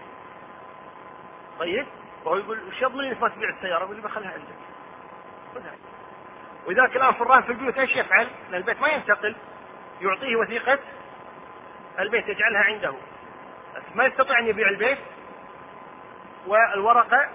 [1.59, 1.87] طيب؟
[2.25, 4.59] وهو يقول وش يضمنني ما تبيع السيارة؟ يقول لي بخلها عندك.
[6.67, 9.37] ولذلك الآن في الرهن في البيوت إيش يفعل؟ لأن البيت ما ينتقل.
[10.01, 10.79] يعطيه وثيقة
[11.99, 12.95] البيت يجعلها عنده.
[13.95, 14.99] ما يستطيع أن يبيع البيت
[16.47, 17.29] والورقة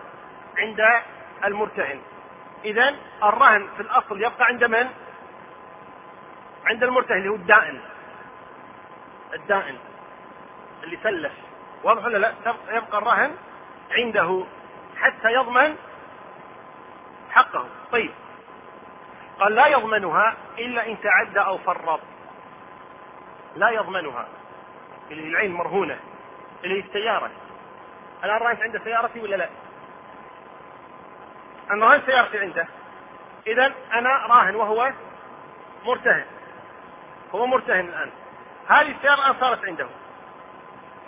[0.58, 0.82] عند
[1.46, 2.02] المرتهن.
[2.66, 4.90] إذا الرهن في الأصل يبقى عند من؟
[6.66, 7.82] عند المرتهن اللي هو الدائن.
[9.34, 9.78] الدائن
[10.84, 11.34] اللي سلف.
[11.84, 12.34] واضح ولا لا؟
[12.70, 13.36] يبقى الرهن
[13.92, 14.46] عنده
[14.98, 15.76] حتى يضمن
[17.32, 17.66] حقه.
[17.92, 18.12] طيب.
[19.40, 22.00] قال لا يضمنها إلا إن تعدى أو فرط.
[23.56, 24.28] لا يضمنها.
[25.12, 26.00] اللي العين مرهونة.
[26.64, 27.32] اللي السيارة.
[28.24, 29.50] الآن رأيت عنده سيارتي ولا لا؟
[31.72, 32.68] أنا راهن سيارتي عنده؟
[33.48, 34.94] إذا أنا راهن وهو
[35.86, 36.26] مرتهن.
[37.36, 38.12] هو مرتهن الآن.
[38.68, 39.88] هذه السيارة الآن صارت عنده.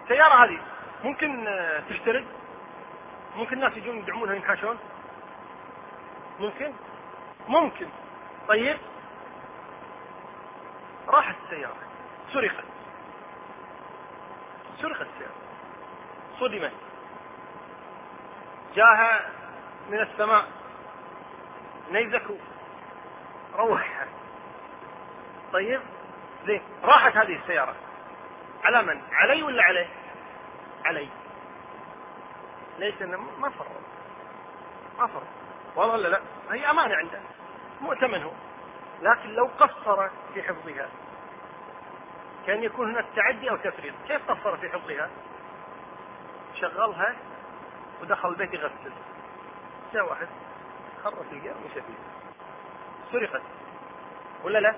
[0.03, 0.59] السيارة هذه
[1.03, 1.47] ممكن
[1.89, 2.25] تشتري؟
[3.35, 4.77] ممكن الناس يجون يدعمونها ينحاشون
[6.39, 6.73] ممكن؟
[7.47, 7.87] ممكن.
[8.47, 8.77] طيب.
[11.07, 11.75] راحت السيارة.
[12.33, 12.74] سرقت.
[14.81, 15.07] سرقت
[16.39, 16.71] صدمت.
[18.75, 19.29] جاها
[19.89, 20.45] من السماء.
[21.91, 22.23] نيزك
[23.55, 24.07] روحها.
[25.53, 25.81] طيب؟
[26.45, 26.61] زين.
[26.83, 27.75] راحت هذه السيارة.
[28.63, 29.87] على من؟ علي ولا عليه؟
[30.85, 31.09] علي.
[32.79, 33.67] ليش؟ انه ما فرط
[34.99, 35.27] ما فرط
[35.75, 36.21] والله لا.
[36.51, 37.19] هي أمانة عنده.
[37.81, 38.31] مؤتمن هو.
[39.01, 40.89] لكن لو قصر في حفظها.
[42.45, 43.93] كان يكون هناك تعدي أو تفريط.
[44.07, 45.09] كيف قصر في حفظها؟
[46.61, 47.15] شغلها
[48.01, 48.91] ودخل البيت يغسل.
[49.93, 50.27] جاء واحد
[51.03, 51.95] خرف القيام ومشى فيه
[53.11, 53.41] سرقت.
[54.43, 54.75] ولا لا؟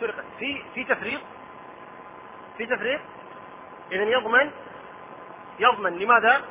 [0.00, 0.24] سرقت.
[0.38, 1.20] في في تفريط؟
[2.56, 3.00] في تفريط؟
[3.92, 4.50] اذا يضمن
[5.58, 6.44] يضمن لماذا؟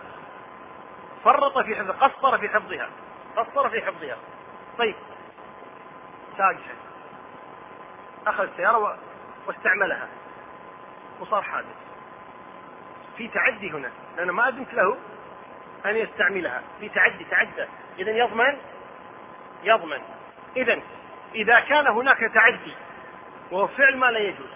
[1.23, 2.89] فرط في حفظ قصر في حفظها.
[3.35, 4.17] قصر في حفظها.
[4.77, 4.95] طيب.
[6.37, 6.75] ساقها.
[8.27, 8.97] أخذ السيارة
[9.47, 10.07] واستعملها.
[11.23, 11.75] وصار حادث.
[13.17, 14.97] في تعدي هنا لأن ما أذنت له
[15.85, 16.61] أن يستعملها.
[16.79, 17.67] في تعدي تعدى.
[17.99, 18.57] إذا يضمن؟
[19.63, 20.01] يضمن.
[20.57, 20.81] إذا
[21.35, 22.73] إذا كان هناك تعدي
[23.51, 24.49] وهو فعل ما لا يجوز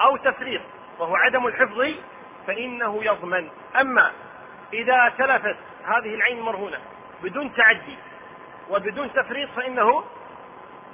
[0.00, 0.62] أو تفريط
[0.98, 1.94] وهو عدم الحفظ
[2.46, 3.50] فإنه يضمن.
[3.80, 4.12] أما
[4.72, 6.78] إذا تلفت هذه العين المرهونة
[7.22, 7.96] بدون تعدي
[8.70, 10.04] وبدون تفريط فإنه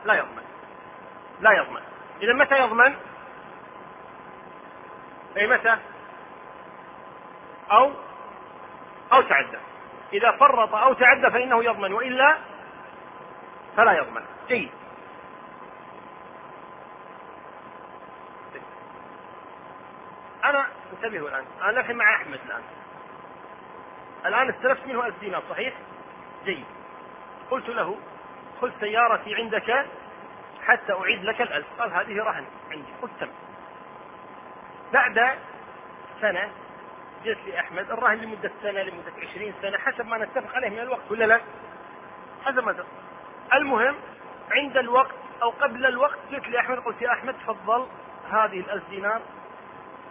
[0.05, 0.45] لا يضمن.
[1.41, 1.83] لا يضمن.
[2.23, 2.97] إذا متى يضمن؟
[5.37, 5.77] أي متى؟
[7.71, 7.93] أو
[9.13, 9.59] أو تعدى.
[10.13, 12.39] إذا فرط أو تعدى فإنه يضمن وإلا
[13.77, 14.25] فلا يضمن.
[14.49, 14.71] جيد.
[20.45, 21.45] أنا انتبهوا الآن.
[21.63, 22.63] أنا الحين مع أحمد الآن.
[24.27, 25.75] الآن استلفت منه ألف دينار صحيح؟
[26.45, 26.65] جيد.
[27.51, 27.97] قلت له
[28.61, 29.87] خذ سيارتي عندك
[30.67, 31.67] حتى أعيد لك الألف.
[31.79, 32.93] قال هذه رهن عندي.
[33.03, 33.29] قلت تم
[34.93, 35.39] بعد
[36.21, 36.51] سنة
[37.25, 41.11] جئت لي أحمد الرهن لمدة سنة لمدة عشرين سنة حسب ما نتفق عليه من الوقت
[41.11, 41.41] ولا لا؟
[42.45, 42.85] حسب ما
[43.55, 43.97] المهم
[44.51, 47.87] عند الوقت أو قبل الوقت جئت لي أحمد قلت يا أحمد تفضل
[48.31, 49.21] هذه الألف دينار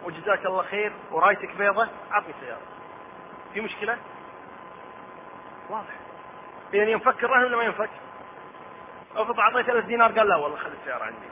[0.04, 2.60] وجزاك الله خير ورأيتك بيضة أعطني سيارة
[3.54, 3.98] في مشكلة؟
[5.70, 5.94] واضح
[6.74, 7.90] إذا ينفك الرهن ولا ما ينفك؟
[9.16, 11.26] افرض أعطيته 1000 دينار قال لا والله خلي السيارة عندي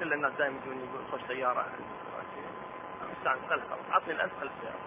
[0.00, 1.66] كل الناس دائما يجون يقول خش سيارة.
[3.18, 4.78] استعن خل خلاص أعطني الألف خل السيارة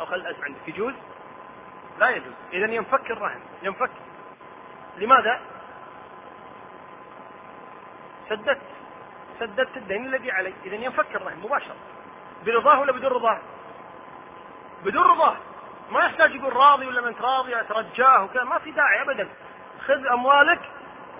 [0.00, 0.94] أو خل الألف عندك يجوز؟
[1.98, 3.90] لا يجوز إذا ينفك الرهن ينفك
[4.96, 5.40] لماذا؟
[8.28, 8.60] سددت.
[9.40, 10.54] سددت الدين الذي علي.
[10.64, 11.76] إذا ينفك الرهن مباشرة.
[12.46, 13.38] برضاه ولا بدون رضاه؟
[14.84, 15.36] بدون رضاه.
[15.90, 18.44] ما يحتاج يقول راضي ولا ما أنت راضي أترجاه وكذا.
[18.44, 19.28] ما في داعي ابدا.
[19.86, 20.60] خذ أموالك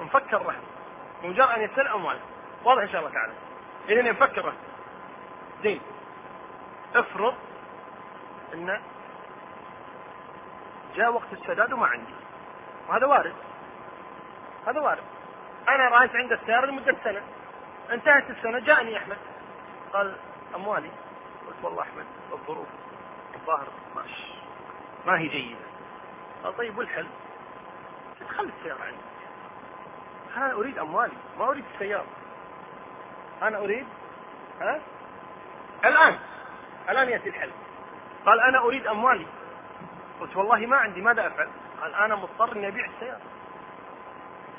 [0.00, 0.62] ونفك الرهن
[1.22, 2.22] بمجرد أن يستلم أموالك.
[2.64, 3.32] واضح إن شاء الله تعالى.
[3.88, 4.56] اذا ينفك الرهن
[5.62, 5.80] زين.
[6.94, 7.34] افرض
[8.54, 8.80] إن
[10.96, 12.14] جاء وقت السداد وما عندي.
[12.88, 13.34] وهذا وارد.
[14.66, 15.04] هذا وارد.
[15.68, 17.22] أنا رايت عند السيارة لمدة سنة.
[17.92, 19.16] انتهت السنة جاءني أحمد.
[19.92, 20.16] قال
[20.54, 20.90] أموالي؟
[21.46, 22.68] قلت والله أحمد الظروف
[23.34, 23.66] الظاهر
[23.96, 24.32] ماشي.
[25.06, 25.60] ما هي جيدة.
[26.44, 27.06] قال طيب والحل؟
[28.36, 28.98] خلي السيارة عندي.
[30.36, 32.06] أنا أريد أموالي ما أريد السيارة.
[33.42, 33.86] أنا أريد
[34.60, 34.80] ها؟
[35.84, 36.18] الآن.
[36.88, 37.50] الآن يأتي الحل.
[38.26, 39.26] قال أنا أريد أموالي.
[40.20, 41.48] قلت والله ما عندي ماذا أفعل؟
[41.80, 43.20] قال أنا مضطر إني أبيع السيارة.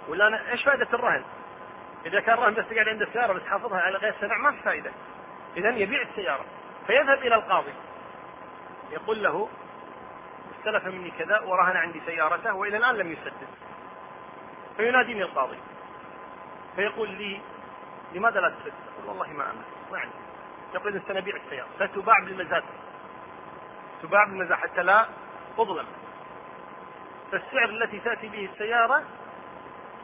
[0.08, 1.24] ولا أنا إيش فائدة الرهن؟
[2.06, 4.92] إذا كان الرهن بس قاعد عند السيارة بس حافظها على غير سنع ما في فائدة.
[5.58, 6.46] إذا يبيع السيارة.
[6.88, 7.74] فيذهب إلى القاضي.
[8.92, 9.50] يقول له
[10.60, 13.48] استلف مني كذا ورهن عندي سيارته وإلى الآن لم يسدد.
[14.78, 15.58] فيناديني القاضي.
[16.76, 17.42] فيقول لي
[18.14, 20.90] لماذا لا؟ أقول والله ما املك ما عندي.
[20.90, 21.68] اذا سنبيع السيارة.
[21.80, 22.64] ستباع بالمزاد.
[24.02, 25.06] تباع بالمزاد حتى لا
[25.58, 25.86] تظلم.
[27.32, 29.04] فالسعر التي تأتي به السيارة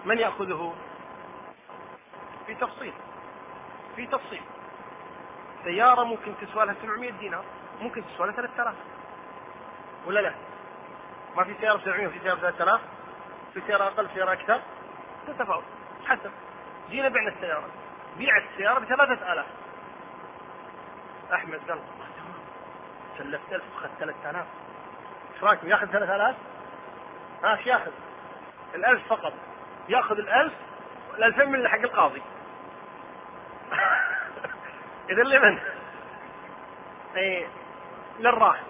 [0.05, 0.73] من يأخذه؟
[2.47, 2.93] في تفصيل.
[3.95, 4.41] في تفصيل.
[5.63, 7.45] سيارة ممكن تسوى لها 700 دينار
[7.81, 8.75] ممكن تسوى لها 3000
[10.05, 10.33] ولا لا؟
[11.35, 12.81] ما في سيارة ب 700 وفي سيارة ب 3000
[13.53, 14.61] في سيارة أقل سيارة أكثر.
[15.27, 15.63] تتفاوت.
[16.05, 16.31] حسب.
[16.89, 17.69] جينا بعنا السيارة.
[18.17, 19.45] بيعت السيارة ب 3000
[21.33, 21.79] أحمد قال
[23.17, 24.45] سلفت 1000 وأخذت 3000
[25.33, 26.35] إيش رايكم ياخذ 3000
[27.43, 27.91] ها إيش ياخذ؟
[28.75, 29.33] الألف فقط.
[29.89, 30.53] ياخذ الألف
[31.17, 32.21] الألفين من حق القاضي.
[35.11, 35.59] إذا لمن؟
[37.15, 37.47] إيه
[38.19, 38.63] للراهن.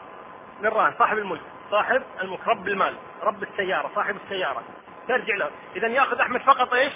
[0.61, 1.41] للراهن صاحب الملك.
[1.71, 2.95] صاحب الملك رب المال.
[3.21, 4.63] رب السيارة صاحب السيارة.
[5.07, 5.51] ترجع له.
[5.75, 6.93] إذا ياخذ أحمد فقط إيش؟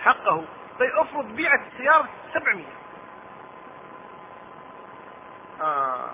[0.00, 0.44] حقه.
[0.88, 2.64] افرض بيعت السيارة 700
[5.60, 6.10] آه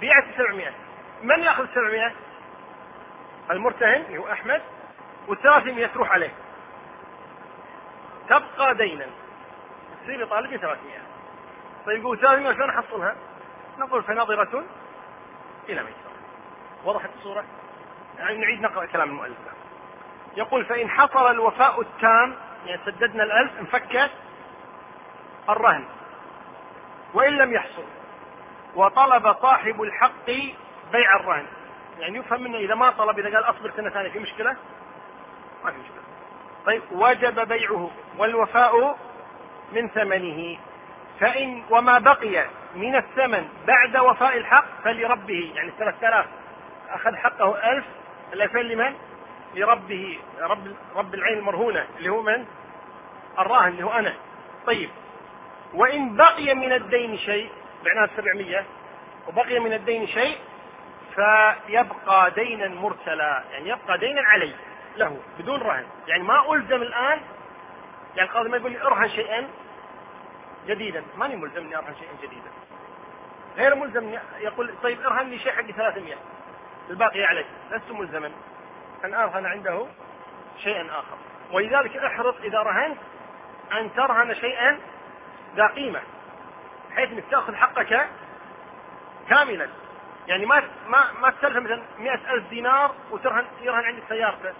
[0.00, 0.70] بيعت 700
[1.22, 2.12] من ياخذ 700
[3.50, 4.62] المرتهن اللي هو أحمد
[5.28, 6.32] وال300 تروح عليه.
[8.28, 9.06] تبقى دينا.
[10.02, 10.76] تصير يطالب 300
[11.86, 13.16] طيب يقول 300 شلون احصلها؟
[13.78, 14.64] نقول فناظرة
[15.68, 16.12] إلى ميسرة
[16.84, 17.44] وضحت الصورة؟
[18.18, 19.36] يعني نعيد نقرأ كلام المؤلف.
[20.36, 22.36] يقول فإن حصل الوفاء التام
[22.66, 24.10] يعني سددنا الألف انفك
[25.48, 25.84] الرهن.
[27.14, 27.84] وإن لم يحصل.
[28.74, 30.26] وطلب صاحب الحق
[30.92, 31.46] بيع الرهن.
[31.98, 34.56] يعني يفهم منه إذا ما طلب إذا قال أصبر سنة ثانية في مشكلة؟
[35.64, 36.02] ما في مشكلة.
[36.66, 37.90] طيب وجب بيعه.
[38.18, 38.98] والوفاء
[39.72, 40.58] من ثمنه.
[41.20, 45.52] فإن وما بقي من الثمن بعد وفاء الحق فلربه.
[45.54, 46.26] يعني 3000
[46.88, 47.84] أخذ حقه ألف
[48.32, 48.94] الألفين لمن؟
[49.54, 52.46] لربه رب رب العين المرهونة اللي هو من؟
[53.38, 54.14] الراهن اللي هو أنا.
[54.66, 54.90] طيب.
[55.74, 57.50] وإن بقي من الدين شيء
[57.84, 58.64] بعناها 700
[59.28, 60.38] وبقي من الدين شيء
[61.14, 63.44] فيبقى دينا مرسلا.
[63.52, 64.52] يعني يبقى دينا علي
[64.96, 65.84] له بدون رهن.
[66.06, 67.20] يعني ما ألزم الآن
[68.16, 69.48] يعني القاضي ما يقول لي ارهن شيئا
[70.66, 71.02] جديدا.
[71.16, 72.50] ماني ملزم إني أرهن شيئا جديدا.
[73.56, 76.14] غير ملزم يقول طيب ارهن لي شيء حق 300
[76.90, 78.30] الباقي عليك لست ملزما.
[79.04, 79.86] ان ارهن عنده؟
[80.62, 81.16] شيئا آخر.
[81.52, 82.98] ولذلك احرص إذا رهنت
[83.72, 84.78] أن ترهن شيئا
[85.56, 86.00] ذا قيمة
[86.90, 88.08] بحيث إنك تأخذ حقك
[89.28, 89.68] كاملا.
[90.26, 94.52] يعني ما ما ما تسلف مثلا 100000 دينار وترهن يرهن عندك سيارته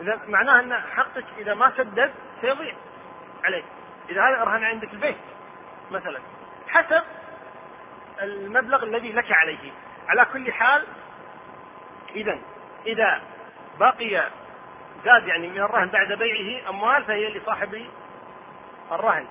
[0.00, 2.74] إذا معناها إن حقك إذا ما سدد سيضيع
[3.44, 3.64] عليك.
[4.10, 5.16] إذا هذا رهن عندك البيت
[5.90, 6.20] مثلا
[6.68, 7.02] حسب
[8.22, 9.72] المبلغ الذي لك عليه.
[10.08, 10.84] على كل حال
[12.14, 12.38] اذا
[12.86, 13.20] إذا
[13.80, 14.30] بقي
[15.04, 17.86] زاد يعني من الرهن بعد بيعه أموال فهي لصاحب
[18.92, 19.26] الرهن.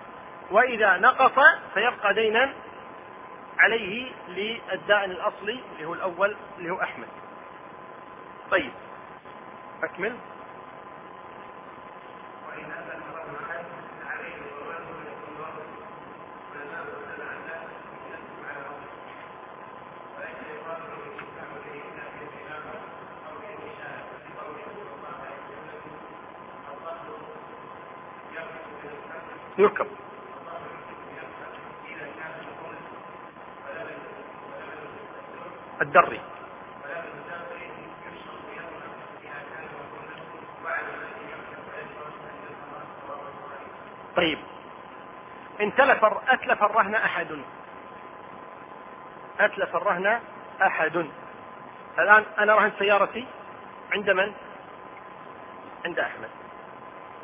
[0.52, 1.40] وإذا نقص
[1.74, 2.54] فيبقى دينا
[3.60, 7.08] عليه للدائن الأصلي اللي هو الأول اللي هو أحمد.
[8.52, 8.72] طيب
[9.84, 10.16] أكمل.
[29.62, 29.88] يركب.
[35.82, 36.22] الدري.
[44.16, 44.38] طيب.
[45.62, 47.40] إن تلف أتلف الرهن أحد.
[49.40, 50.22] أتلف الرهن
[50.62, 51.10] أحد.
[52.00, 53.28] الآن أنا رهنت سيارتي
[53.92, 54.34] عند من؟
[55.86, 56.30] عند أحمد.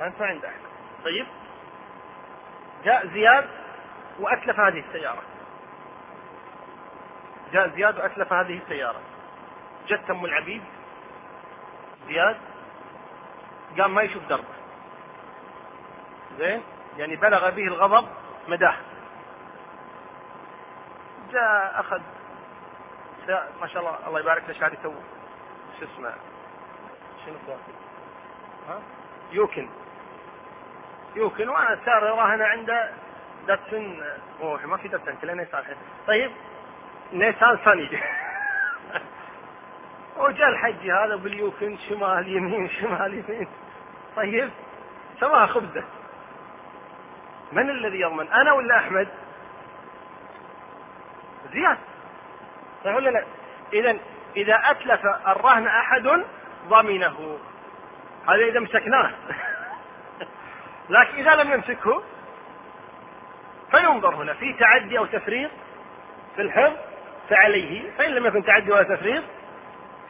[0.01, 0.68] رهنتها عند أحمد.
[1.05, 1.27] طيب.
[2.88, 3.49] جاء زياد
[4.19, 5.22] وأتلف هذه السيارة.
[7.53, 9.01] جاء زياد وأتلف هذه السيارة.
[9.88, 10.64] جت أم العبيد.
[12.07, 12.38] زياد
[13.80, 14.57] قام ما يشوف دربه
[16.38, 16.64] زين؟
[16.97, 18.07] يعني بلغ به الغضب
[18.47, 18.76] مداه
[21.31, 22.01] جاء أخذ
[23.61, 24.93] ما شاء الله الله يبارك له شهادة تو
[25.80, 26.14] شو اسمه؟
[27.26, 27.35] شنو
[28.69, 28.81] ها؟
[29.31, 29.69] يوكن.
[31.15, 32.89] يوكن وأنا سار راهن عنده
[33.47, 34.03] داتسن
[34.41, 35.63] أوه ما في داتسن كله نيسان.
[36.07, 36.31] طيب
[37.13, 37.89] نيسان صني.
[40.17, 43.47] وجاء الحج هذا باليوكن شمال يمين شمال يمين.
[44.15, 44.49] طيب
[45.19, 45.84] سواها خبزة.
[47.51, 49.07] من الذي يضمن أنا ولا أحمد؟
[51.53, 51.77] زياد.
[52.84, 53.23] صحيح ولا لا؟
[53.73, 53.97] اذا
[54.38, 56.23] إذا أتلف الرهن أحد
[56.67, 57.39] ضمنه.
[58.27, 59.11] هذا إذا مسكناه.
[60.89, 62.03] لكن إذا لم يمسكه
[63.72, 65.51] فينظر هنا في تعدي أو تفريط
[66.35, 66.77] في الحفظ
[67.30, 67.91] فعليه.
[67.97, 69.23] فإن لم يكن تعدي ولا تفريط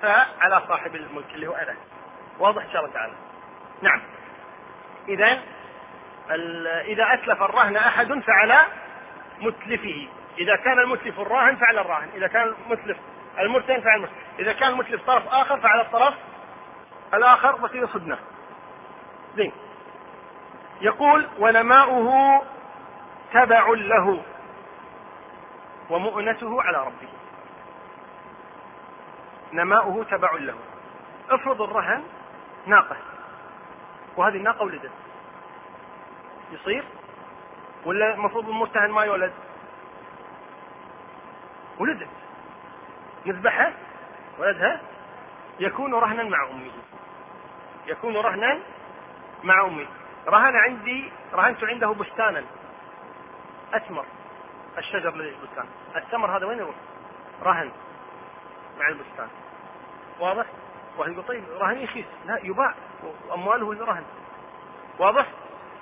[0.01, 1.75] فعلى صاحب الملك اللي هو أنا
[2.39, 3.13] واضح إن شاء الله تعالى.
[3.81, 4.01] نعم.
[5.07, 5.41] اذا
[6.81, 8.59] إذا أتلف الرهن أحد فعلى
[9.41, 10.07] متلفه.
[10.37, 12.09] إذا كان المتلف الراهن فعلى الراهن.
[12.15, 12.97] إذا كان المتلف
[13.39, 14.17] المرتهن فعلى المرتهن.
[14.39, 16.13] إذا كان المتلف طرف آخر فعلى الطرف
[17.13, 18.17] الآخر بقي صدنة.
[19.35, 19.51] زين.
[20.81, 22.41] يقول ونماؤه
[23.33, 24.21] تبع له
[25.89, 27.09] ومؤنته على ربه.
[29.53, 30.55] نماؤه تبع له.
[31.29, 32.03] افرض الرهن
[32.65, 32.95] ناقة
[34.17, 34.91] وهذه الناقة ولدت.
[36.51, 36.83] يصير؟
[37.85, 39.33] ولا المفروض المرتهن ما يولد؟
[41.79, 42.09] ولدت.
[43.25, 43.73] نذبحها
[44.39, 44.81] ولدها
[45.59, 46.71] يكون رهنا مع أمه.
[47.87, 48.59] يكون رهنا
[49.43, 49.87] مع أمه.
[50.27, 52.43] رهن عندي رهنت عنده بستانا.
[53.73, 54.05] أثمر
[54.77, 56.75] الشجر الذي البستان الثمر هذا وين يروح؟
[57.43, 57.71] رهن
[58.79, 59.27] مع البستان.
[60.19, 60.45] واضح؟
[60.97, 62.73] واحد يقول طيب رهن يخيس لا يباع.
[63.29, 64.03] وامواله رهن؟
[64.99, 65.25] واضح؟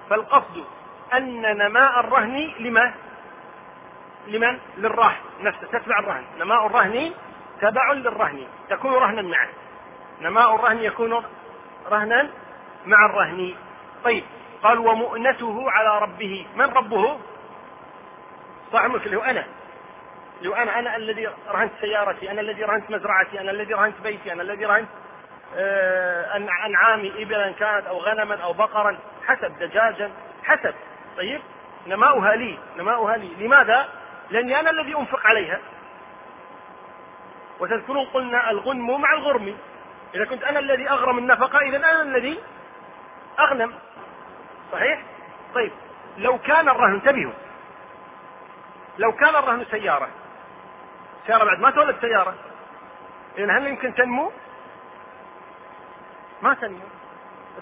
[0.09, 0.65] فالقصد
[1.13, 2.93] أن نماء الرهن لما؟
[4.27, 5.67] لمن؟ للراهن نفسه.
[5.67, 6.23] تتبع الرهن.
[6.39, 7.13] نماء الرهن
[7.61, 8.47] تبع للرهن.
[8.69, 9.49] تكون رهنا معه.
[10.22, 11.23] نماء الرهن يكون
[11.91, 12.30] رهنا
[12.85, 13.55] مع الرهن.
[14.03, 14.23] طيب
[14.65, 16.47] قال ومؤنته على ربه.
[16.55, 17.19] من ربه؟
[18.71, 19.45] صاحب الملك اللي هو أنا.
[20.37, 24.33] اللي هو أنا أنا الذي رهنت سيارتي أنا الذي رهنت مزرعتي أنا الذي رهنت بيتي
[24.33, 24.89] أنا الذي رهنت
[25.55, 30.11] آه، أنعامي إبلا كانت أو غنما أو بقرا حسب دجاجا
[30.43, 30.73] حسب.
[31.17, 31.41] طيب؟
[31.87, 33.45] نماؤها لي نماؤها لي.
[33.45, 33.89] لماذا؟
[34.29, 35.59] لأني أنا الذي أنفق عليها.
[37.59, 39.57] وتذكرون قلنا الغنم مع الغرم.
[40.15, 42.39] إذا كنت أنا الذي أغرم النفقة إذا أنا الذي
[43.39, 43.73] أغنم.
[44.71, 45.01] صحيح؟
[45.55, 45.71] طيب
[46.17, 47.33] لو كان الرهن انتبهوا.
[48.97, 50.09] لو كان الرهن سيارة
[51.27, 52.35] سيارة بعد ما تولد سيارة
[53.37, 54.31] إذا هل يمكن تنمو؟
[56.41, 56.85] ما تنمو.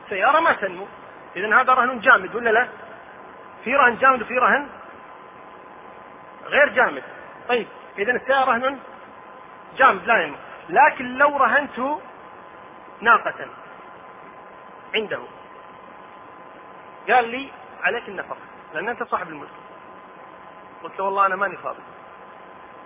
[0.03, 0.88] السيارة ما تنمو.
[1.35, 2.67] إذا هذا رهن جامد ولا لا؟
[3.63, 4.69] في رهن جامد وفي رهن
[6.45, 7.03] غير جامد.
[7.49, 7.67] طيب
[7.97, 8.80] إذا السيارة رهن
[9.77, 10.38] جامد لا ينمو.
[10.69, 11.80] لكن لو رهنت
[13.01, 13.47] ناقة
[14.95, 15.19] عنده.
[17.09, 17.51] قال لي
[17.84, 18.38] عليك النفقة
[18.73, 19.49] لأن أنت صاحب الملك.
[20.84, 21.80] قلت له والله أنا ماني فاضي.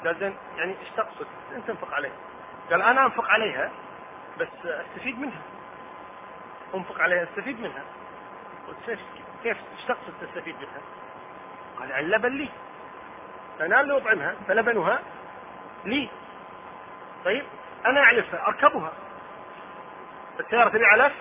[0.05, 2.15] قال زين يعني إيش تقصد؟ أنت تنفق عليها
[2.71, 3.71] قال أنا أنفق عليها
[4.39, 5.41] بس أستفيد منها.
[6.75, 7.83] أنفق عليها أستفيد منها.
[8.67, 8.99] قلت
[9.43, 10.81] كيف إيش تقصد تستفيد منها؟
[11.79, 12.49] قال يعني اللبن لي.
[13.59, 14.99] فانا اللي أطعمها فلبنها
[15.85, 16.09] لي.
[17.25, 17.45] طيب
[17.85, 18.91] أنا اعلفها أركبها.
[20.39, 21.13] السياره تبي علف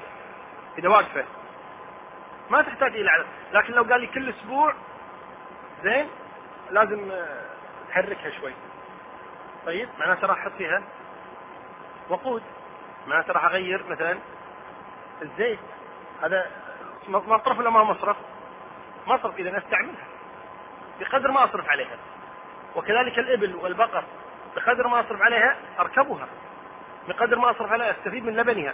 [0.79, 1.25] اذا واقفه
[2.51, 4.75] ما تحتاج إلى علف لكن لو قال لي كل أسبوع
[5.83, 6.09] زين
[6.71, 7.13] لازم
[7.89, 8.53] تحركها شوي.
[9.67, 10.83] طيب معناته راح أحط فيها
[12.09, 12.43] وقود.
[13.07, 14.19] معناته راح أغير مثلا
[15.23, 15.59] الزيت.
[16.23, 16.51] هذا
[17.09, 18.17] مصرف ولا ما مصرف؟
[19.07, 20.07] مصرف إذا أستعملها.
[21.01, 21.97] بقدر ما أصرف عليها.
[22.77, 24.05] وكذلك الإبل والبقر
[24.57, 26.29] بقدر ما أصرف عليها أركبها.
[27.09, 28.73] بقدر ما أصرف عليها أستفيد من لبنها.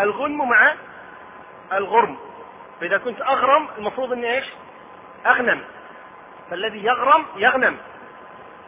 [0.00, 0.74] الغنم مع
[1.72, 2.18] الغرم.
[2.80, 4.44] فإذا كنت أغرم المفروض إني إيش؟
[5.26, 5.64] أغنم.
[6.50, 7.76] فالذي يغرم يغنم.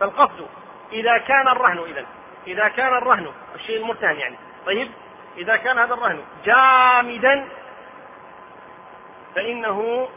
[0.00, 0.46] فالقصد
[0.92, 2.06] إذا كان الرهن إذا
[2.46, 4.36] إذا كان الرهن الشيء المرتهن يعني.
[4.66, 4.90] طيب؟
[5.36, 7.48] إذا كان هذا الرهن جامدا
[9.34, 10.08] فإنه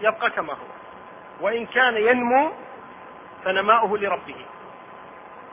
[0.00, 0.66] يبقى كما هو.
[1.40, 2.52] وإن كان ينمو
[3.44, 4.36] فنماؤه لربه.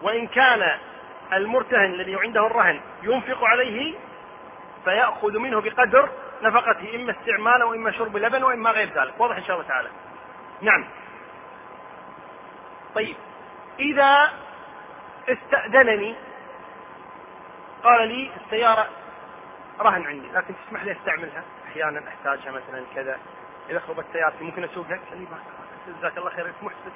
[0.02, 0.78] وإن كان
[1.34, 3.96] المرتهن الذي عنده الرهن ينفق عليه
[4.86, 6.10] فيأخذ منه بقدر
[6.44, 9.14] نفقته إما استعمالا وإما شرب لبن وإما غير ذلك.
[9.20, 9.90] واضح إن شاء الله تعالى.
[10.62, 10.86] نعم.
[12.96, 13.16] طيب.
[13.80, 14.34] إذا
[15.30, 16.16] استأذنني
[17.84, 18.90] قال لي السيارة
[19.80, 23.20] رهن عندي لكن تسمح لي أستعملها؟ أحيانا أحتاجها مثلا كذا.
[23.70, 25.28] إذا خربت سيارتي ممكن أسوقها؟ قال لي
[26.00, 26.46] جزاك الله خير.
[26.46, 26.92] أنت محسن.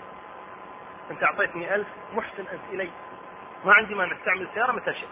[1.12, 1.88] أنت أعطيتني ألف.
[2.14, 2.90] محسن أنت إلي.
[3.66, 4.16] ما عندي مانع.
[4.16, 5.10] أستعمل السيارة متى شئت.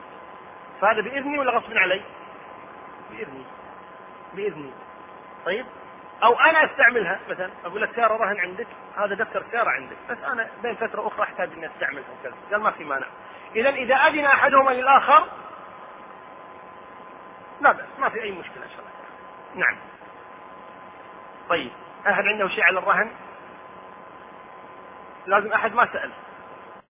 [0.81, 2.01] فهذا بإذني ولا غصب علي؟
[3.11, 3.43] بإذني.
[4.35, 4.71] بإذني.
[5.45, 5.65] طيب؟
[6.23, 8.67] أو أنا أستعملها مثلا أقول لك سياره رهن عندك
[8.97, 12.35] هذا دفتر سياره عندك بس أنا بين فترة أخرى أحتاج إني أستعملها وكذا.
[12.51, 13.07] قال ما في مانع.
[13.55, 15.27] اذا إذا أذن أحدهما للآخر
[17.61, 19.65] لا بأس ما في أي مشكلة إن شاء الله.
[19.65, 19.77] نعم.
[21.49, 21.71] طيب
[22.07, 23.11] أحد عنده شيء على الرهن؟
[25.25, 26.11] لازم أحد ما سأل.